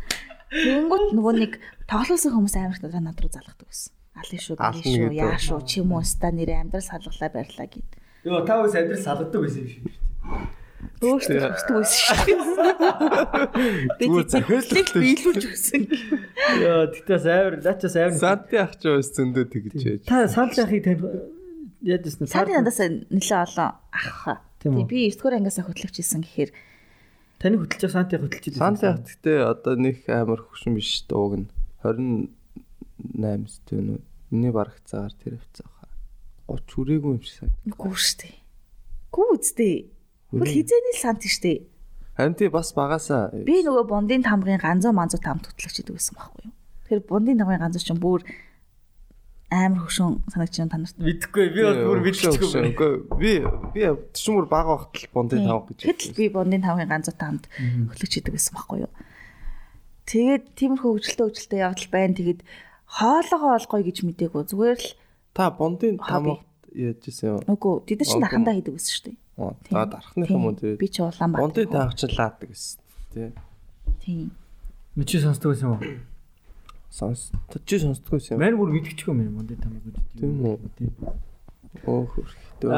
[0.53, 1.53] Тэнгүүт нөгөө нэг
[1.89, 3.93] тоглосон хүмүүс амар их над руу залгадаг гэсэн.
[4.14, 7.89] Алин шүү, алин шүү, яа шүү, чи юм уу ста нэрээ амьдрал салгалаа барьлаа гэд.
[8.22, 9.84] Йоо та үс амьдрал салгадаг байсан юм шиг.
[11.03, 12.18] Өөртөө хүсдэг байсан шүү.
[13.99, 15.81] Захиалж захиаллыг биелүүлж өгсөн.
[16.64, 18.19] Йоо тэгтээс амар лачаас амар.
[18.19, 20.01] Санти ах ч бас зөндөө тэгж байж.
[20.07, 21.01] Та санал яхийг тань
[21.84, 24.39] яаж гэсэн Сарын надаас нэлээ олон ах.
[24.64, 24.88] Тийм үү?
[24.88, 26.51] Тэг би 9 дугаар ангиасаа хөтлөгч исэн гэхээр
[27.43, 28.64] таны хөтлөж санти хөтлөж исэн.
[28.64, 31.47] Санти ах гэхдээ одоо нэг амар хөвшин биш дууг нь
[31.84, 33.99] 28 сте нү.
[34.31, 35.68] Миний барах цагаар тэр авцаа.
[36.47, 37.76] 30 хүрээгүй юм шиг санагдав.
[37.76, 38.31] үгүй штэ.
[39.11, 39.69] Гүү үстэ.
[40.34, 41.64] Хөл хизээний л сант штэ.
[42.18, 46.41] Харин тий бас багасаа Би нөгөө бондын тамгын ганзуу манзуу тамд хөтлөгч идэг байсан байхгүй
[46.49, 46.53] юу.
[46.89, 48.22] Тэгэхээр бондын тамгын ганзуу чинь бүр
[49.53, 50.97] амар хөшөн санагч юм танарт.
[50.97, 52.49] Мэдхгүй би бол бүр мэдчихгүй.
[52.73, 52.91] Үгүй
[53.22, 53.31] би
[53.73, 53.81] би
[54.14, 55.77] төчмөр баг багт л бондын тав гэж.
[55.85, 57.45] Тэгэхэд л би бондын тамгын ганзуу тамд
[57.93, 58.93] хөтлөгч идэг байсан байхгүй юу.
[60.10, 62.14] Тэгээд тиймэрхүү хөгжилтэй хөгжилтэй явдал байна.
[62.18, 62.41] Тэгээд
[62.93, 64.43] хоолоогоо олгоё гэж мдээгүй.
[64.53, 64.89] Зүгээр л
[65.34, 66.38] Та бондын Хобби.
[66.38, 66.41] тамгад
[66.77, 67.41] яаж исэн юм?
[67.49, 68.26] үгүй тэд чинь Олгон.
[68.27, 69.18] дахандаа хийдэг байсан шүү дээ.
[69.38, 69.76] Уу Тийм.
[70.61, 70.77] тэр?
[70.77, 71.41] Би ч улаан баг.
[71.41, 72.80] Бондын тавчлаадаг гэсэн.
[73.14, 73.30] Тий.
[74.05, 74.31] Тийм.
[74.95, 75.81] Мичи сонсдог байсан юм уу?
[76.93, 77.31] Сонс.
[77.65, 78.39] Чи сонсдгойсэн юм.
[78.45, 79.97] Мань бүр мэдчихгүй юм монд тамиг үү.
[80.22, 80.57] Тийм үү?
[81.89, 82.69] Оо хөрхтөө.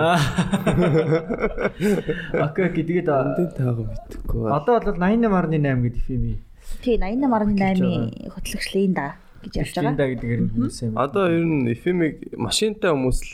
[2.40, 4.48] Окей тэгээд Бондын тавг мэдхгүй.
[4.48, 6.40] одоо бол 88.8 гэдэг фильм.
[6.80, 9.94] Тий 88.8 хөтлөгчлийн да гэж явж байгаа.
[9.94, 10.94] Шинда гэдгээр нь хүмүүс юм.
[10.98, 13.32] Одоо ер нь эфемиг машинтай хүмүүс л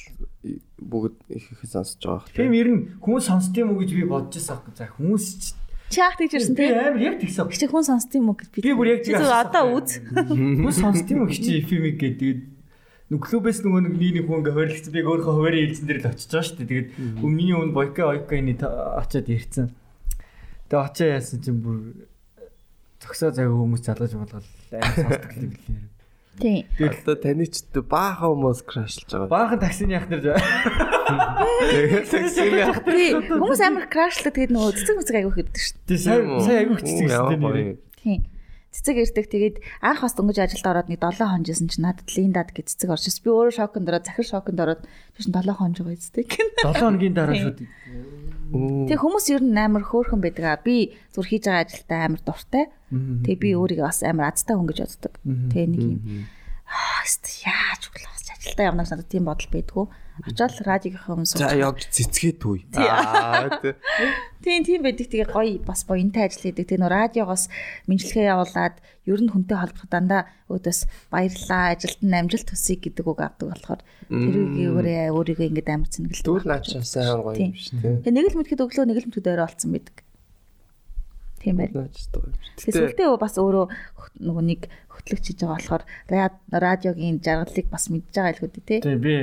[0.81, 2.37] бүгд их их сонсож байгаа хэрэг.
[2.37, 4.59] Фильм ер нь хүмүүс сонсд юм уу гэж би бодож байсан.
[4.75, 5.43] За хүмүүс ч
[5.91, 6.71] Чи яах гэж ирсэн би тий?
[6.71, 7.51] амар яг тэгсэн.
[7.51, 9.99] Чи хүн сонсд юм уу гэж Би бүр яг Чи тийм одоо үз.
[10.07, 12.47] Хүмүүс сонсд юм уу хичээ фильмийг гэдэг.
[13.11, 14.93] Нүг клубээс нөгөө нэг нэг хүн ингээ хойрлогдсон.
[14.95, 16.69] Би өөрөө хуваарийн хэлсэн дээр л очиж байгаа шүү дээ.
[16.71, 16.87] Тэгээд
[17.27, 19.67] миний өмнө бойка ойканы очиод ирсэн.
[20.71, 21.77] Тэгээд очоо яасан чинь бүр
[23.03, 24.47] зөксөө цаг хүмүүс залгаж болгол
[24.79, 25.90] амар сонсдог юм билээ.
[26.41, 26.65] Тий.
[26.81, 29.29] Одоо таны ч баахан хүмүүс крашлж байгаа.
[29.29, 33.13] Баахан таксины ах нар Тэгээд таксиний ах Тий.
[33.29, 37.05] Хүмүүс амар крашлдаг тэгээд нөгөө цэцэг мүцэг аягүй хэрдэг шүү Тэ сая сая айгүйх цэцэг
[37.05, 37.53] нэр.
[37.53, 37.77] дээ.
[38.01, 38.17] Тий.
[38.71, 42.55] Цэцэг ирдэг тэгээд анх бас дөнгөж ажилд ороод нэг 7 хон жисэн чинь надад Линдад
[42.55, 43.23] гэж цэцэг орж ирсэн.
[43.27, 44.81] Би өөрөө шоконд ороод захир шоконд ороод
[45.19, 46.27] чинь 7 хон жоо эцдэг.
[46.63, 47.59] 7 хоногийн дараа шууд
[48.51, 50.59] Тэг хүмүүс ер нь амар хөөрхөн байдаг аа.
[50.59, 52.65] Би зүр хийж байгаа ажилдаа амар дуртай.
[53.23, 55.13] Тэг би өөрийгөө бас амар азтай хүн гэж боддог.
[55.55, 56.27] Тэг нэг юм.
[57.47, 59.85] Яаж өглөөс ажилдаа явна гэж надад тийм бодол байдгүй.
[60.21, 61.57] Очоод радиогийнхаа өмнө За сууж.
[61.57, 62.59] явж цэцгээ түүй.
[62.77, 63.73] Аа тий.
[64.41, 65.07] Тийм тийм байдаг.
[65.09, 66.65] Тэгээ гоё бас буянтай ажил хийдэг.
[66.69, 67.43] Тэгээ нөө радиогоос
[67.89, 68.75] мэдлэгээ явуулаад
[69.09, 70.79] ер нь хүнтэй холбох дандаа өөдөөс
[71.09, 76.25] баярлаа, ажилд нь амжилт төсөй гэдэг үг авдаг болохоор тэрүүгээрээ өөрийгөө ингэж амар цэнгэлдэг.
[76.25, 77.81] Түл наачаа сайн гоё юм биш тий.
[77.81, 79.97] Тэгээ нэг л мэдхэд өглөө нэг л мэдхэд орой олцсон байдаг.
[81.41, 81.57] Тийм.
[81.57, 83.65] Тэгээ сүлдээ бас өөрөө
[84.21, 84.61] нөгөө нэг
[84.93, 85.83] хөтлөгч хийж байгаа болохоор
[86.13, 88.79] ра- радиогийн жаргалыг бас мэдж байгаа л хөдөө тий.
[88.85, 89.15] Тэг би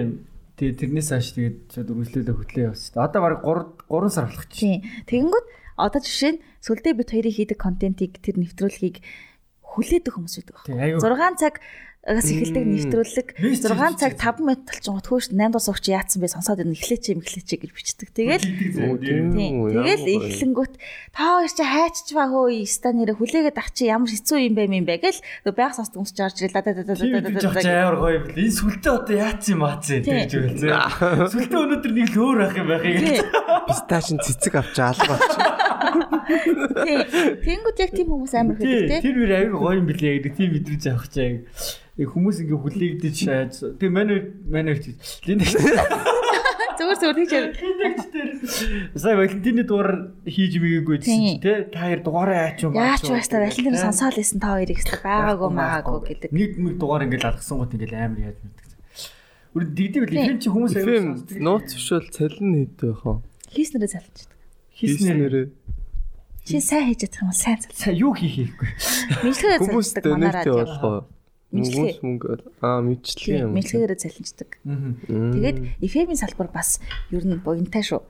[0.58, 2.98] тэг тэрнээс хойш тэгээд шууд үргэлжлүүлээ хөтлөө дээ.
[3.06, 4.58] Одоо баг 3 3 сар болох чи.
[4.58, 4.80] Тийм.
[5.06, 5.46] Тэгэнгүүт
[5.78, 8.98] одоо жишээ нь сүлдээ бит хоёрын хийдэг контентийг тэр нэвтрүүлгийг
[9.62, 10.98] хүлээдэг хүмүүс байдаг Тий, байна.
[10.98, 11.00] айгүй.
[11.06, 11.54] 6 цаг
[12.06, 16.30] агаас эхэлдэг нэвтрүүлэг Вист 6 цаг 5 минут толч хөөш 8 дус өгч яатсан бэ
[16.30, 18.08] сонсоод энэ эхлэеч юм эхлэеч гэж бичдэг.
[18.14, 20.74] Тэгэл Тэгэл эхлэнгүүт
[21.10, 24.70] та хоёр чи хайчч ба хөө ста нэрэ хүлээгээд ах чи ямар хэцүү юм бэ
[24.70, 25.20] юм бэ гэл
[25.50, 28.46] баг сонсдог хүмүүс ч орж ирэл да да да да да амар гоё юм бэл.
[28.46, 30.70] Энэ сүлдээ одоо яац юм аац юм гэж хэлсэн.
[31.34, 33.26] Сүлдээ өнөөдөр нэг л өөр ах юм байх юм.
[33.66, 35.34] Писташин цэцэг авч алга авч.
[35.34, 35.47] Тийм.
[37.44, 39.00] Тэнгүүд яг тийм хүмүүс амар Тий, хөдөлтэй.
[39.02, 41.40] тэр бүр аягүй гоё юм билээ гэдэг тийм мэдрэж авах чаа.
[41.98, 43.52] Яг хүмүүс ингээ хүлээгдэж шааж.
[43.80, 44.96] Тэг манай манай тийм
[46.78, 47.50] Зүгээр зүгээр тийч яа.
[48.94, 51.02] Сая Валентины дугаар хийж мэгийгүй Тийм.
[51.02, 54.54] гэсэн чи тий та хоёр дугаараа яач юм Яач вэ та Валентин сонсоол исэн та
[54.54, 56.30] хоёрыг хэвээр байгаагүй маагаагүй гэдэг.
[56.30, 58.66] Нэг нэг дугаар ингээл алгасан гот ингээл амар яаж мэддэг.
[59.58, 61.38] Үр дигдэг бил фильм чи хүмүүс сонсдог.
[61.42, 63.14] нууц зөвшөөл цалин хэд байх вэ?
[63.58, 64.28] Хийснэрээ залждаг.
[64.78, 65.34] хийснээр
[66.48, 67.76] Чи сайн хийж чадах юм бол сайн зал.
[67.76, 68.68] сая юу хийх хийхгүй.
[69.20, 70.56] Мэдлэгээр залждаг манай радио.
[70.56, 71.00] болох уу?
[71.52, 72.00] Мэдлэгээ.
[72.00, 72.28] Хүмүүс мөнгө
[72.64, 73.52] аа мэдчлээ юм.
[73.52, 74.50] Мэдлэгээр залждаг.
[74.64, 74.96] Аа.
[75.08, 76.80] Тэгээд эфемийн салбар бас
[77.12, 78.00] ер нь буянтай шүү.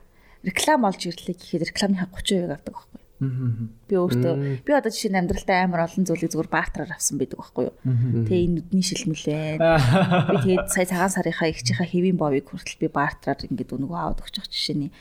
[0.47, 2.98] Реклам олж ирлээ гэхэд рекламынхаа 30% авдаг байхгүй.
[3.19, 7.67] Би өөртөө би одоо жишээ нь амьдралдаа амар олон зүйлийг зүгээр баартраар авсан байдаг байхгүй
[7.67, 7.75] юу?
[8.23, 9.59] Тэгээ энэ нүдний шилмэлээ.
[9.59, 14.35] Би тэгээд сая цагаан сарынхаа ихчийнхаа хэвийн бовыг хүртэл би баартраар ингээд өнгөө аваад өгч
[14.39, 14.91] байгаа жишээний.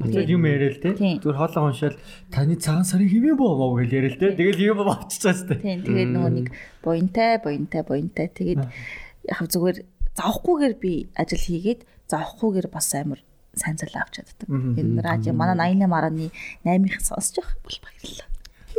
[0.00, 0.90] Тэгээд юм яриа л те.
[0.96, 2.00] Зүгээр хоолоо уншаал
[2.32, 4.32] таны цагаан сарын хэвээ боо мó гэж яриа л те.
[4.32, 5.60] Тэгэл юм авчицаас те.
[5.60, 6.46] Тийм тэгээд нөгөө нэг
[6.80, 9.84] буянтай, буянтай, буянтай тэгээд яг зүгээр
[10.16, 13.20] завхгүйгээр би ажил хийгээд завхгүйгээр бас амар
[13.56, 14.48] сайн зал авч чаддаг.
[14.48, 18.28] Энэ радио манай 88.8-ыг сонсож явах бол баярлалаа.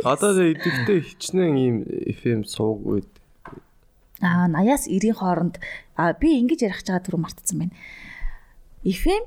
[0.06, 1.76] Одоо идэвхтэй хичнээн ийм
[2.22, 3.10] FM сууг үед.
[4.22, 5.58] Аа 80-аас 90-ийн хооронд
[5.98, 7.74] аа би ингэж ярих байгаа түрүү мартсан байна.
[8.86, 9.24] FM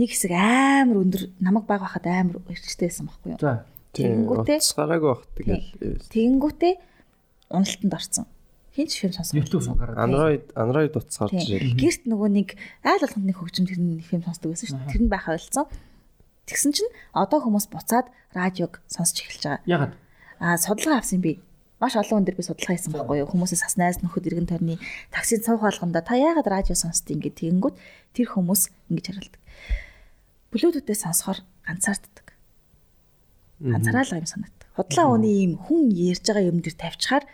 [0.00, 3.40] нэг хэсэг амар өндөр намайг баг байхад амар өрчтэй байсан байхгүй юу?
[3.40, 3.68] За.
[3.94, 6.02] Утас гараагүй бах тэгэл.
[6.10, 6.74] Тэгэнгүүтээ
[7.52, 8.26] уналтанд орсон.
[8.74, 9.38] Хин ч фильм сонсох.
[9.38, 10.02] YouTube гараад.
[10.02, 11.78] Android Android утас гарч ирэл.
[11.78, 12.48] Гэрт нөгөө нэг
[12.82, 14.90] айл болгонд нэг хөгжим тэр нэг фильм сонсдог байсан шүү дээ.
[14.90, 15.70] Тэр нь байхаа ойлцсон.
[16.50, 19.62] Тэгсэн чинь одоо хүмүүс буцаад радиог сонсч эхэлж байгаа.
[19.70, 19.94] Ягаад?
[20.42, 21.38] Аа судалгаа авсан би.
[21.78, 23.30] Маш олон хүн дээр би судалгаа хийсэн байхгүй юу?
[23.30, 24.82] Хүмүүсээс бас найз нөхөд иргэн тойрны
[25.14, 27.78] таксид суух болгонда та яагаад радио сонсдог ингэ тэгэнгүүт
[28.18, 29.42] тэр хүмүүс ингэж хариулдаг.
[30.50, 32.26] Bluetooth-ээс сонсохоор ганцаарддаг.
[33.62, 34.68] Ганцаараа л юм санагддаг.
[34.74, 37.24] Худлаа өний ийм хүн ярьж байгаа юм дээр тавьчихаар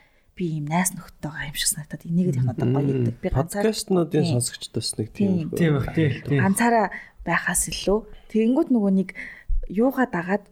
[0.41, 3.17] би ийм найз нөхдөйгаа юм шиг санагдаад энийгэд их надад гоё идэг.
[3.21, 4.33] Би ганцаар подкастнуудын Тийм.
[4.41, 5.53] сонсогчдоос нэг тийм.
[5.53, 6.09] Тийм бах тий.
[6.25, 6.41] тий.
[6.41, 6.89] ганцаараа
[7.29, 7.99] байхаас илүү
[8.33, 9.09] тэгэнгүүт нөгөө нэг
[9.69, 10.45] юугаа дагаад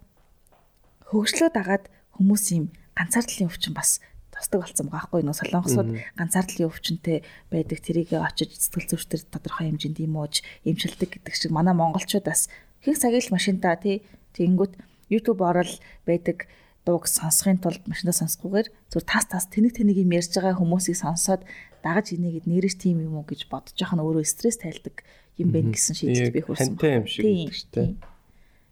[1.08, 1.84] хөгжлөө дагаад
[2.20, 4.04] хүмүүс юм ганцаардлын өвчин бас
[4.36, 5.90] тусдаг болсон байгаа байхгүй нөө солонгосууд
[6.20, 7.06] ганцаардлын өвчнөд
[7.48, 12.52] байдаг тэрийг очиж сэтгэл зүйчдэр тодорхой хэмжээнд имууж эмчилдэг гэдэг шиг манай монголчуудаас
[12.84, 14.04] их цагийг л машинтаа тий
[14.36, 14.76] тэгэнгүүт
[15.08, 15.72] YouTube орол
[16.04, 16.46] байдаг
[16.88, 21.44] дууг сонсохын тулд машинаа сонсохгүйгээр зүгээр тас тас тэнэг тэнэг юм ярьж байгаа хүмүүсийг сонсоод
[21.84, 25.04] дагаж инегээд нэрэж тийм юм уу гэж бодож яхах нь өөрөө стресс тайлдаг
[25.36, 26.80] юм байна гэсэн шийдэлд би хүрсэн.
[26.80, 27.94] Хантай юм шиг Тийм, тийм.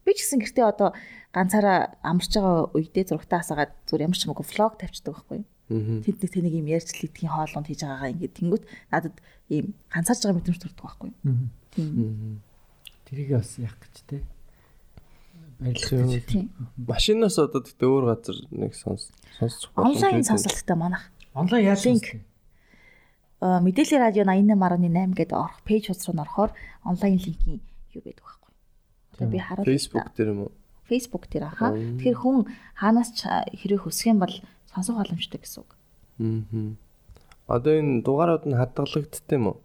[0.03, 0.91] Би ч гэсэн гэртээ одоо
[1.37, 5.47] ганцаараа амарч байгаа үедээ зурагтаа асаагаад зүгээр ямар ч юмгүй влог тавьчихдаг байхгүй юу?
[5.67, 6.01] Аа.
[6.03, 9.17] Тэнд нэг тэнийг юм ярьж л идхийн хоолунд хийж байгаагаа ингээд тэнгүүт надад
[9.53, 11.19] ийм ганцаарч байгаа мэдрэмж төрдөг байхгүй юу?
[11.75, 12.41] Тийм.
[13.07, 14.23] Тэрийг бас яах гэж тий.
[15.57, 16.29] Гэж.
[16.29, 16.53] Тийм.
[16.77, 19.09] Машинаас одоо тэгтээ өөр газар нэг сонс
[19.41, 20.29] сонсох Онлайн үү?
[20.29, 21.09] сонсолттой манах.
[21.33, 22.21] Онлайн яаж сонсох вэ?
[23.41, 26.51] Э, Мэдээллийн радио 88.8 гэдэг орох пэйж хуудас руу орохоор
[26.85, 27.61] онлайн линкийн
[27.97, 28.53] юу байдаг байхгүй?
[29.17, 29.69] Тэгээ би харуулъя.
[29.73, 30.53] Facebook дээр юм уу?
[30.89, 31.73] Facebook дээр аха.
[31.73, 32.39] Тэгэхээр хүн
[32.77, 34.35] хаанаас ч хэрэг хүсэх юм бол
[34.69, 35.71] сонсох боломжтой гэсэн үг.
[36.21, 36.77] Аа.
[37.49, 39.59] Одоо энэ дугаарууд нь хадгалагддаг юм уу?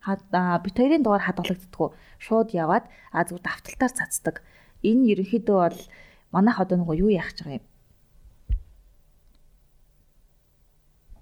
[0.00, 1.88] Хад аа, бит хоёрын дугаар хадгалагддггүй.
[2.20, 4.36] Шууд яваад а зүгээр давталтаар цацдаг.
[4.82, 5.80] Энэ ерөнхийдөө бол
[6.32, 7.66] манайх одоо нөгөө юу яах гэж байгаа юм?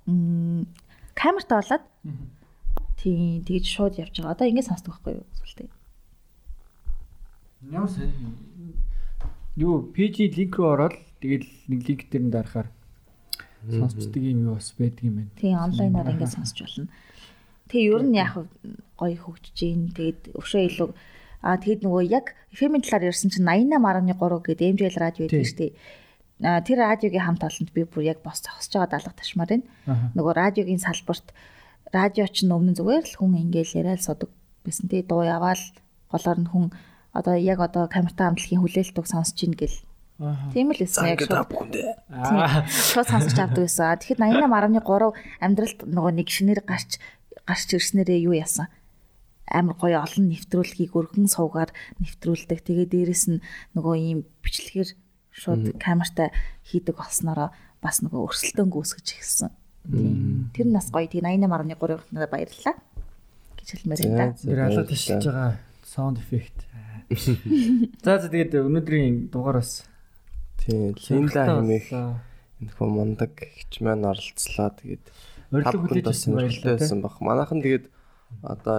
[0.09, 0.67] Мм
[1.19, 1.85] камертаа болоод
[3.01, 4.35] тийм тэгж шууд явж байгаа.
[4.35, 5.27] Одоо ингэ сонсдог байхгүй юу?
[5.39, 5.69] Сүлтэй.
[7.91, 8.13] Сайн.
[9.59, 12.69] Юу PG линк рүү ороод тэгэл нэг линк дээр нь дарахаар
[13.67, 15.35] сонсчдаг юм юу бас байдаг юм байна.
[15.35, 16.87] Тийм онлайнаар ингэ сонсч болно.
[17.67, 18.33] Тэгээ ер нь яг
[18.95, 19.91] гоё хөгжиж гин.
[19.91, 20.89] Тэгээд өшөө илүү
[21.43, 25.73] аа тэгэд нөгөө яг FM-ийн талаар ярьсан чинь 88.3 гэдэг MJL радио байдаг шүү дээ.
[26.43, 29.67] Аа тэр радиогийн хамт олонд би бүр яг бос зогсож байгаа даалга ташмаар байна.
[30.15, 31.31] Нөгөө радиогийн салбарт
[31.95, 34.31] радио ч өмнө нь зүгээр л хүн ингээл яриад содог
[34.67, 35.63] байсан тий дуу яваал
[36.11, 36.67] голоор нь хүн
[37.15, 39.79] одоо яг одоо камертай хамтлагийн хүлээлтийг сонсож ийн гэл.
[40.53, 41.47] Тийм л байсан яг шууд.
[42.67, 43.99] Шууд сонсож авдаг байсан.
[44.03, 46.99] Тэгэхэд 88.3 амьдралд нөгөө нэг шинээр гарч
[47.47, 48.69] гарч ирснээрээ юу яасан?
[49.53, 51.71] Амар гоё олон нэвтрүүлгийг өргөн суугаар
[52.03, 52.61] нэвтрүүлдэг.
[52.65, 53.45] Тэгээ дээрэс нь
[53.75, 54.91] нөгөө ийм бичлэгээр
[55.33, 56.33] шууд камертай
[56.67, 57.51] хийдэг болсноороо
[57.83, 59.51] бас нөгөө өрсөлдөөн гүйсгэж эхэлсэн.
[60.53, 61.07] Тэр нь бас гоё.
[61.07, 62.77] Тэгээ 88.3-ыг надад баярлалаа.
[63.59, 64.35] гэж хэлмээр байна.
[64.35, 65.53] Тэр алаад ташиж байгаа
[65.89, 66.69] sound effect.
[68.05, 69.89] За за тэгээд өнөөдрийн дугаараас
[70.61, 71.89] Тийм, Линда хэмээх
[72.61, 74.69] энэхүү мундаг хч маань оролцлоо.
[74.77, 75.05] Тэгээд
[75.49, 77.25] урилга хүлээж бас авсан баярлалаа.
[77.25, 77.85] Манайхан тэгээд
[78.45, 78.79] одоо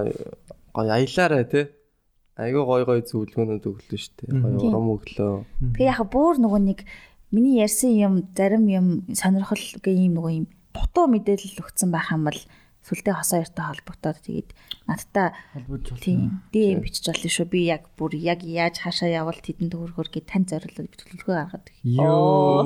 [0.74, 1.62] гоё аялаарай те.
[2.40, 4.32] Айгүй гоё гоё зөвлөгөөнүүд өглөө штэ.
[4.32, 4.70] Гоё Тийм.
[4.72, 5.34] урам өглөө.
[5.76, 6.80] Тэгээ яг бүр нөгөө нэг
[7.36, 12.24] миний ярьсан юм зарим юм сонирхол гэ юм нөгөө юм дутуу мэдээлэл өгсөн байх юм
[12.32, 12.40] бол
[12.80, 14.50] сүлдээ хосоо яртай холбогдоод тэгээд
[14.88, 15.36] надтай
[16.00, 17.48] тийм DM бичиж болно шүү.
[17.52, 21.68] Би яг бүр яг яаж хаашаа явбал тэдэнд төгрөгөр гэ тань зориулаад битгэлгөө гаргаад.
[21.84, 22.66] Йоо.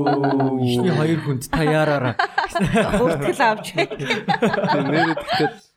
[0.61, 2.15] Ихний хоёр хүнд та яараараа.
[3.01, 3.73] Бүртгэл авч.
[3.73, 5.72] Тийм нэрээ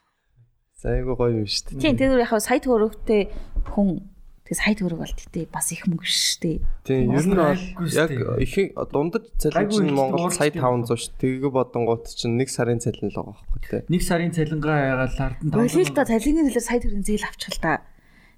[0.77, 1.81] тэгтээ айгүй гоё юм штэ.
[1.81, 3.33] Тийм тэр яг сая төгрөгтэй
[3.73, 3.97] хүн
[4.45, 6.57] тэгээ сая төгрөг бол тэгтээ бас их мөнгө шүү дээ.
[6.85, 8.53] Тийм ер нь бол яг их
[8.93, 10.61] дундаж цалин чинь Монгол сая тийм.
[10.85, 11.09] 500 ш.
[11.17, 13.89] Тэгээ бодонгууд чинь нэг сарын цалин л байгаа байхгүй те.
[13.89, 17.63] Нэг сарын цалингаа яагаад ардан Болил л та цалингийн төлөө сая төгрөгийн зээл авчих л
[17.65, 17.81] та.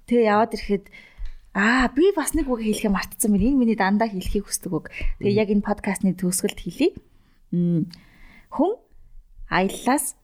[0.08, 0.84] Тэгээ яваад ирэхэд
[1.50, 3.52] Аа би бас нэг үг хэлхээ мартсан байна.
[3.52, 4.88] Энэ миний дандаа хэлхийг хүсдэг үг.
[5.20, 6.94] Тэгээ яг энэ подкастны төгсгөлд хэлье.
[7.50, 8.70] Хүн
[9.50, 10.14] аяллаас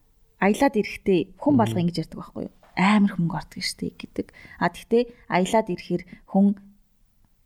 [0.41, 2.55] аялаад ирэхдээ хүн болго ингэж ярьдаг байхгүй юу?
[2.77, 4.27] Амар их мөнгө ордог штеп гэдэг.
[4.61, 5.03] А тэгтээ
[5.33, 6.61] аялаад ирэхээр хүн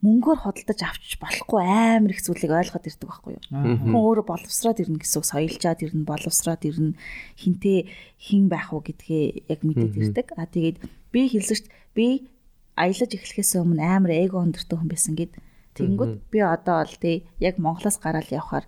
[0.00, 3.44] мөнгөөр худалдаж авчиж болохгүй амар их зүйлийг ойлгоод ирдэг байхгүй юу?
[3.52, 6.96] Хүн өөрөө боловсраад ирнэ гэсэн соёлжаад ирнэ, боловсраад ирнэ.
[7.36, 7.78] Хинтээ
[8.16, 10.26] хин байх уу гэдгээ яг мэдээд ирдэг.
[10.40, 10.80] А тэгээд
[11.12, 12.32] би хэлсэж би
[12.80, 15.36] аялаж эхлэхээс өмнө амар эго өндөртэй хүн байсан гэд.
[15.76, 18.64] Тэнгүүд би одоо бол тий яг Монголоос гараад явхаар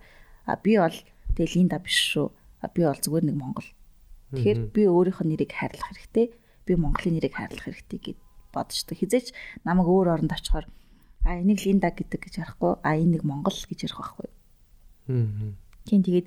[0.61, 0.99] би бол
[1.33, 2.29] тэгээ Линда биш шүү.
[2.77, 3.69] Би бол зүгээр нэг Монгол.
[4.33, 6.27] Тэгэхээр би өөрийнх нь нэрийг хайрлах хэрэгтэй.
[6.65, 8.19] Би Монголын нэрийг хайрлах хэрэгтэй гэд
[8.53, 8.97] бодчихдог.
[8.97, 10.67] Хизээч намайг өөр оронд очихоор
[11.25, 14.29] а энийг Линда гэдэг гэж ярихгүй а энэ нэг Монгол гэж ярих байхгүй.
[15.13, 15.55] Аа.
[15.87, 16.27] Тийм тэгээд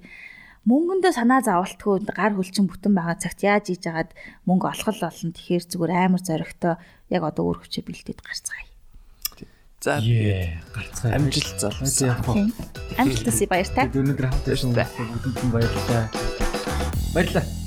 [0.66, 4.16] мөнгөндөө санаа зовлтгүй гар хөлчин бүтэн байгаа цагт яаж ийж агаад
[4.48, 5.36] мөнгө олох болно.
[5.36, 6.76] Тэгэхээр зүгээр амар зоригтой
[7.12, 8.66] яг одоо өөр хүчээ бэлдээд гарцгаая.
[9.86, 11.14] За гарцгаа.
[11.14, 12.50] амжилт залуу.
[12.98, 13.86] Амжилт хүсье баяртай.
[13.94, 16.04] Өнөөдөр хамт байсан хүмүүст бүгдэнд баярлалаа.
[17.14, 17.65] Баярлалаа.